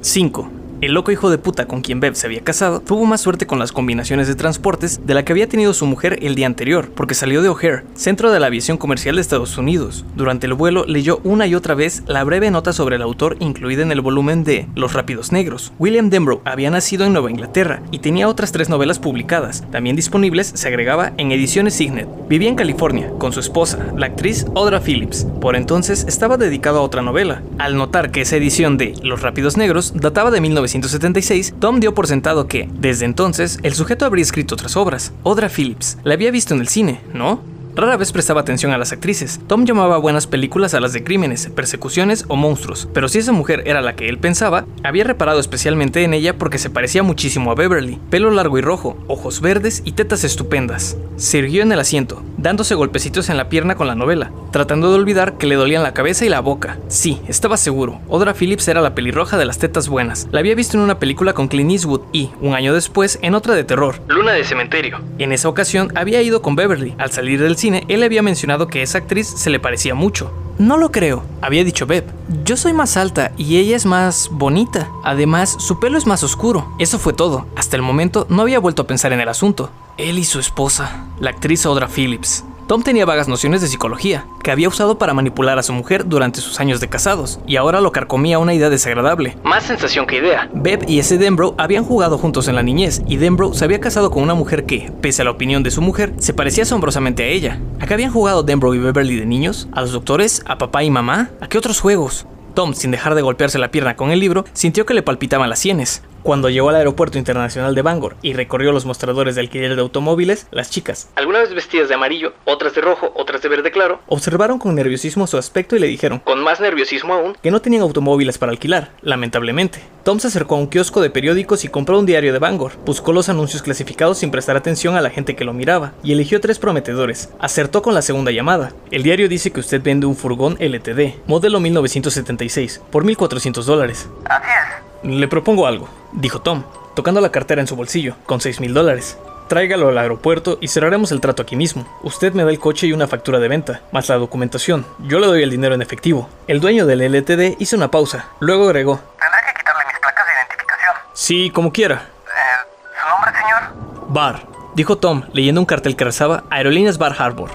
5. 0.00 0.50
El 0.82 0.94
loco 0.94 1.12
hijo 1.12 1.30
de 1.30 1.38
puta 1.38 1.68
con 1.68 1.80
quien 1.80 2.00
Bev 2.00 2.16
se 2.16 2.26
había 2.26 2.40
casado 2.40 2.80
tuvo 2.80 3.06
más 3.06 3.20
suerte 3.20 3.46
con 3.46 3.60
las 3.60 3.70
combinaciones 3.70 4.26
de 4.26 4.34
transportes 4.34 5.06
de 5.06 5.14
la 5.14 5.24
que 5.24 5.32
había 5.32 5.48
tenido 5.48 5.74
su 5.74 5.86
mujer 5.86 6.18
el 6.22 6.34
día 6.34 6.46
anterior, 6.46 6.90
porque 6.96 7.14
salió 7.14 7.40
de 7.40 7.50
O'Hare, 7.50 7.84
centro 7.94 8.32
de 8.32 8.40
la 8.40 8.48
aviación 8.48 8.78
comercial 8.78 9.14
de 9.14 9.20
Estados 9.20 9.56
Unidos. 9.56 10.04
Durante 10.16 10.48
el 10.48 10.54
vuelo 10.54 10.84
leyó 10.84 11.20
una 11.22 11.46
y 11.46 11.54
otra 11.54 11.76
vez 11.76 12.02
la 12.08 12.24
breve 12.24 12.50
nota 12.50 12.72
sobre 12.72 12.96
el 12.96 13.02
autor 13.02 13.36
incluida 13.38 13.82
en 13.82 13.92
el 13.92 14.00
volumen 14.00 14.42
de 14.42 14.66
Los 14.74 14.92
Rápidos 14.92 15.30
Negros. 15.30 15.72
William 15.78 16.10
Denbrough 16.10 16.42
había 16.44 16.72
nacido 16.72 17.06
en 17.06 17.12
Nueva 17.12 17.30
Inglaterra 17.30 17.80
y 17.92 18.00
tenía 18.00 18.26
otras 18.26 18.50
tres 18.50 18.68
novelas 18.68 18.98
publicadas, 18.98 19.62
también 19.70 19.94
disponibles, 19.94 20.50
se 20.52 20.66
agregaba, 20.66 21.12
en 21.16 21.30
ediciones 21.30 21.74
Signet. 21.74 22.08
Vivía 22.28 22.48
en 22.48 22.56
California 22.56 23.12
con 23.18 23.32
su 23.32 23.38
esposa, 23.38 23.86
la 23.96 24.06
actriz 24.06 24.46
Audra 24.56 24.80
Phillips. 24.80 25.28
Por 25.40 25.54
entonces 25.54 26.04
estaba 26.08 26.38
dedicado 26.38 26.80
a 26.80 26.82
otra 26.82 27.02
novela. 27.02 27.40
Al 27.58 27.76
notar 27.76 28.10
que 28.10 28.22
esa 28.22 28.36
edición 28.36 28.78
de 28.78 28.96
Los 29.04 29.22
Rápidos 29.22 29.56
Negros 29.56 29.92
databa 29.94 30.32
de 30.32 30.40
1900 30.40 30.71
1976, 30.78 31.54
Tom 31.60 31.80
dio 31.80 31.94
por 31.94 32.06
sentado 32.06 32.46
que, 32.46 32.68
desde 32.72 33.04
entonces, 33.04 33.58
el 33.62 33.74
sujeto 33.74 34.06
habría 34.06 34.22
escrito 34.22 34.54
otras 34.54 34.76
obras. 34.76 35.12
Audra 35.24 35.48
Phillips 35.48 35.98
la 36.02 36.14
había 36.14 36.30
visto 36.30 36.54
en 36.54 36.60
el 36.60 36.68
cine, 36.68 37.00
¿no? 37.12 37.40
Rara 37.74 37.96
vez 37.96 38.12
prestaba 38.12 38.42
atención 38.42 38.72
a 38.72 38.78
las 38.78 38.92
actrices. 38.92 39.40
Tom 39.46 39.64
llamaba 39.64 39.96
buenas 39.96 40.26
películas 40.26 40.74
a 40.74 40.80
las 40.80 40.92
de 40.92 41.02
crímenes, 41.02 41.48
persecuciones 41.54 42.26
o 42.28 42.36
monstruos, 42.36 42.86
pero 42.92 43.08
si 43.08 43.18
esa 43.18 43.32
mujer 43.32 43.62
era 43.66 43.80
la 43.80 43.96
que 43.96 44.08
él 44.10 44.18
pensaba, 44.18 44.66
había 44.84 45.04
reparado 45.04 45.40
especialmente 45.40 46.04
en 46.04 46.12
ella 46.12 46.36
porque 46.36 46.58
se 46.58 46.68
parecía 46.68 47.02
muchísimo 47.02 47.50
a 47.50 47.54
Beverly. 47.54 47.98
Pelo 48.10 48.30
largo 48.30 48.58
y 48.58 48.60
rojo, 48.60 48.98
ojos 49.08 49.40
verdes 49.40 49.82
y 49.86 49.92
tetas 49.92 50.22
estupendas. 50.24 50.96
Se 51.16 51.38
irguió 51.38 51.62
en 51.62 51.72
el 51.72 51.80
asiento, 51.80 52.22
dándose 52.36 52.74
golpecitos 52.74 53.30
en 53.30 53.36
la 53.36 53.48
pierna 53.48 53.74
con 53.74 53.86
la 53.86 53.94
novela, 53.94 54.32
tratando 54.50 54.90
de 54.90 54.96
olvidar 54.96 55.38
que 55.38 55.46
le 55.46 55.54
dolían 55.54 55.82
la 55.82 55.94
cabeza 55.94 56.26
y 56.26 56.28
la 56.28 56.40
boca. 56.40 56.78
Sí, 56.88 57.20
estaba 57.26 57.56
seguro, 57.56 58.00
Audra 58.10 58.34
Phillips 58.34 58.68
era 58.68 58.82
la 58.82 58.94
pelirroja 58.94 59.38
de 59.38 59.46
las 59.46 59.58
tetas 59.58 59.88
buenas. 59.88 60.28
La 60.30 60.40
había 60.40 60.54
visto 60.54 60.76
en 60.76 60.82
una 60.82 60.98
película 60.98 61.32
con 61.32 61.48
Clint 61.48 61.70
Eastwood 61.70 62.02
y, 62.12 62.30
un 62.42 62.54
año 62.54 62.74
después, 62.74 63.18
en 63.22 63.34
otra 63.34 63.54
de 63.54 63.64
terror, 63.64 64.00
Luna 64.08 64.32
de 64.32 64.44
Cementerio. 64.44 65.00
En 65.18 65.32
esa 65.32 65.48
ocasión 65.48 65.90
había 65.94 66.20
ido 66.20 66.42
con 66.42 66.56
Beverly. 66.56 66.94
Al 66.98 67.10
salir 67.10 67.40
del 67.40 67.56
cine, 67.62 67.84
él 67.86 68.02
había 68.02 68.22
mencionado 68.22 68.66
que 68.66 68.82
esa 68.82 68.98
actriz 68.98 69.28
se 69.28 69.48
le 69.48 69.60
parecía 69.60 69.94
mucho. 69.94 70.32
No 70.58 70.76
lo 70.76 70.90
creo, 70.90 71.22
había 71.40 71.62
dicho 71.62 71.86
Beb. 71.86 72.04
Yo 72.44 72.56
soy 72.56 72.72
más 72.72 72.96
alta 72.96 73.30
y 73.36 73.56
ella 73.56 73.76
es 73.76 73.86
más 73.86 74.28
bonita. 74.32 74.90
Además, 75.04 75.56
su 75.60 75.78
pelo 75.78 75.96
es 75.96 76.04
más 76.04 76.24
oscuro. 76.24 76.74
Eso 76.80 76.98
fue 76.98 77.12
todo. 77.12 77.46
Hasta 77.54 77.76
el 77.76 77.82
momento 77.82 78.26
no 78.28 78.42
había 78.42 78.58
vuelto 78.58 78.82
a 78.82 78.86
pensar 78.88 79.12
en 79.12 79.20
el 79.20 79.28
asunto. 79.28 79.70
Él 79.96 80.18
y 80.18 80.24
su 80.24 80.40
esposa, 80.40 81.06
la 81.20 81.30
actriz 81.30 81.64
Audra 81.64 81.86
Phillips. 81.86 82.44
Tom 82.72 82.82
tenía 82.82 83.04
vagas 83.04 83.28
nociones 83.28 83.60
de 83.60 83.68
psicología, 83.68 84.24
que 84.42 84.50
había 84.50 84.66
usado 84.66 84.96
para 84.96 85.12
manipular 85.12 85.58
a 85.58 85.62
su 85.62 85.74
mujer 85.74 86.08
durante 86.08 86.40
sus 86.40 86.58
años 86.58 86.80
de 86.80 86.88
casados, 86.88 87.38
y 87.46 87.56
ahora 87.56 87.82
lo 87.82 87.92
carcomía 87.92 88.38
una 88.38 88.54
idea 88.54 88.70
desagradable. 88.70 89.36
Más 89.44 89.64
sensación 89.64 90.06
que 90.06 90.16
idea. 90.16 90.48
Beb 90.54 90.88
y 90.88 90.98
ese 90.98 91.18
Denbrough 91.18 91.54
habían 91.58 91.84
jugado 91.84 92.16
juntos 92.16 92.48
en 92.48 92.54
la 92.54 92.62
niñez, 92.62 93.02
y 93.06 93.18
Denbrough 93.18 93.52
se 93.52 93.66
había 93.66 93.78
casado 93.78 94.10
con 94.10 94.22
una 94.22 94.32
mujer 94.32 94.64
que, 94.64 94.90
pese 95.02 95.20
a 95.20 95.26
la 95.26 95.32
opinión 95.32 95.62
de 95.62 95.70
su 95.70 95.82
mujer, 95.82 96.14
se 96.16 96.32
parecía 96.32 96.62
asombrosamente 96.62 97.24
a 97.24 97.26
ella. 97.26 97.60
¿A 97.78 97.86
qué 97.86 97.92
habían 97.92 98.10
jugado 98.10 98.42
Denbrough 98.42 98.76
y 98.76 98.78
Beverly 98.78 99.16
de 99.16 99.26
niños? 99.26 99.68
¿A 99.72 99.82
los 99.82 99.92
doctores? 99.92 100.42
¿A 100.46 100.56
papá 100.56 100.82
y 100.82 100.88
mamá? 100.88 101.28
¿A 101.42 101.48
qué 101.50 101.58
otros 101.58 101.78
juegos? 101.78 102.24
Tom, 102.54 102.72
sin 102.72 102.90
dejar 102.90 103.14
de 103.14 103.20
golpearse 103.20 103.58
la 103.58 103.70
pierna 103.70 103.96
con 103.96 104.12
el 104.12 104.20
libro, 104.20 104.46
sintió 104.54 104.86
que 104.86 104.94
le 104.94 105.02
palpitaban 105.02 105.50
las 105.50 105.58
sienes. 105.58 106.02
Cuando 106.22 106.50
llegó 106.50 106.68
al 106.68 106.76
aeropuerto 106.76 107.18
internacional 107.18 107.74
de 107.74 107.82
Bangor 107.82 108.16
y 108.22 108.32
recorrió 108.34 108.70
los 108.70 108.86
mostradores 108.86 109.34
de 109.34 109.40
alquiler 109.40 109.74
de 109.74 109.82
automóviles, 109.82 110.46
las 110.52 110.70
chicas, 110.70 111.08
Algunas 111.16 111.42
vez 111.42 111.54
vestidas 111.54 111.88
de 111.88 111.96
amarillo, 111.96 112.32
otras 112.44 112.74
de 112.74 112.80
rojo, 112.80 113.12
otras 113.16 113.42
de 113.42 113.48
verde 113.48 113.72
claro, 113.72 114.00
observaron 114.06 114.60
con 114.60 114.74
nerviosismo 114.76 115.26
su 115.26 115.36
aspecto 115.36 115.74
y 115.74 115.80
le 115.80 115.88
dijeron 115.88 116.20
con 116.20 116.40
más 116.42 116.60
nerviosismo 116.60 117.14
aún, 117.14 117.36
que 117.42 117.50
no 117.50 117.60
tenían 117.60 117.82
automóviles 117.82 118.38
para 118.38 118.52
alquilar, 118.52 118.92
lamentablemente. 119.02 119.80
Tom 120.04 120.20
se 120.20 120.28
acercó 120.28 120.54
a 120.54 120.58
un 120.58 120.68
kiosco 120.68 121.00
de 121.00 121.10
periódicos 121.10 121.64
y 121.64 121.68
compró 121.68 121.98
un 121.98 122.06
diario 122.06 122.32
de 122.32 122.38
Bangor. 122.38 122.72
Buscó 122.84 123.12
los 123.12 123.28
anuncios 123.28 123.62
clasificados 123.62 124.18
sin 124.18 124.30
prestar 124.30 124.56
atención 124.56 124.96
a 124.96 125.00
la 125.00 125.10
gente 125.10 125.36
que 125.36 125.44
lo 125.44 125.52
miraba 125.52 125.92
y 126.02 126.12
eligió 126.12 126.40
tres 126.40 126.58
prometedores. 126.58 127.30
Acertó 127.38 127.82
con 127.82 127.94
la 127.94 128.02
segunda 128.02 128.32
llamada. 128.32 128.72
El 128.90 129.02
diario 129.02 129.28
dice 129.28 129.52
que 129.52 129.60
usted 129.60 129.80
vende 129.82 130.06
un 130.06 130.16
furgón 130.16 130.56
LTD, 130.58 131.26
modelo 131.26 131.60
1976, 131.60 132.80
por 132.90 133.04
1.400 133.04 133.62
dólares. 133.64 134.08
Así 134.24 134.48
es. 134.48 134.81
Le 135.02 135.26
propongo 135.26 135.66
algo, 135.66 135.88
dijo 136.12 136.40
Tom, 136.40 136.62
tocando 136.94 137.20
la 137.20 137.32
cartera 137.32 137.60
en 137.60 137.66
su 137.66 137.74
bolsillo, 137.74 138.14
con 138.24 138.40
6 138.40 138.60
mil 138.60 138.72
dólares. 138.72 139.18
Tráigalo 139.48 139.88
al 139.88 139.98
aeropuerto 139.98 140.58
y 140.60 140.68
cerraremos 140.68 141.10
el 141.10 141.20
trato 141.20 141.42
aquí 141.42 141.56
mismo. 141.56 141.86
Usted 142.02 142.32
me 142.34 142.44
da 142.44 142.50
el 142.50 142.60
coche 142.60 142.86
y 142.86 142.92
una 142.92 143.08
factura 143.08 143.40
de 143.40 143.48
venta, 143.48 143.80
más 143.90 144.08
la 144.08 144.16
documentación. 144.16 144.86
Yo 145.00 145.18
le 145.18 145.26
doy 145.26 145.42
el 145.42 145.50
dinero 145.50 145.74
en 145.74 145.82
efectivo. 145.82 146.28
El 146.46 146.60
dueño 146.60 146.86
del 146.86 147.02
LTD 147.02 147.60
hizo 147.60 147.76
una 147.76 147.90
pausa, 147.90 148.28
luego 148.38 148.66
agregó. 148.66 149.00
Tendré 149.18 149.40
que 149.48 149.58
quitarle 149.58 149.82
mis 149.88 149.98
placas 149.98 150.24
de 150.24 150.32
identificación. 150.34 150.94
Sí, 151.14 151.50
como 151.50 151.72
quiera. 151.72 151.96
Eh, 151.96 152.78
¿Su 153.02 153.08
nombre, 153.08 153.32
señor? 153.32 154.06
Bar, 154.08 154.46
dijo 154.74 154.98
Tom, 154.98 155.24
leyendo 155.32 155.60
un 155.60 155.66
cartel 155.66 155.96
que 155.96 156.04
rezaba 156.04 156.44
Aerolíneas 156.48 156.96
Bar 156.96 157.16
Harbor. 157.18 157.50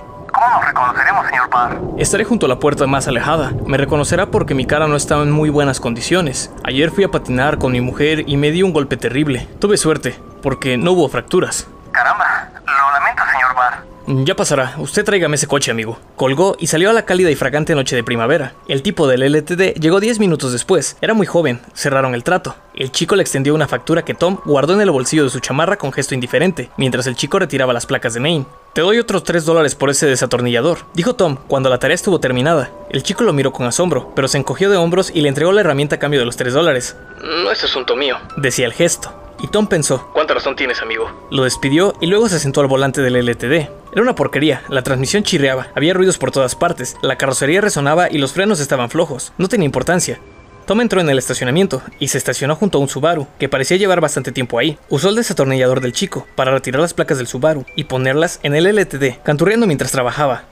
Estaré 1.98 2.24
junto 2.24 2.46
a 2.46 2.50
la 2.50 2.60
puerta 2.60 2.88
más 2.88 3.08
alejada. 3.08 3.54
Me 3.65 3.78
reconocerá 3.78 4.28
porque 4.28 4.54
mi 4.54 4.65
cara 4.65 4.88
no 4.88 4.96
estaba 4.96 5.24
en 5.24 5.32
muy 5.32 5.50
buenas 5.50 5.80
condiciones. 5.80 6.52
Ayer 6.63 6.91
fui 6.91 7.04
a 7.04 7.12
patinar 7.12 7.58
con 7.58 7.72
mi 7.72 7.82
mujer 7.82 8.24
y 8.28 8.38
me 8.38 8.52
di 8.52 8.63
un 8.63 8.74
golpe 8.74 8.98
terrible. 8.98 9.48
Tuve 9.60 9.78
suerte, 9.78 10.20
porque 10.43 10.78
no 10.78 10.91
hubo 10.91 11.10
fracturas. 11.10 11.67
Caramba, 11.91 12.50
lo 12.65 12.91
lamento, 12.91 13.24
señor 13.32 13.56
Barr. 13.56 13.84
Ya 14.10 14.38
pasará, 14.38 14.76
usted 14.78 15.04
tráigame 15.04 15.36
ese 15.36 15.48
coche, 15.48 15.70
amigo. 15.70 16.00
Colgó 16.15 16.56
y 16.58 16.67
salió 16.67 16.89
a 16.89 16.93
la 16.93 17.04
cálida 17.04 17.30
y 17.30 17.36
fragante 17.36 17.76
noche 17.76 17.93
de 17.93 18.06
primavera. 18.06 18.54
El 18.70 18.82
tipo 18.82 19.06
del 19.06 19.22
LTD 19.22 19.78
llegó 19.82 20.00
10 20.00 20.20
minutos 20.20 20.54
después. 20.54 20.96
Era 21.02 21.13
muy 21.13 21.28
joven, 21.28 21.60
cerraron 21.74 22.15
el 22.15 22.24
trato. 22.24 22.56
El 22.74 22.93
chico 22.93 23.17
le 23.17 23.22
extendió 23.24 23.54
una 23.54 23.67
factura 23.67 24.06
que 24.06 24.13
Tom 24.13 24.38
guardó 24.46 24.74
en 24.74 24.80
el 24.80 24.91
bolsillo 24.91 25.26
de 25.26 25.30
su 25.30 25.41
chamarra 25.41 25.78
con 25.78 25.91
gesto 25.91 26.13
indiferente, 26.13 26.70
mientras 26.78 27.06
el 27.08 27.17
chico 27.17 27.38
retiraba 27.38 27.74
las 27.74 27.86
placas 27.86 28.13
de 28.13 28.22
Maine. 28.22 28.46
Te 28.72 28.80
doy 28.80 28.98
otros 28.98 29.26
3 29.26 29.43
dólares 29.43 29.76
por 29.76 29.89
ese 29.89 30.06
desatornillador, 30.06 30.86
dijo 30.93 31.15
Tom 31.15 31.36
cuando 31.46 31.70
la 31.70 31.80
tarea 31.80 31.96
estuvo 31.96 32.22
terminada. 32.22 32.72
El 32.89 33.04
chico 33.04 33.26
lo 33.26 33.34
miró 33.34 33.52
con 33.52 33.67
asombro, 33.67 34.13
pero 34.15 34.30
se 34.30 34.38
encogió 34.38 34.70
de 34.70 34.78
hombros 34.78 35.12
y 35.13 35.20
le 35.20 35.28
entregó 35.28 35.52
la 35.52 35.60
herramienta 35.60 35.98
a 35.98 36.00
cambio 36.00 36.22
de 36.22 36.26
los 36.26 36.38
3 36.38 36.54
dólares. 36.54 36.96
No 37.22 37.52
es 37.52 37.62
asunto 37.62 37.98
mío. 37.98 38.15
Decía 38.38 38.67
el 38.67 38.74
gesto. 38.74 39.27
Y 39.39 39.47
Tom 39.47 39.67
pensó, 39.67 40.10
¿Cuánta 40.13 40.34
razón 40.34 40.56
tienes, 40.56 40.82
amigo? 40.82 41.12
lo 41.30 41.43
despidió 41.43 41.93
y 42.02 42.08
luego 42.08 42.28
se 42.30 42.39
sentó 42.39 42.62
al 42.62 42.67
volante 42.67 43.02
del 43.02 43.15
LTD. 43.15 43.69
Era 43.91 44.02
una 44.02 44.15
porquería, 44.15 44.63
la 44.69 44.82
transmisión 44.82 45.23
chirriaba, 45.23 45.67
había 45.76 45.93
ruidos 45.93 46.17
por 46.17 46.32
todas 46.32 46.56
partes, 46.56 46.97
la 47.02 47.17
carrocería 47.17 47.62
resonaba 47.62 48.10
y 48.10 48.17
los 48.17 48.34
frenos 48.34 48.60
estaban 48.60 48.89
flojos. 48.89 49.34
No 49.38 49.47
tenía 49.47 49.65
importancia. 49.65 50.19
Tom 50.65 50.82
entró 50.82 51.00
en 51.00 51.10
el 51.10 51.17
estacionamiento 51.17 51.82
y 51.97 52.10
se 52.10 52.17
estacionó 52.17 52.56
junto 52.58 52.78
a 52.78 52.82
un 52.82 52.89
Subaru, 52.89 53.26
que 53.39 53.47
parecía 53.47 53.78
llevar 53.78 54.02
bastante 54.02 54.34
tiempo 54.34 54.60
ahí. 54.60 54.78
Usó 54.89 55.10
el 55.10 55.15
desatornillador 55.15 55.80
del 55.80 55.93
chico 55.93 56.28
para 56.36 56.52
retirar 56.52 56.82
las 56.82 56.93
placas 56.93 57.17
del 57.17 57.28
Subaru 57.28 57.65
y 57.78 57.86
ponerlas 57.86 58.41
en 58.43 58.54
el 58.54 58.65
LTD, 58.65 59.21
canturreando 59.23 59.65
mientras 59.65 59.91
trabajaba. 59.91 60.43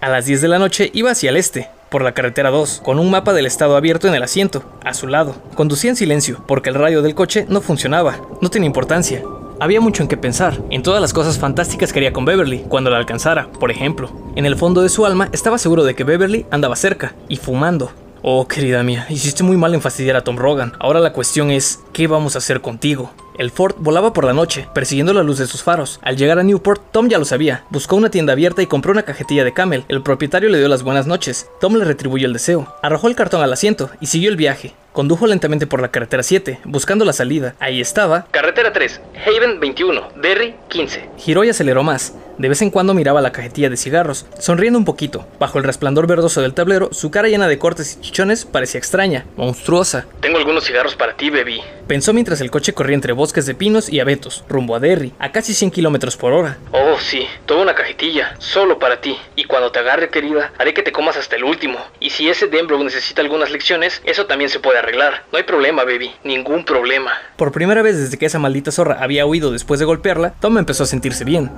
A 0.00 0.08
las 0.08 0.24
10 0.24 0.40
de 0.40 0.48
la 0.48 0.58
noche 0.58 0.90
iba 0.94 1.10
hacia 1.10 1.28
el 1.28 1.36
este, 1.36 1.68
por 1.92 2.02
la 2.02 2.14
carretera 2.14 2.50
2, 2.50 2.80
con 2.82 2.98
un 2.98 3.10
mapa 3.10 3.34
del 3.34 3.46
estado 3.46 3.76
abierto 3.76 4.08
en 4.08 4.14
el 4.14 4.22
asiento, 4.24 4.64
a 4.82 4.94
su 4.94 5.06
lado. 5.06 5.36
Conducía 5.54 5.90
en 5.90 5.96
silencio, 5.96 6.42
porque 6.48 6.70
el 6.70 6.74
radio 6.74 7.02
del 7.02 7.14
coche 7.14 7.46
no 7.48 7.60
funcionaba, 7.60 8.18
no 8.40 8.50
tenía 8.50 8.66
importancia. 8.66 9.22
Había 9.60 9.80
mucho 9.80 10.02
en 10.02 10.08
qué 10.08 10.16
pensar, 10.16 10.60
en 10.70 10.82
todas 10.82 11.00
las 11.00 11.12
cosas 11.12 11.38
fantásticas 11.38 11.92
que 11.92 12.00
haría 12.00 12.12
con 12.12 12.24
Beverly 12.24 12.64
cuando 12.68 12.90
la 12.90 12.96
alcanzara, 12.96 13.48
por 13.60 13.70
ejemplo. 13.70 14.10
En 14.34 14.46
el 14.46 14.56
fondo 14.56 14.80
de 14.80 14.88
su 14.88 15.06
alma 15.06 15.28
estaba 15.32 15.58
seguro 15.58 15.84
de 15.84 15.94
que 15.94 16.02
Beverly 16.02 16.46
andaba 16.50 16.74
cerca, 16.74 17.14
y 17.28 17.36
fumando. 17.36 17.92
Oh, 18.22 18.48
querida 18.48 18.82
mía, 18.82 19.06
hiciste 19.10 19.42
muy 19.42 19.58
mal 19.58 19.74
en 19.74 19.82
fastidiar 19.82 20.16
a 20.16 20.24
Tom 20.24 20.36
Rogan. 20.36 20.72
Ahora 20.80 20.98
la 20.98 21.12
cuestión 21.12 21.50
es, 21.50 21.80
¿qué 21.92 22.06
vamos 22.06 22.34
a 22.34 22.38
hacer 22.38 22.62
contigo? 22.62 23.12
El 23.38 23.50
Ford 23.50 23.76
volaba 23.78 24.12
por 24.12 24.24
la 24.24 24.32
noche, 24.32 24.68
persiguiendo 24.74 25.14
la 25.14 25.22
luz 25.22 25.38
de 25.38 25.46
sus 25.46 25.62
faros. 25.62 26.00
Al 26.02 26.16
llegar 26.16 26.38
a 26.38 26.42
Newport, 26.42 26.82
Tom 26.92 27.08
ya 27.08 27.18
lo 27.18 27.24
sabía. 27.24 27.64
Buscó 27.70 27.96
una 27.96 28.10
tienda 28.10 28.34
abierta 28.34 28.62
y 28.62 28.66
compró 28.66 28.92
una 28.92 29.04
cajetilla 29.04 29.44
de 29.44 29.54
Camel. 29.54 29.84
El 29.88 30.02
propietario 30.02 30.48
le 30.50 30.58
dio 30.58 30.68
las 30.68 30.82
buenas 30.82 31.06
noches. 31.06 31.48
Tom 31.60 31.76
le 31.76 31.84
retribuyó 31.84 32.26
el 32.26 32.32
deseo. 32.32 32.74
Arrojó 32.82 33.08
el 33.08 33.16
cartón 33.16 33.42
al 33.42 33.52
asiento 33.52 33.90
y 34.00 34.06
siguió 34.06 34.28
el 34.28 34.36
viaje. 34.36 34.74
Condujo 34.92 35.26
lentamente 35.26 35.66
por 35.66 35.80
la 35.80 35.88
carretera 35.88 36.22
7, 36.22 36.60
buscando 36.64 37.06
la 37.06 37.14
salida. 37.14 37.54
Ahí 37.60 37.80
estaba. 37.80 38.26
Carretera 38.30 38.74
3, 38.74 39.00
Haven 39.26 39.58
21, 39.58 40.08
Derry 40.20 40.54
15. 40.68 41.08
Giró 41.16 41.44
y 41.44 41.48
aceleró 41.48 41.82
más. 41.82 42.14
De 42.42 42.48
vez 42.48 42.60
en 42.60 42.70
cuando 42.70 42.92
miraba 42.92 43.20
la 43.20 43.30
cajetilla 43.30 43.70
de 43.70 43.76
cigarros, 43.76 44.26
sonriendo 44.36 44.76
un 44.76 44.84
poquito. 44.84 45.28
Bajo 45.38 45.58
el 45.58 45.64
resplandor 45.64 46.08
verdoso 46.08 46.42
del 46.42 46.54
tablero, 46.54 46.88
su 46.92 47.12
cara 47.12 47.28
llena 47.28 47.46
de 47.46 47.56
cortes 47.56 47.96
y 47.96 48.00
chichones 48.00 48.44
parecía 48.44 48.78
extraña, 48.78 49.24
monstruosa. 49.36 50.06
Tengo 50.20 50.38
algunos 50.38 50.64
cigarros 50.64 50.96
para 50.96 51.16
ti, 51.16 51.30
baby. 51.30 51.60
Pensó 51.86 52.12
mientras 52.12 52.40
el 52.40 52.50
coche 52.50 52.74
corría 52.74 52.96
entre 52.96 53.12
bosques 53.12 53.46
de 53.46 53.54
pinos 53.54 53.88
y 53.88 54.00
abetos, 54.00 54.42
rumbo 54.48 54.74
a 54.74 54.80
Derry, 54.80 55.12
a 55.20 55.30
casi 55.30 55.54
100 55.54 55.70
kilómetros 55.70 56.16
por 56.16 56.32
hora. 56.32 56.58
Oh, 56.72 56.98
sí, 56.98 57.28
toda 57.46 57.62
una 57.62 57.76
cajetilla, 57.76 58.34
solo 58.38 58.80
para 58.80 59.00
ti. 59.00 59.16
Y 59.36 59.44
cuando 59.44 59.70
te 59.70 59.78
agarre, 59.78 60.08
querida, 60.08 60.52
haré 60.58 60.74
que 60.74 60.82
te 60.82 60.90
comas 60.90 61.16
hasta 61.16 61.36
el 61.36 61.44
último. 61.44 61.78
Y 62.00 62.10
si 62.10 62.28
ese 62.28 62.48
Denbrough 62.48 62.82
necesita 62.82 63.22
algunas 63.22 63.52
lecciones, 63.52 64.02
eso 64.04 64.26
también 64.26 64.50
se 64.50 64.58
puede 64.58 64.80
arreglar. 64.80 65.26
No 65.30 65.38
hay 65.38 65.44
problema, 65.44 65.84
baby, 65.84 66.10
ningún 66.24 66.64
problema. 66.64 67.12
Por 67.36 67.52
primera 67.52 67.82
vez 67.82 67.98
desde 67.98 68.18
que 68.18 68.26
esa 68.26 68.40
maldita 68.40 68.72
zorra 68.72 68.98
había 69.00 69.26
huido 69.26 69.52
después 69.52 69.78
de 69.78 69.86
golpearla, 69.86 70.34
Tom 70.40 70.58
empezó 70.58 70.82
a 70.82 70.86
sentirse 70.86 71.24
bien. 71.24 71.52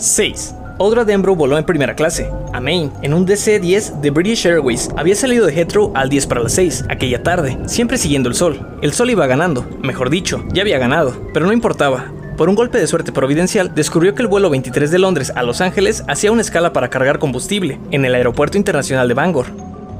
6. 0.00 0.54
Audra 0.78 1.04
Denbrough 1.04 1.36
voló 1.36 1.58
en 1.58 1.64
primera 1.64 1.94
clase, 1.94 2.30
a 2.54 2.60
Maine, 2.60 2.90
en 3.02 3.12
un 3.12 3.26
DC-10 3.26 4.00
de 4.00 4.10
British 4.10 4.46
Airways. 4.46 4.88
Había 4.96 5.14
salido 5.14 5.44
de 5.44 5.52
Heathrow 5.52 5.92
al 5.94 6.08
10 6.08 6.26
para 6.26 6.40
las 6.40 6.52
6, 6.52 6.86
aquella 6.88 7.22
tarde, 7.22 7.58
siempre 7.66 7.98
siguiendo 7.98 8.30
el 8.30 8.34
sol. 8.34 8.66
El 8.80 8.94
sol 8.94 9.10
iba 9.10 9.26
ganando, 9.26 9.68
mejor 9.82 10.08
dicho, 10.08 10.42
ya 10.54 10.62
había 10.62 10.78
ganado, 10.78 11.14
pero 11.34 11.44
no 11.44 11.52
importaba. 11.52 12.10
Por 12.38 12.48
un 12.48 12.54
golpe 12.54 12.78
de 12.78 12.86
suerte 12.86 13.12
providencial, 13.12 13.74
descubrió 13.74 14.14
que 14.14 14.22
el 14.22 14.28
vuelo 14.28 14.48
23 14.48 14.90
de 14.90 14.98
Londres 14.98 15.32
a 15.36 15.42
Los 15.42 15.60
Ángeles 15.60 16.02
hacía 16.08 16.32
una 16.32 16.40
escala 16.40 16.72
para 16.72 16.88
cargar 16.88 17.18
combustible, 17.18 17.78
en 17.90 18.06
el 18.06 18.14
Aeropuerto 18.14 18.56
Internacional 18.56 19.06
de 19.06 19.14
Bangor. 19.14 19.48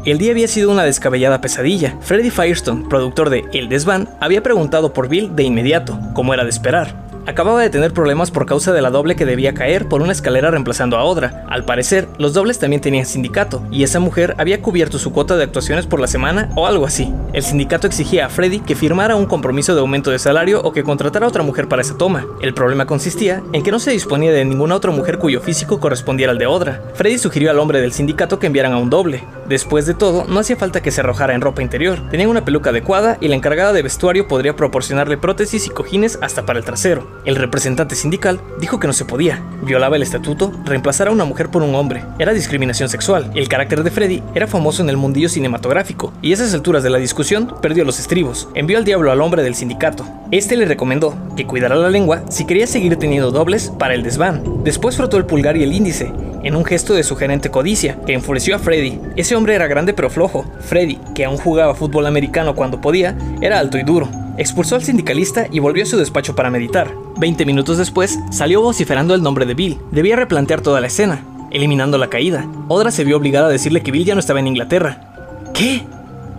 El 0.06 0.16
día 0.16 0.32
había 0.32 0.48
sido 0.48 0.70
una 0.70 0.84
descabellada 0.84 1.42
pesadilla. 1.42 1.98
Freddy 2.00 2.30
Firestone, 2.30 2.88
productor 2.88 3.28
de 3.28 3.44
El 3.52 3.68
Desván, 3.68 4.08
había 4.18 4.42
preguntado 4.42 4.94
por 4.94 5.10
Bill 5.10 5.36
de 5.36 5.42
inmediato, 5.42 6.00
como 6.14 6.32
era 6.32 6.44
de 6.44 6.48
esperar. 6.48 7.09
Acababa 7.30 7.62
de 7.62 7.70
tener 7.70 7.92
problemas 7.92 8.32
por 8.32 8.44
causa 8.44 8.72
de 8.72 8.82
la 8.82 8.90
doble 8.90 9.14
que 9.14 9.24
debía 9.24 9.54
caer 9.54 9.86
por 9.86 10.02
una 10.02 10.10
escalera 10.10 10.50
reemplazando 10.50 10.96
a 10.96 11.04
otra. 11.04 11.44
Al 11.48 11.64
parecer, 11.64 12.08
los 12.18 12.34
dobles 12.34 12.58
también 12.58 12.82
tenían 12.82 13.06
sindicato, 13.06 13.62
y 13.70 13.84
esa 13.84 14.00
mujer 14.00 14.34
había 14.36 14.60
cubierto 14.60 14.98
su 14.98 15.12
cuota 15.12 15.36
de 15.36 15.44
actuaciones 15.44 15.86
por 15.86 16.00
la 16.00 16.08
semana 16.08 16.50
o 16.56 16.66
algo 16.66 16.86
así. 16.86 17.14
El 17.32 17.44
sindicato 17.44 17.86
exigía 17.86 18.26
a 18.26 18.30
Freddy 18.30 18.58
que 18.58 18.74
firmara 18.74 19.14
un 19.14 19.26
compromiso 19.26 19.74
de 19.74 19.80
aumento 19.80 20.10
de 20.10 20.18
salario 20.18 20.60
o 20.60 20.72
que 20.72 20.82
contratara 20.82 21.24
a 21.24 21.28
otra 21.28 21.44
mujer 21.44 21.68
para 21.68 21.82
esa 21.82 21.96
toma. 21.96 22.26
El 22.42 22.52
problema 22.52 22.86
consistía 22.86 23.44
en 23.52 23.62
que 23.62 23.70
no 23.70 23.78
se 23.78 23.92
disponía 23.92 24.32
de 24.32 24.44
ninguna 24.44 24.74
otra 24.74 24.90
mujer 24.90 25.18
cuyo 25.18 25.40
físico 25.40 25.78
correspondiera 25.78 26.32
al 26.32 26.38
de 26.38 26.48
Odra. 26.48 26.82
Freddy 26.94 27.16
sugirió 27.16 27.52
al 27.52 27.60
hombre 27.60 27.80
del 27.80 27.92
sindicato 27.92 28.40
que 28.40 28.48
enviaran 28.48 28.72
a 28.72 28.78
un 28.78 28.90
doble. 28.90 29.22
Después 29.46 29.86
de 29.86 29.94
todo, 29.94 30.24
no 30.28 30.40
hacía 30.40 30.56
falta 30.56 30.82
que 30.82 30.90
se 30.90 31.00
arrojara 31.00 31.34
en 31.34 31.40
ropa 31.40 31.62
interior. 31.62 32.00
Tenían 32.10 32.28
una 32.28 32.44
peluca 32.44 32.70
adecuada 32.70 33.18
y 33.20 33.28
la 33.28 33.36
encargada 33.36 33.72
de 33.72 33.82
vestuario 33.82 34.26
podría 34.26 34.56
proporcionarle 34.56 35.16
prótesis 35.16 35.68
y 35.68 35.70
cojines 35.70 36.18
hasta 36.22 36.44
para 36.44 36.58
el 36.58 36.64
trasero. 36.64 37.19
El 37.24 37.36
representante 37.36 37.94
sindical 37.94 38.40
dijo 38.60 38.80
que 38.80 38.86
no 38.86 38.92
se 38.92 39.04
podía. 39.04 39.42
Violaba 39.62 39.96
el 39.96 40.02
estatuto 40.02 40.52
reemplazar 40.64 41.08
a 41.08 41.10
una 41.10 41.24
mujer 41.24 41.50
por 41.50 41.62
un 41.62 41.74
hombre. 41.74 42.02
Era 42.18 42.32
discriminación 42.32 42.88
sexual. 42.88 43.30
El 43.34 43.48
carácter 43.48 43.82
de 43.82 43.90
Freddy 43.90 44.22
era 44.34 44.46
famoso 44.46 44.82
en 44.82 44.88
el 44.88 44.96
mundillo 44.96 45.28
cinematográfico 45.28 46.12
y 46.22 46.30
a 46.30 46.34
esas 46.34 46.54
alturas 46.54 46.82
de 46.82 46.90
la 46.90 46.98
discusión 46.98 47.54
perdió 47.60 47.84
los 47.84 47.98
estribos. 47.98 48.48
Envió 48.54 48.78
al 48.78 48.84
diablo 48.84 49.12
al 49.12 49.20
hombre 49.20 49.42
del 49.42 49.54
sindicato. 49.54 50.06
Este 50.30 50.56
le 50.56 50.64
recomendó 50.64 51.14
que 51.36 51.46
cuidara 51.46 51.76
la 51.76 51.90
lengua 51.90 52.22
si 52.30 52.46
quería 52.46 52.66
seguir 52.66 52.96
teniendo 52.96 53.30
dobles 53.30 53.70
para 53.78 53.94
el 53.94 54.02
desván. 54.02 54.64
Después 54.64 54.96
frotó 54.96 55.16
el 55.16 55.26
pulgar 55.26 55.56
y 55.56 55.62
el 55.62 55.72
índice 55.72 56.12
en 56.42 56.56
un 56.56 56.64
gesto 56.64 56.94
de 56.94 57.02
sugerente 57.02 57.50
codicia, 57.50 57.98
que 58.06 58.14
enfureció 58.14 58.56
a 58.56 58.58
Freddy. 58.58 58.98
Ese 59.16 59.36
hombre 59.36 59.54
era 59.54 59.66
grande 59.66 59.92
pero 59.92 60.10
flojo. 60.10 60.44
Freddy, 60.60 60.98
que 61.14 61.24
aún 61.24 61.36
jugaba 61.36 61.74
fútbol 61.74 62.06
americano 62.06 62.54
cuando 62.54 62.80
podía, 62.80 63.16
era 63.40 63.58
alto 63.58 63.78
y 63.78 63.82
duro. 63.82 64.08
Expulsó 64.36 64.76
al 64.76 64.82
sindicalista 64.82 65.46
y 65.50 65.58
volvió 65.58 65.82
a 65.82 65.86
su 65.86 65.96
despacho 65.96 66.34
para 66.34 66.50
meditar. 66.50 66.94
Veinte 67.18 67.44
minutos 67.44 67.78
después, 67.78 68.18
salió 68.30 68.62
vociferando 68.62 69.14
el 69.14 69.22
nombre 69.22 69.46
de 69.46 69.54
Bill. 69.54 69.78
Debía 69.90 70.16
replantear 70.16 70.60
toda 70.60 70.80
la 70.80 70.86
escena, 70.86 71.24
eliminando 71.50 71.98
la 71.98 72.08
caída. 72.08 72.46
Odra 72.68 72.90
se 72.90 73.04
vio 73.04 73.16
obligada 73.16 73.46
a 73.46 73.50
decirle 73.50 73.82
que 73.82 73.90
Bill 73.90 74.04
ya 74.04 74.14
no 74.14 74.20
estaba 74.20 74.40
en 74.40 74.46
Inglaterra. 74.46 75.50
¿Qué? 75.54 75.84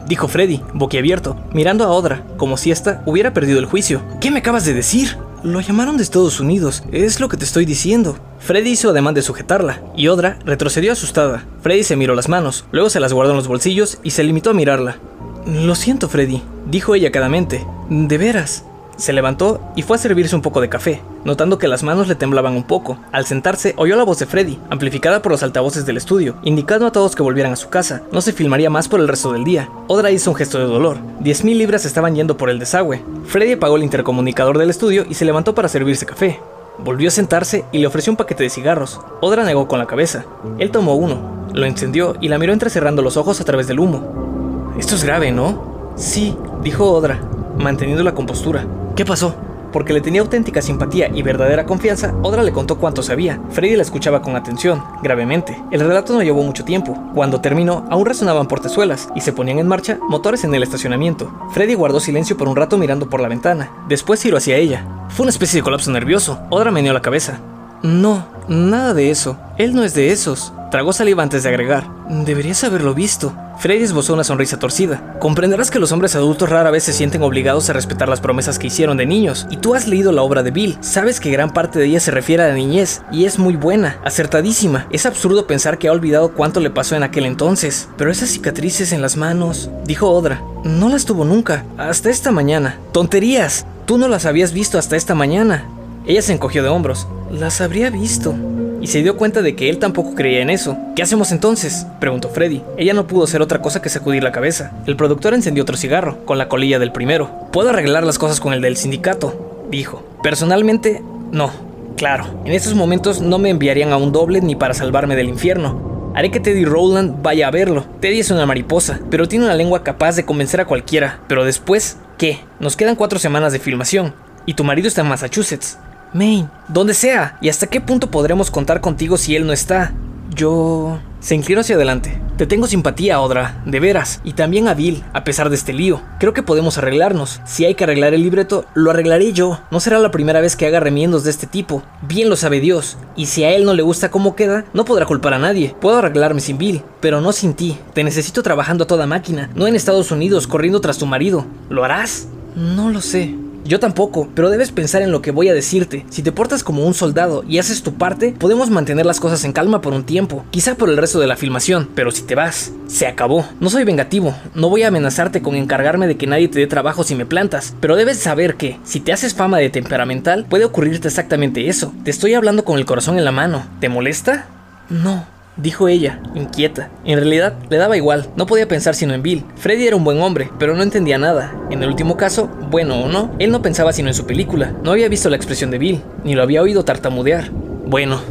dijo 0.08 0.28
Freddy, 0.28 0.62
boquiabierto, 0.74 1.38
mirando 1.54 1.86
a 1.86 1.92
Odra, 1.92 2.24
como 2.38 2.58
si 2.58 2.72
ésta 2.72 3.02
hubiera 3.06 3.34
perdido 3.34 3.60
el 3.60 3.66
juicio. 3.66 4.02
¿Qué 4.20 4.32
me 4.32 4.40
acabas 4.40 4.66
de 4.66 4.74
decir? 4.74 5.18
Lo 5.44 5.60
llamaron 5.60 5.98
de 5.98 6.04
Estados 6.04 6.40
Unidos, 6.40 6.84
es 6.92 7.20
lo 7.20 7.30
que 7.30 7.38
te 7.38 7.46
estoy 7.46 7.66
diciendo. 7.66 8.18
Freddy 8.40 8.72
hizo 8.72 8.90
ademán 8.90 9.14
de 9.14 9.22
sujetarla, 9.22 9.82
y 9.96 10.08
Odra 10.08 10.38
retrocedió 10.46 10.92
asustada. 10.92 11.46
Freddy 11.62 11.84
se 11.84 11.96
miró 11.96 12.14
las 12.14 12.30
manos, 12.30 12.66
luego 12.72 12.90
se 12.90 13.00
las 13.00 13.14
guardó 13.14 13.32
en 13.32 13.38
los 13.38 13.48
bolsillos 13.48 14.00
y 14.04 14.12
se 14.12 14.24
limitó 14.24 14.52
a 14.52 14.54
mirarla. 14.54 14.98
Lo 15.46 15.74
siento, 15.74 16.08
Freddy, 16.08 16.44
dijo 16.68 16.94
ella 16.94 17.12
cadamente. 17.12 17.66
De 17.90 18.18
veras. 18.18 18.64
Se 18.98 19.14
levantó 19.14 19.60
y 19.76 19.82
fue 19.82 19.96
a 19.96 20.00
servirse 20.00 20.36
un 20.36 20.44
poco 20.44 20.62
de 20.62 20.70
café, 20.70 21.02
notando 21.26 21.58
que 21.58 21.68
las 21.68 21.82
manos 21.82 22.08
le 22.08 22.14
temblaban 22.14 22.56
un 22.56 22.62
poco. 22.62 23.00
Al 23.12 23.26
sentarse, 23.26 23.74
oyó 23.78 23.96
la 23.96 24.04
voz 24.04 24.20
de 24.20 24.28
Freddy, 24.28 24.60
amplificada 24.70 25.24
por 25.24 25.32
los 25.32 25.42
altavoces 25.42 25.88
del 25.88 25.98
estudio, 25.98 26.36
indicando 26.44 26.86
a 26.86 26.92
todos 26.92 27.16
que 27.16 27.24
volvieran 27.24 27.54
a 27.54 27.56
su 27.56 27.70
casa. 27.70 28.04
No 28.12 28.22
se 28.22 28.34
filmaría 28.34 28.70
más 28.70 28.88
por 28.88 29.00
el 29.00 29.08
resto 29.08 29.32
del 29.32 29.44
día. 29.44 29.68
Odra 29.88 30.12
hizo 30.12 30.30
un 30.30 30.36
gesto 30.36 30.60
de 30.60 30.66
dolor. 30.66 30.98
Diez 31.20 31.44
mil 31.44 31.58
libras 31.58 31.86
estaban 31.86 32.14
yendo 32.14 32.38
por 32.38 32.52
el 32.52 32.60
desagüe. 32.60 33.04
Freddy 33.26 33.54
apagó 33.54 33.78
el 33.78 33.84
intercomunicador 33.84 34.60
del 34.60 34.70
estudio 34.70 35.06
y 35.10 35.16
se 35.16 35.26
levantó 35.26 35.56
para 35.56 35.70
servirse 35.70 36.06
café. 36.06 36.40
Volvió 36.78 37.08
a 37.08 37.12
sentarse 37.12 37.66
y 37.72 37.80
le 37.80 37.88
ofreció 37.88 38.14
un 38.14 38.18
paquete 38.18 38.44
de 38.44 38.50
cigarros. 38.52 39.00
Odra 39.22 39.44
negó 39.44 39.68
con 39.68 39.80
la 39.80 39.88
cabeza. 39.88 40.26
Él 40.60 40.70
tomó 40.70 40.94
uno, 40.94 41.48
lo 41.52 41.66
encendió 41.66 42.16
y 42.22 42.28
la 42.28 42.38
miró 42.38 42.54
entrecerrando 42.54 43.02
los 43.02 43.18
ojos 43.18 43.42
a 43.42 43.46
través 43.46 43.68
del 43.68 43.80
humo. 43.80 44.32
Esto 44.78 44.96
es 44.96 45.04
grave, 45.04 45.32
¿no? 45.32 45.94
Sí, 45.96 46.38
dijo 46.64 46.92
Odra, 46.92 47.20
manteniendo 47.58 48.04
la 48.04 48.14
compostura. 48.14 48.66
¿Qué 48.96 49.06
pasó? 49.06 49.36
Porque 49.72 49.94
le 49.94 50.02
tenía 50.02 50.22
auténtica 50.22 50.62
simpatía 50.62 51.10
y 51.14 51.22
verdadera 51.22 51.66
confianza, 51.66 52.14
Odra 52.24 52.44
le 52.44 52.52
contó 52.52 52.78
cuánto 52.78 53.04
sabía. 53.04 53.40
Freddy 53.52 53.76
la 53.76 53.84
escuchaba 53.84 54.22
con 54.22 54.36
atención, 54.36 54.84
gravemente. 55.02 55.62
El 55.72 55.80
relato 55.80 56.14
no 56.14 56.22
llevó 56.22 56.44
mucho 56.44 56.66
tiempo. 56.66 56.98
Cuando 57.14 57.40
terminó, 57.42 57.86
aún 57.90 58.06
resonaban 58.06 58.48
portezuelas 58.48 59.10
y 59.16 59.22
se 59.22 59.32
ponían 59.32 59.60
en 59.60 59.68
marcha 59.68 59.98
motores 60.10 60.44
en 60.44 60.54
el 60.54 60.64
estacionamiento. 60.64 61.32
Freddy 61.54 61.74
guardó 61.74 62.00
silencio 62.00 62.38
por 62.38 62.50
un 62.50 62.56
rato 62.56 62.78
mirando 62.78 63.10
por 63.10 63.22
la 63.22 63.30
ventana. 63.30 63.72
Después 63.88 64.22
giró 64.22 64.38
hacia 64.38 64.58
ella. 64.58 64.86
Fue 65.10 65.24
una 65.24 65.32
especie 65.32 65.60
de 65.60 65.64
colapso 65.64 65.92
nervioso. 65.92 66.40
Odra 66.50 66.72
meneó 66.72 66.94
la 66.94 67.02
cabeza. 67.02 67.40
No, 67.82 68.26
nada 68.48 68.94
de 68.94 69.10
eso. 69.10 69.38
Él 69.58 69.74
no 69.74 69.84
es 69.84 69.94
de 69.94 70.12
esos. 70.12 70.54
Tragó 70.72 70.94
saliva 70.94 71.22
antes 71.22 71.44
de 71.44 71.50
agregar. 71.50 71.86
Deberías 72.08 72.64
haberlo 72.64 72.94
visto. 72.94 73.36
Freddy 73.60 73.84
esbozó 73.84 74.14
una 74.14 74.24
sonrisa 74.24 74.58
torcida. 74.58 75.18
Comprenderás 75.20 75.70
que 75.70 75.80
los 75.80 75.92
hombres 75.92 76.16
adultos 76.16 76.50
rara 76.50 76.72
vez 76.72 76.86
se 76.86 76.94
sienten 76.94 77.24
obligados 77.24 77.70
a 77.70 77.74
respetar 77.74 78.08
las 78.08 78.22
promesas 78.22 78.58
que 78.58 78.68
hicieron 78.68 78.96
de 78.96 79.06
niños. 79.06 79.48
Y 79.50 79.58
tú 79.58 79.76
has 79.76 79.86
leído 79.86 80.14
la 80.14 80.22
obra 80.22 80.44
de 80.44 80.52
Bill. 80.52 80.78
Sabes 80.80 81.20
que 81.20 81.30
gran 81.30 81.52
parte 81.52 81.78
de 81.78 81.88
ella 81.88 82.00
se 82.00 82.12
refiere 82.12 82.44
a 82.44 82.48
la 82.48 82.54
niñez. 82.54 83.02
Y 83.12 83.26
es 83.26 83.38
muy 83.38 83.58
buena, 83.58 84.00
acertadísima. 84.06 84.88
Es 84.92 85.06
absurdo 85.06 85.46
pensar 85.46 85.78
que 85.78 85.90
ha 85.90 85.92
olvidado 85.92 86.32
cuánto 86.32 86.62
le 86.62 86.70
pasó 86.70 86.96
en 86.96 87.04
aquel 87.04 87.26
entonces. 87.26 87.90
Pero 87.98 88.10
esas 88.10 88.30
cicatrices 88.30 88.94
en 88.94 89.02
las 89.02 89.18
manos, 89.18 89.70
dijo 89.84 90.10
Odra, 90.10 90.42
no 90.64 90.88
las 90.88 91.04
tuvo 91.04 91.26
nunca. 91.26 91.66
Hasta 91.78 92.10
esta 92.10 92.32
mañana. 92.32 92.78
Tonterías. 92.94 93.66
Tú 93.86 93.98
no 93.98 94.08
las 94.08 94.26
habías 94.26 94.54
visto 94.54 94.80
hasta 94.80 94.96
esta 94.96 95.16
mañana. 95.16 95.66
Ella 96.06 96.22
se 96.22 96.32
encogió 96.32 96.64
de 96.64 96.70
hombros. 96.70 97.10
Las 97.30 97.60
habría 97.60 97.90
visto 97.90 98.34
y 98.82 98.88
se 98.88 99.04
dio 99.04 99.16
cuenta 99.16 99.42
de 99.42 99.56
que 99.56 99.70
él 99.70 99.78
tampoco 99.78 100.16
creía 100.16 100.42
en 100.42 100.50
eso. 100.50 100.78
¿Qué 100.96 101.04
hacemos 101.04 101.32
entonces? 101.32 101.86
preguntó 102.00 102.30
Freddy. 102.30 102.64
Ella 102.78 102.94
no 102.94 103.08
pudo 103.08 103.24
hacer 103.24 103.42
otra 103.42 103.62
cosa 103.62 103.82
que 103.82 103.90
sacudir 103.90 104.24
la 104.24 104.32
cabeza. 104.32 104.72
El 104.88 104.96
productor 104.96 105.34
encendió 105.34 105.64
otro 105.64 105.78
cigarro, 105.78 106.26
con 106.26 106.38
la 106.38 106.50
colilla 106.50 106.80
del 106.80 106.92
primero. 106.92 107.48
Puedo 107.52 107.70
arreglar 107.70 108.04
las 108.04 108.18
cosas 108.18 108.40
con 108.40 108.54
el 108.54 108.62
del 108.62 108.78
sindicato, 108.78 109.66
dijo. 109.70 110.04
Personalmente, 110.24 111.02
no. 111.32 111.52
Claro, 111.96 112.42
en 112.46 112.54
estos 112.54 112.74
momentos 112.74 113.22
no 113.22 113.38
me 113.38 113.50
enviarían 113.50 113.92
a 113.94 113.98
un 113.98 114.12
doble 114.12 114.42
ni 114.42 114.56
para 114.56 114.74
salvarme 114.74 115.16
del 115.16 115.30
infierno. 115.30 116.12
Haré 116.16 116.32
que 116.32 116.40
Teddy 116.40 116.66
Rowland 116.66 117.22
vaya 117.22 117.48
a 117.48 117.52
verlo. 117.52 117.86
Teddy 118.00 118.20
es 118.20 118.32
una 118.32 118.46
mariposa, 118.46 119.00
pero 119.10 119.28
tiene 119.28 119.46
una 119.46 119.54
lengua 119.54 119.84
capaz 119.84 120.16
de 120.16 120.26
convencer 120.26 120.60
a 120.60 120.66
cualquiera. 120.66 121.20
Pero 121.28 121.46
después, 121.46 121.98
¿qué? 122.18 122.40
Nos 122.60 122.76
quedan 122.76 122.96
cuatro 122.96 123.20
semanas 123.20 123.54
de 123.54 123.60
filmación. 123.60 124.14
Y 124.46 124.56
tu 124.56 124.64
marido 124.64 124.88
está 124.88 125.02
en 125.02 125.08
Massachusetts. 125.08 125.78
Maine, 126.14 126.50
donde 126.68 126.94
sea. 126.94 127.38
¿Y 127.42 127.50
hasta 127.50 127.68
qué 127.68 127.82
punto 127.82 128.12
podremos 128.12 128.52
contar 128.52 128.82
contigo 128.82 129.18
si 129.18 129.36
él 129.36 129.46
no 129.46 129.54
está? 129.54 129.94
Yo... 130.36 131.00
Se 131.22 131.36
inclinó 131.36 131.62
hacia 131.62 131.76
adelante. 131.76 132.20
Te 132.36 132.48
tengo 132.48 132.66
simpatía, 132.66 133.22
Odra, 133.22 133.62
de 133.68 133.80
veras, 133.80 134.22
y 134.24 134.34
también 134.34 134.68
a 134.68 134.74
Bill, 134.74 135.04
a 135.14 135.24
pesar 135.24 135.52
de 135.52 135.56
este 135.56 135.72
lío. 135.72 136.02
Creo 136.20 136.34
que 136.34 136.42
podemos 136.42 136.80
arreglarnos. 136.80 137.40
Si 137.46 137.64
hay 137.64 137.76
que 137.76 137.84
arreglar 137.84 138.16
el 138.16 138.24
libreto, 138.24 138.66
lo 138.74 138.90
arreglaré 138.90 139.32
yo. 139.32 139.60
No 139.70 139.80
será 139.80 140.00
la 140.00 140.10
primera 140.10 140.42
vez 140.42 140.56
que 140.56 140.66
haga 140.66 140.80
remiendos 140.80 141.24
de 141.24 141.30
este 141.30 141.46
tipo. 141.46 141.84
Bien 142.02 142.28
lo 142.28 142.36
sabe 142.36 142.60
Dios. 142.60 142.98
Y 143.16 143.28
si 143.28 143.44
a 143.44 143.52
él 143.52 143.66
no 143.66 143.76
le 143.76 143.84
gusta 143.84 144.10
cómo 144.10 144.36
queda, 144.36 144.66
no 144.74 144.84
podrá 144.84 145.06
culpar 145.06 145.36
a 145.36 145.40
nadie. 145.40 145.76
Puedo 145.80 146.00
arreglarme 146.00 146.42
sin 146.42 146.58
Bill, 146.58 146.82
pero 147.02 147.22
no 147.22 147.34
sin 147.34 147.54
ti. 147.54 147.78
Te 147.94 148.04
necesito 148.04 148.42
trabajando 148.42 148.86
a 148.86 148.88
toda 148.88 149.06
máquina, 149.06 149.52
no 149.54 149.68
en 149.68 149.76
Estados 149.76 150.10
Unidos 150.10 150.48
corriendo 150.48 150.82
tras 150.82 150.98
tu 150.98 151.06
marido. 151.06 151.46
¿Lo 151.70 151.84
harás? 151.84 152.28
No 152.56 152.90
lo 152.90 153.00
sé. 153.00 153.36
Yo 153.66 153.80
tampoco, 153.80 154.28
pero 154.34 154.50
debes 154.50 154.72
pensar 154.72 155.02
en 155.02 155.12
lo 155.12 155.22
que 155.22 155.32
voy 155.32 155.50
a 155.50 155.54
decirte. 155.54 156.06
Si 156.10 156.24
te 156.24 156.32
portas 156.32 156.64
como 156.64 156.86
un 156.86 156.94
soldado 156.94 157.44
y 157.48 157.60
haces 157.60 157.84
tu 157.84 157.94
parte, 157.94 158.34
podemos 158.38 158.70
mantener 158.70 159.06
las 159.06 159.20
cosas 159.20 159.44
en 159.44 159.54
calma 159.54 159.82
por 159.82 159.94
un 159.94 160.04
tiempo, 160.04 160.46
quizá 160.52 160.76
por 160.76 160.90
el 160.90 160.98
resto 160.98 161.20
de 161.20 161.28
la 161.28 161.38
filmación, 161.38 161.90
pero 161.96 162.12
si 162.12 162.24
te 162.24 162.36
vas, 162.36 162.72
se 162.88 163.08
acabó. 163.08 163.46
No 163.60 163.70
soy 163.70 163.84
vengativo, 163.84 164.36
no 164.56 164.70
voy 164.70 164.84
a 164.84 164.88
amenazarte 164.88 165.42
con 165.42 165.56
encargarme 165.56 166.08
de 166.08 166.18
que 166.18 166.28
nadie 166.28 166.48
te 166.48 166.60
dé 166.60 166.68
trabajo 166.68 167.04
si 167.04 167.16
me 167.16 167.26
plantas, 167.26 167.76
pero 167.80 167.96
debes 167.96 168.18
saber 168.18 168.56
que, 168.56 168.80
si 168.84 169.00
te 169.00 169.14
haces 169.14 169.34
fama 169.34 169.58
de 169.58 169.70
temperamental, 169.70 170.46
puede 170.46 170.66
ocurrirte 170.66 171.08
exactamente 171.08 171.68
eso. 171.68 171.94
Te 172.04 172.12
estoy 172.12 172.34
hablando 172.34 172.66
con 172.66 172.78
el 172.78 172.86
corazón 172.86 173.18
en 173.18 173.26
la 173.26 173.32
mano. 173.32 173.66
¿Te 173.80 173.90
molesta? 173.90 174.48
No 174.90 175.41
dijo 175.58 175.88
ella, 175.88 176.20
inquieta. 176.36 176.90
En 177.06 177.18
realidad, 177.18 177.54
le 177.70 177.78
daba 177.78 177.98
igual, 177.98 178.28
no 178.36 178.46
podía 178.46 178.68
pensar 178.68 178.96
sino 178.96 179.14
en 179.14 179.22
Bill. 179.22 179.46
Freddy 179.56 179.88
era 179.88 179.96
un 179.96 180.04
buen 180.04 180.22
hombre, 180.22 180.50
pero 180.60 180.76
no 180.76 180.84
entendía 180.84 181.18
nada. 181.18 181.54
En 181.70 181.84
el 181.84 181.90
último 181.90 182.18
caso, 182.18 182.50
bueno 182.70 183.04
o 183.04 183.10
no, 183.10 183.32
él 183.40 183.52
no 183.52 183.62
pensaba 183.62 183.94
sino 183.94 184.08
en 184.08 184.14
su 184.14 184.26
película. 184.26 184.74
No 184.84 184.92
había 184.92 185.10
visto 185.10 185.30
la 185.30 185.36
expresión 185.36 185.72
de 185.72 185.78
Bill, 185.78 186.02
ni 186.24 186.36
lo 186.36 186.44
había 186.44 186.62
oído 186.62 186.84
tartamudear. 186.84 187.50
Bueno. 187.52 188.22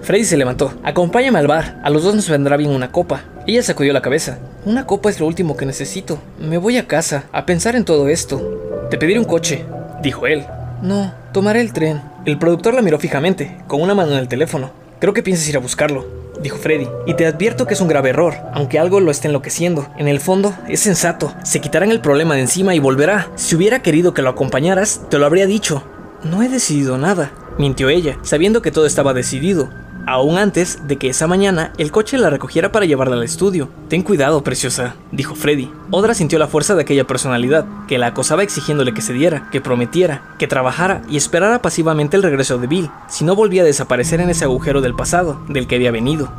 Freddy 0.00 0.24
se 0.24 0.36
levantó. 0.36 0.72
Acompáñame 0.84 1.40
al 1.40 1.48
bar. 1.48 1.80
A 1.82 1.90
los 1.90 2.04
dos 2.04 2.14
nos 2.14 2.30
vendrá 2.30 2.56
bien 2.56 2.70
una 2.70 2.92
copa. 2.92 3.24
Ella 3.48 3.62
sacudió 3.62 3.92
la 3.92 4.00
cabeza. 4.00 4.38
Una 4.64 4.86
copa 4.86 5.10
es 5.10 5.18
lo 5.18 5.26
último 5.26 5.56
que 5.56 5.66
necesito. 5.66 6.18
Me 6.38 6.56
voy 6.56 6.76
a 6.76 6.86
casa, 6.86 7.24
a 7.32 7.46
pensar 7.46 7.74
en 7.74 7.84
todo 7.84 8.08
esto. 8.08 8.86
Te 8.90 8.96
pediré 8.96 9.18
un 9.18 9.24
coche, 9.24 9.64
dijo 10.00 10.26
él. 10.26 10.46
No, 10.82 11.12
tomaré 11.32 11.60
el 11.60 11.72
tren. 11.72 12.00
El 12.24 12.38
productor 12.38 12.74
la 12.74 12.82
miró 12.82 12.98
fijamente, 12.98 13.58
con 13.66 13.82
una 13.82 13.94
mano 13.94 14.12
en 14.12 14.18
el 14.18 14.28
teléfono. 14.28 14.70
Creo 15.00 15.14
que 15.14 15.22
piensas 15.22 15.48
ir 15.48 15.56
a 15.56 15.60
buscarlo, 15.60 16.06
dijo 16.42 16.56
Freddy, 16.58 16.88
y 17.06 17.14
te 17.14 17.26
advierto 17.26 17.66
que 17.66 17.74
es 17.74 17.80
un 17.80 17.88
grave 17.88 18.10
error, 18.10 18.34
aunque 18.52 18.78
algo 18.78 19.00
lo 19.00 19.10
esté 19.10 19.28
enloqueciendo. 19.28 19.88
En 19.96 20.08
el 20.08 20.20
fondo, 20.20 20.54
es 20.68 20.80
sensato. 20.80 21.34
Se 21.44 21.60
quitarán 21.60 21.90
el 21.90 22.00
problema 22.00 22.34
de 22.34 22.42
encima 22.42 22.74
y 22.74 22.78
volverá. 22.78 23.30
Si 23.36 23.56
hubiera 23.56 23.82
querido 23.82 24.14
que 24.14 24.22
lo 24.22 24.30
acompañaras, 24.30 25.02
te 25.08 25.18
lo 25.18 25.26
habría 25.26 25.46
dicho. 25.46 25.82
No 26.24 26.42
he 26.42 26.48
decidido 26.48 26.98
nada, 26.98 27.32
mintió 27.58 27.88
ella, 27.88 28.18
sabiendo 28.22 28.62
que 28.62 28.72
todo 28.72 28.86
estaba 28.86 29.14
decidido 29.14 29.68
aún 30.08 30.38
antes 30.38 30.86
de 30.88 30.96
que 30.96 31.10
esa 31.10 31.26
mañana 31.26 31.72
el 31.76 31.92
coche 31.92 32.18
la 32.18 32.30
recogiera 32.30 32.72
para 32.72 32.86
llevarla 32.86 33.16
al 33.16 33.22
estudio. 33.22 33.68
Ten 33.88 34.02
cuidado, 34.02 34.42
preciosa, 34.42 34.96
dijo 35.12 35.34
Freddy. 35.34 35.70
Odra 35.90 36.14
sintió 36.14 36.38
la 36.38 36.48
fuerza 36.48 36.74
de 36.74 36.82
aquella 36.82 37.06
personalidad, 37.06 37.66
que 37.86 37.98
la 37.98 38.08
acosaba 38.08 38.42
exigiéndole 38.42 38.94
que 38.94 39.02
se 39.02 39.12
diera, 39.12 39.48
que 39.50 39.60
prometiera, 39.60 40.34
que 40.38 40.46
trabajara 40.46 41.02
y 41.08 41.16
esperara 41.16 41.60
pasivamente 41.60 42.16
el 42.16 42.22
regreso 42.22 42.58
de 42.58 42.66
Bill, 42.66 42.90
si 43.08 43.24
no 43.24 43.36
volvía 43.36 43.62
a 43.62 43.66
desaparecer 43.66 44.20
en 44.20 44.30
ese 44.30 44.44
agujero 44.44 44.80
del 44.80 44.94
pasado, 44.94 45.40
del 45.48 45.66
que 45.66 45.76
había 45.76 45.90
venido. 45.90 46.32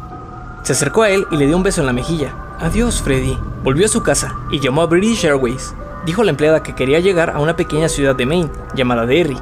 Se 0.63 0.73
acercó 0.73 1.03
a 1.03 1.09
él 1.09 1.25
y 1.31 1.37
le 1.37 1.45
dio 1.45 1.55
un 1.55 1.63
beso 1.63 1.81
en 1.81 1.87
la 1.87 1.93
mejilla. 1.93 2.33
Adiós, 2.59 3.01
Freddy. 3.01 3.37
Volvió 3.63 3.85
a 3.85 3.89
su 3.89 4.03
casa 4.03 4.35
y 4.51 4.59
llamó 4.59 4.81
a 4.81 4.87
British 4.87 5.25
Airways. 5.25 5.73
Dijo 6.05 6.21
a 6.21 6.25
la 6.25 6.31
empleada 6.31 6.63
que 6.63 6.75
quería 6.75 6.99
llegar 6.99 7.29
a 7.29 7.39
una 7.39 7.55
pequeña 7.55 7.87
ciudad 7.87 8.15
de 8.15 8.25
Maine, 8.25 8.49
llamada 8.73 9.05
Derry, 9.05 9.37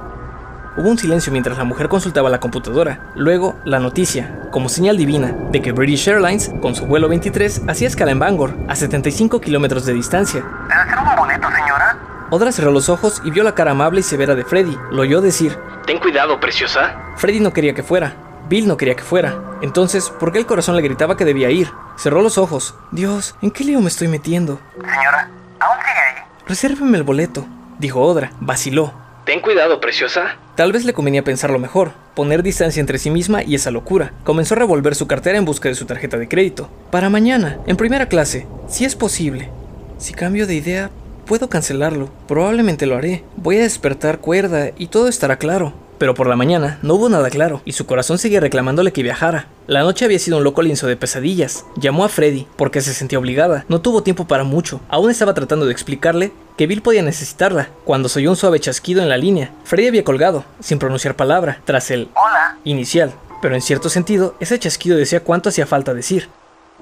Hubo 0.78 0.90
un 0.90 0.98
silencio 1.00 1.32
mientras 1.32 1.58
la 1.58 1.64
mujer 1.64 1.90
consultaba 1.90 2.30
la 2.30 2.40
computadora. 2.40 3.00
Luego, 3.16 3.60
la 3.66 3.80
noticia, 3.80 4.42
como 4.52 4.70
señal 4.70 4.96
divina, 4.96 5.34
de 5.50 5.60
que 5.60 5.72
British 5.72 6.08
Airlines, 6.08 6.52
con 6.62 6.76
su 6.76 6.86
vuelo 6.86 7.10
23, 7.10 7.64
hacía 7.68 7.88
escala 7.88 8.12
en 8.12 8.20
Bangor, 8.20 8.54
a 8.68 8.76
75 8.76 9.42
kilómetros 9.42 9.88
de 9.88 9.94
distancia. 9.94 10.44
¿Debe 10.70 10.88
ser 10.88 11.00
un 11.00 11.16
boleto, 11.16 11.48
señora? 11.50 11.98
Odra 12.30 12.52
cerró 12.52 12.72
los 12.72 12.90
ojos 12.90 13.24
y 13.26 13.32
vio 13.32 13.44
la 13.44 13.56
cara 13.56 13.72
amable 13.72 14.02
y 14.02 14.04
severa 14.04 14.36
de 14.36 14.46
Freddy. 14.46 14.78
Lo 14.92 15.02
oyó 15.02 15.20
decir: 15.20 15.58
Ten 15.88 15.98
cuidado, 15.98 16.40
preciosa. 16.40 16.96
Freddy 17.16 17.40
no 17.40 17.54
quería 17.54 17.74
que 17.74 17.82
fuera. 17.82 18.14
Bill 18.48 18.68
no 18.68 18.78
quería 18.78 18.96
que 18.96 19.04
fuera. 19.04 19.58
Entonces, 19.62 20.12
¿por 20.12 20.32
qué 20.32 20.38
el 20.38 20.46
corazón 20.46 20.76
le 20.76 20.84
gritaba 20.84 21.18
que 21.18 21.26
debía 21.26 21.50
ir? 21.50 21.72
Cerró 21.96 22.22
los 22.22 22.38
ojos. 22.38 22.76
Dios, 22.92 23.36
¿en 23.42 23.50
qué 23.50 23.64
lío 23.64 23.82
me 23.82 23.88
estoy 23.88 24.10
metiendo? 24.10 24.60
Señora, 24.76 25.30
¿aún 25.60 25.78
sigue 25.80 26.00
ahí? 26.00 26.24
Resérveme 26.48 26.98
el 26.98 27.04
boleto, 27.04 27.48
dijo 27.80 28.00
Odra. 28.02 28.32
Vaciló. 28.40 28.94
Ten 29.26 29.42
cuidado, 29.42 29.82
preciosa. 29.82 30.36
Tal 30.58 30.72
vez 30.72 30.86
le 30.86 30.94
convenía 30.94 31.24
pensarlo 31.24 31.60
mejor, 31.60 31.92
poner 32.16 32.42
distancia 32.42 32.80
entre 32.80 32.98
sí 32.98 33.12
misma 33.12 33.44
y 33.44 33.54
esa 33.54 33.70
locura. 33.70 34.14
Comenzó 34.24 34.56
a 34.56 34.58
revolver 34.58 34.96
su 34.96 35.06
cartera 35.06 35.38
en 35.38 35.46
busca 35.46 35.70
de 35.70 35.76
su 35.76 35.86
tarjeta 35.86 36.18
de 36.18 36.28
crédito. 36.28 36.68
Para 36.90 37.12
mañana, 37.12 37.60
en 37.68 37.78
primera 37.78 38.10
clase, 38.10 38.48
si 38.68 38.84
es 38.84 38.96
posible. 38.96 39.52
Si 40.00 40.16
cambio 40.16 40.48
de 40.48 40.56
idea, 40.56 40.90
puedo 41.28 41.48
cancelarlo. 41.48 42.10
Probablemente 42.28 42.88
lo 42.88 42.96
haré. 42.96 43.24
Voy 43.36 43.58
a 43.58 43.62
despertar 43.62 44.18
cuerda 44.18 44.72
y 44.76 44.88
todo 44.88 45.10
estará 45.10 45.38
claro. 45.38 45.74
Pero 45.98 46.14
por 46.14 46.28
la 46.28 46.36
mañana 46.36 46.80
no 46.82 46.96
hubo 46.96 47.10
nada 47.10 47.30
claro 47.30 47.62
y 47.66 47.74
su 47.74 47.86
corazón 47.86 48.18
seguía 48.18 48.40
reclamándole 48.40 48.94
que 48.94 49.04
viajara. 49.04 49.48
La 49.68 49.82
noche 49.82 50.06
había 50.06 50.20
sido 50.20 50.38
un 50.38 50.44
loco 50.44 50.62
linzo 50.62 50.88
de 50.88 50.96
pesadillas. 50.96 51.66
Llamó 51.76 52.06
a 52.06 52.10
Freddy 52.10 52.48
porque 52.56 52.82
se 52.82 52.94
sentía 52.94 53.20
obligada. 53.20 53.66
No 53.68 53.82
tuvo 53.82 54.04
tiempo 54.04 54.28
para 54.28 54.44
mucho. 54.44 54.80
Aún 54.90 55.10
estaba 55.10 55.34
tratando 55.34 55.66
de 55.66 55.72
explicarle 55.72 56.32
que 56.58 56.68
Bill 56.68 56.82
podía 56.82 57.02
necesitarla 57.02 57.70
cuando 57.86 58.10
se 58.10 58.20
oyó 58.20 58.32
un 58.32 58.36
suave 58.36 58.60
chasquido 58.60 59.02
en 59.02 59.10
la 59.10 59.18
línea. 59.18 59.52
Freddy 59.64 59.88
había 59.88 60.04
colgado, 60.04 60.44
sin 60.60 60.80
pronunciar 60.80 61.16
palabra, 61.16 61.62
tras 61.66 61.92
el 61.92 62.10
Hola. 62.16 62.58
inicial. 62.64 63.14
Pero 63.42 63.56
en 63.56 63.62
cierto 63.62 63.90
sentido, 63.90 64.36
ese 64.40 64.58
chasquido 64.58 64.98
decía 64.98 65.24
cuánto 65.24 65.50
hacía 65.50 65.68
falta 65.68 65.94
decir. 65.94 66.30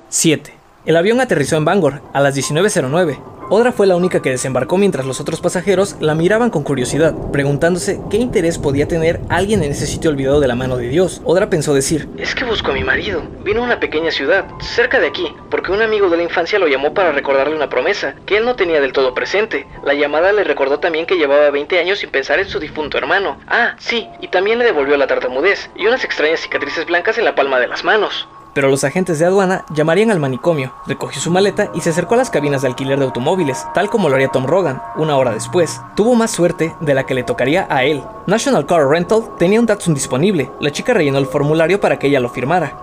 7. 0.10 0.54
El 0.86 0.98
avión 0.98 1.20
aterrizó 1.20 1.58
en 1.58 1.66
Bangor 1.66 2.02
a 2.14 2.22
las 2.22 2.36
19.09. 2.36 3.20
Odra 3.48 3.72
fue 3.72 3.86
la 3.86 3.96
única 3.96 4.24
que 4.24 4.32
desembarcó 4.32 4.76
mientras 4.80 5.06
los 5.06 5.22
otros 5.22 5.40
pasajeros 5.40 5.98
la 6.00 6.16
miraban 6.16 6.50
con 6.50 6.64
curiosidad, 6.64 7.14
preguntándose 7.32 8.00
qué 8.10 8.18
interés 8.18 8.58
podía 8.58 8.88
tener 8.88 9.22
alguien 9.30 9.62
en 9.62 9.72
ese 9.72 9.86
sitio 9.86 10.10
olvidado 10.10 10.40
de 10.40 10.48
la 10.48 10.56
mano 10.56 10.78
de 10.78 10.88
Dios. 10.88 11.22
Odra 11.26 11.48
pensó 11.48 11.76
decir, 11.76 12.10
Es 12.18 12.34
que 12.34 12.44
busco 12.44 12.72
a 12.72 12.74
mi 12.74 12.84
marido. 12.84 13.22
Vino 13.44 13.62
a 13.62 13.66
una 13.66 13.80
pequeña 13.80 14.10
ciudad, 14.10 14.46
cerca 14.62 15.00
de 15.00 15.06
aquí, 15.06 15.32
porque 15.52 15.72
un 15.72 15.84
amigo 15.84 16.10
de 16.10 16.18
la 16.18 16.24
infancia 16.24 16.58
lo 16.58 16.68
llamó 16.68 16.96
para 16.96 17.12
recordarle 17.12 17.56
una 17.56 17.70
promesa, 17.70 18.16
que 18.26 18.38
él 18.38 18.46
no 18.46 18.56
tenía 18.56 18.82
del 18.82 18.94
todo 18.94 19.14
presente. 19.14 19.68
La 19.84 19.94
llamada 19.94 20.34
le 20.34 20.44
recordó 20.44 20.80
también 20.80 21.06
que 21.06 21.18
llevaba 21.18 21.52
20 21.52 21.78
años 21.78 22.00
sin 22.00 22.10
pensar 22.10 22.40
en 22.40 22.50
su 22.50 22.60
difunto 22.60 22.98
hermano. 22.98 23.38
Ah, 23.48 23.76
sí, 23.78 24.08
y 24.22 24.30
también 24.30 24.58
le 24.58 24.66
devolvió 24.66 24.98
la 24.98 25.06
tartamudez, 25.06 25.70
y 25.76 25.86
unas 25.86 26.04
extrañas 26.04 26.40
cicatrices 26.40 26.88
blancas 26.88 27.20
en 27.20 27.26
la 27.26 27.36
palma 27.36 27.60
de 27.60 27.68
las 27.68 27.84
manos 27.84 28.28
pero 28.56 28.70
los 28.70 28.86
agentes 28.86 29.20
de 29.20 29.26
aduana 29.26 29.66
llamarían 29.70 30.12
al 30.12 30.20
manicomio. 30.22 30.72
Recogió 30.88 31.22
su 31.22 31.30
maleta 31.30 31.70
y 31.76 31.82
se 31.82 31.90
acercó 31.90 32.14
a 32.14 32.18
las 32.18 32.30
cabinas 32.30 32.62
de 32.62 32.70
alquiler 32.70 32.98
de 32.98 33.04
automóviles, 33.04 33.68
tal 33.74 33.90
como 33.90 34.08
lo 34.08 34.16
haría 34.16 34.30
Tom 34.30 34.46
Rogan, 34.48 34.82
una 34.96 35.18
hora 35.18 35.34
después. 35.34 35.82
Tuvo 35.96 36.16
más 36.16 36.32
suerte 36.32 36.74
de 36.80 36.94
la 36.94 37.06
que 37.06 37.14
le 37.14 37.24
tocaría 37.24 37.68
a 37.70 37.84
él. 37.84 38.02
National 38.28 38.66
Car 38.66 38.88
Rental 38.88 39.24
tenía 39.38 39.60
un 39.60 39.66
Datsun 39.66 39.94
disponible. 39.94 40.50
La 40.62 40.72
chica 40.72 40.94
rellenó 40.94 41.18
el 41.18 41.26
formulario 41.26 41.82
para 41.82 42.00
que 42.00 42.08
ella 42.08 42.22
lo 42.22 42.30
firmara. 42.30 42.80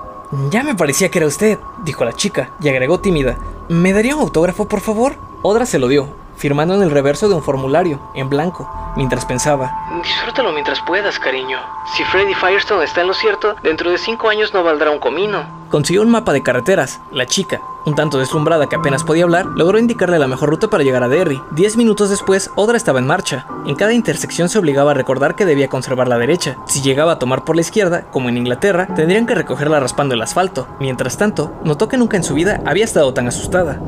Ya 0.51 0.63
me 0.63 0.75
parecía 0.75 1.11
que 1.11 1.19
era 1.19 1.27
usted, 1.27 1.59
dijo 1.85 2.05
la 2.05 2.13
chica, 2.13 2.51
y 2.61 2.69
agregó 2.69 3.01
tímida. 3.01 3.39
¿Me 3.69 3.95
daría 3.95 4.15
un 4.15 4.23
autógrafo, 4.23 4.69
por 4.69 4.81
favor? 4.81 5.15
Odra 5.41 5.65
se 5.65 5.79
lo 5.79 5.89
dio, 5.89 6.09
firmando 6.37 6.75
en 6.75 6.83
el 6.83 6.91
reverso 6.91 7.29
de 7.29 7.35
un 7.35 7.43
formulario, 7.43 8.01
en 8.15 8.29
blanco, 8.29 8.69
mientras 8.97 9.25
pensaba. 9.25 9.73
Disfrútalo 10.03 10.53
mientras 10.53 10.81
puedas, 10.83 11.19
cariño. 11.19 11.59
Si 11.97 12.05
Freddy 12.05 12.35
Firestone 12.35 12.85
está 12.85 13.03
en 13.03 13.09
lo 13.09 13.15
cierto, 13.15 13.55
dentro 13.63 13.91
de 13.91 13.99
cinco 13.99 14.29
años 14.29 14.53
no 14.53 14.63
valdrá 14.63 14.91
un 14.91 14.99
comino. 14.99 15.63
Consiguió 15.71 16.03
un 16.03 16.11
mapa 16.11 16.35
de 16.35 16.43
carreteras. 16.43 17.01
La 17.11 17.25
chica, 17.25 17.61
un 17.87 17.95
tanto 17.95 18.19
deslumbrada 18.19 18.69
que 18.69 18.77
apenas 18.77 19.05
podía 19.05 19.25
hablar, 19.25 19.47
logró 19.47 19.79
indicarle 19.79 20.19
la 20.19 20.27
mejor 20.27 20.51
ruta 20.51 20.69
para 20.69 20.85
llegar 20.85 21.03
a 21.03 21.09
Derry. 21.09 21.41
Diez 21.51 21.79
minutos 21.79 22.11
después, 22.11 22.51
Odra 22.57 22.77
estaba 22.77 22.99
en 22.99 23.07
marcha. 23.07 23.47
En 23.65 23.75
cada 23.75 23.95
intersección 23.95 24.51
se 24.51 24.59
obligaba 24.59 24.91
a 24.91 24.95
recordar 24.95 25.35
que 25.35 25.47
debía 25.47 25.69
conservar 25.69 26.09
la 26.09 26.19
derecha. 26.19 26.57
Si 26.67 26.83
llegaba 26.83 27.13
a 27.13 27.19
tomar 27.19 27.45
por 27.45 27.57
la 27.57 27.63
izquierda, 27.63 28.03
como 28.11 28.29
en 28.29 28.37
Inglaterra, 28.37 28.87
tendrían 28.95 29.27
que 29.27 29.35
recogerla 29.35 29.81
raspando 29.81 30.15
el 30.15 30.21
asfalto. 30.21 30.67
Mientras 30.79 31.17
tanto, 31.17 31.53
notó 31.65 31.89
que 31.89 31.97
nunca 31.97 32.19
en 32.19 32.25
su 32.25 32.35
vida 32.35 32.61
había 32.67 32.85
estado 32.85 33.15
tan 33.15 33.29
asustada. 33.29 33.81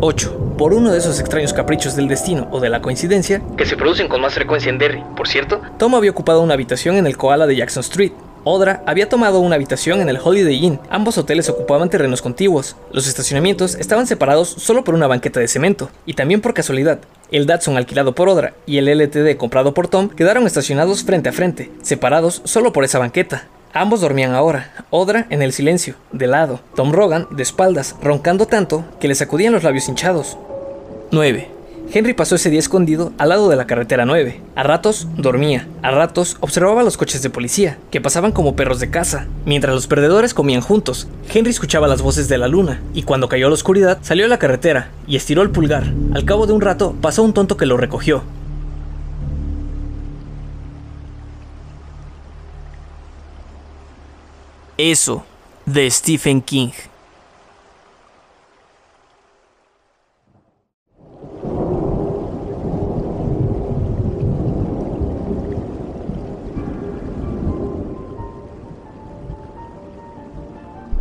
8. 0.00 0.54
Por 0.56 0.74
uno 0.74 0.92
de 0.92 0.98
esos 0.98 1.18
extraños 1.18 1.52
caprichos 1.52 1.96
del 1.96 2.06
destino 2.06 2.46
o 2.52 2.60
de 2.60 2.68
la 2.68 2.80
coincidencia, 2.80 3.42
que 3.56 3.66
se 3.66 3.76
producen 3.76 4.08
con 4.08 4.20
más 4.20 4.34
frecuencia 4.34 4.70
en 4.70 4.78
Derry, 4.78 5.02
por 5.16 5.26
cierto, 5.26 5.60
Tom 5.76 5.94
había 5.96 6.12
ocupado 6.12 6.40
una 6.40 6.54
habitación 6.54 6.96
en 6.96 7.06
el 7.06 7.16
Koala 7.16 7.46
de 7.46 7.56
Jackson 7.56 7.80
Street. 7.80 8.12
Odra 8.44 8.82
había 8.86 9.08
tomado 9.08 9.40
una 9.40 9.56
habitación 9.56 10.00
en 10.00 10.08
el 10.08 10.18
Holiday 10.22 10.64
Inn. 10.64 10.80
Ambos 10.88 11.18
hoteles 11.18 11.48
ocupaban 11.48 11.90
terrenos 11.90 12.22
contiguos. 12.22 12.76
Los 12.92 13.08
estacionamientos 13.08 13.74
estaban 13.74 14.06
separados 14.06 14.48
solo 14.48 14.84
por 14.84 14.94
una 14.94 15.08
banqueta 15.08 15.40
de 15.40 15.48
cemento. 15.48 15.90
Y 16.06 16.14
también 16.14 16.40
por 16.40 16.54
casualidad, 16.54 17.00
el 17.32 17.46
Datsun 17.46 17.76
alquilado 17.76 18.14
por 18.14 18.28
Odra 18.28 18.54
y 18.64 18.78
el 18.78 18.88
LTD 18.88 19.36
comprado 19.36 19.74
por 19.74 19.88
Tom 19.88 20.08
quedaron 20.08 20.46
estacionados 20.46 21.02
frente 21.02 21.28
a 21.28 21.32
frente, 21.32 21.70
separados 21.82 22.40
solo 22.44 22.72
por 22.72 22.84
esa 22.84 23.00
banqueta. 23.00 23.48
Ambos 23.74 24.00
dormían 24.00 24.34
ahora, 24.34 24.72
Odra 24.90 25.26
en 25.30 25.42
el 25.42 25.52
silencio, 25.52 25.96
de 26.12 26.26
lado, 26.26 26.60
Tom 26.74 26.92
Rogan 26.92 27.26
de 27.30 27.42
espaldas, 27.42 27.96
roncando 28.02 28.46
tanto 28.46 28.84
que 28.98 29.08
le 29.08 29.14
sacudían 29.14 29.52
los 29.52 29.62
labios 29.62 29.88
hinchados. 29.88 30.38
9. 31.10 31.50
Henry 31.90 32.12
pasó 32.12 32.34
ese 32.34 32.50
día 32.50 32.58
escondido 32.58 33.12
al 33.16 33.30
lado 33.30 33.48
de 33.48 33.56
la 33.56 33.66
carretera 33.66 34.04
9. 34.04 34.40
A 34.56 34.62
ratos 34.62 35.06
dormía, 35.16 35.66
a 35.82 35.90
ratos 35.90 36.36
observaba 36.40 36.82
los 36.82 36.98
coches 36.98 37.22
de 37.22 37.30
policía, 37.30 37.78
que 37.90 38.00
pasaban 38.00 38.32
como 38.32 38.56
perros 38.56 38.78
de 38.78 38.90
caza. 38.90 39.26
Mientras 39.46 39.74
los 39.74 39.86
perdedores 39.86 40.34
comían 40.34 40.60
juntos, 40.60 41.08
Henry 41.32 41.50
escuchaba 41.50 41.88
las 41.88 42.02
voces 42.02 42.28
de 42.28 42.36
la 42.36 42.48
luna, 42.48 42.82
y 42.92 43.04
cuando 43.04 43.28
cayó 43.28 43.48
la 43.48 43.54
oscuridad, 43.54 43.98
salió 44.02 44.26
a 44.26 44.28
la 44.28 44.38
carretera 44.38 44.90
y 45.06 45.16
estiró 45.16 45.40
el 45.42 45.50
pulgar. 45.50 45.84
Al 46.14 46.24
cabo 46.24 46.46
de 46.46 46.52
un 46.52 46.60
rato, 46.60 46.94
pasó 47.00 47.22
un 47.22 47.32
tonto 47.32 47.56
que 47.56 47.66
lo 47.66 47.76
recogió. 47.78 48.22
Eso, 54.80 55.26
de 55.66 55.90
Stephen 55.90 56.40
King. 56.40 56.68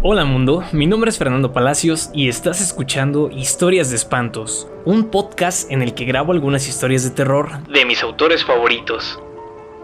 Hola 0.02 0.26
mundo, 0.26 0.64
mi 0.72 0.88
nombre 0.88 1.12
es 1.12 1.20
Fernando 1.20 1.54
Palacios 1.54 2.10
y 2.16 2.30
estás 2.30 2.62
escuchando 2.62 3.30
Historias 3.30 3.92
de 3.92 3.98
Espantos, 3.98 4.68
un 4.86 5.12
podcast 5.12 5.72
en 5.72 5.84
el 5.84 5.94
que 5.94 6.06
grabo 6.06 6.32
algunas 6.32 6.68
historias 6.68 7.04
de 7.04 7.12
terror 7.12 7.52
de 7.68 7.86
mis 7.86 8.02
autores 8.02 8.44
favoritos. 8.44 9.20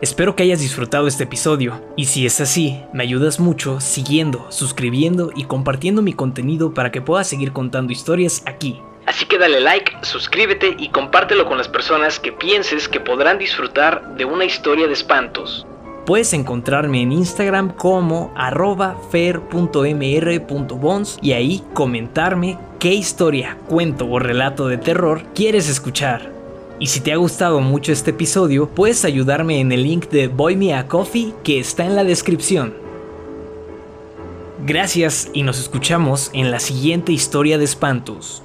Espero 0.04 0.36
que 0.36 0.44
hayas 0.44 0.60
disfrutado 0.60 1.08
este 1.08 1.24
episodio 1.24 1.82
y 1.96 2.08
si 2.08 2.26
es 2.26 2.42
así, 2.42 2.84
me 2.92 3.04
ayudas 3.04 3.40
mucho 3.40 3.80
siguiendo, 3.80 4.52
suscribiendo 4.52 5.32
y 5.34 5.46
compartiendo 5.46 6.02
mi 6.02 6.12
contenido 6.12 6.74
para 6.74 6.92
que 6.92 7.00
pueda 7.00 7.24
seguir 7.24 7.54
contando 7.54 7.94
historias 7.94 8.44
aquí. 8.46 8.82
Así 9.06 9.26
que 9.26 9.38
dale 9.38 9.62
like, 9.62 9.94
suscríbete 10.02 10.76
y 10.78 10.90
compártelo 10.90 11.46
con 11.46 11.58
las 11.58 11.70
personas 11.70 12.20
que 12.20 12.34
pienses 12.34 12.90
que 12.90 13.00
podrán 13.00 13.40
disfrutar 13.40 14.18
de 14.18 14.26
una 14.26 14.44
historia 14.44 14.88
de 14.88 14.94
espantos. 14.94 15.66
Puedes 16.06 16.34
encontrarme 16.34 17.02
en 17.02 17.14
Instagram 17.14 17.74
como 17.74 18.34
arroba 18.36 18.98
fer.mr.bons 19.10 19.60
y 21.22 21.32
ahí 21.32 21.64
comentarme 21.74 22.60
qué 22.78 22.92
historia, 22.92 23.58
cuento 23.70 24.06
o 24.10 24.20
relato 24.20 24.68
de 24.68 24.80
terror 24.80 25.24
quieres 25.34 25.70
escuchar. 25.70 26.33
Y 26.84 26.88
si 26.88 27.00
te 27.00 27.14
ha 27.14 27.16
gustado 27.16 27.62
mucho 27.62 27.94
este 27.94 28.12
episodio, 28.12 28.68
puedes 28.68 29.06
ayudarme 29.06 29.62
en 29.62 29.72
el 29.72 29.84
link 29.84 30.10
de 30.10 30.28
Boy 30.28 30.58
Me 30.58 30.74
a 30.74 30.90
Coffee 30.90 31.34
que 31.42 31.58
está 31.58 31.86
en 31.86 31.96
la 31.96 32.04
descripción. 32.04 32.74
Gracias 34.66 35.30
y 35.32 35.44
nos 35.44 35.62
escuchamos 35.62 36.30
en 36.34 36.52
la 36.52 36.60
siguiente 36.60 37.14
historia 37.14 37.58
de 37.58 37.64
espantos. 37.64 38.44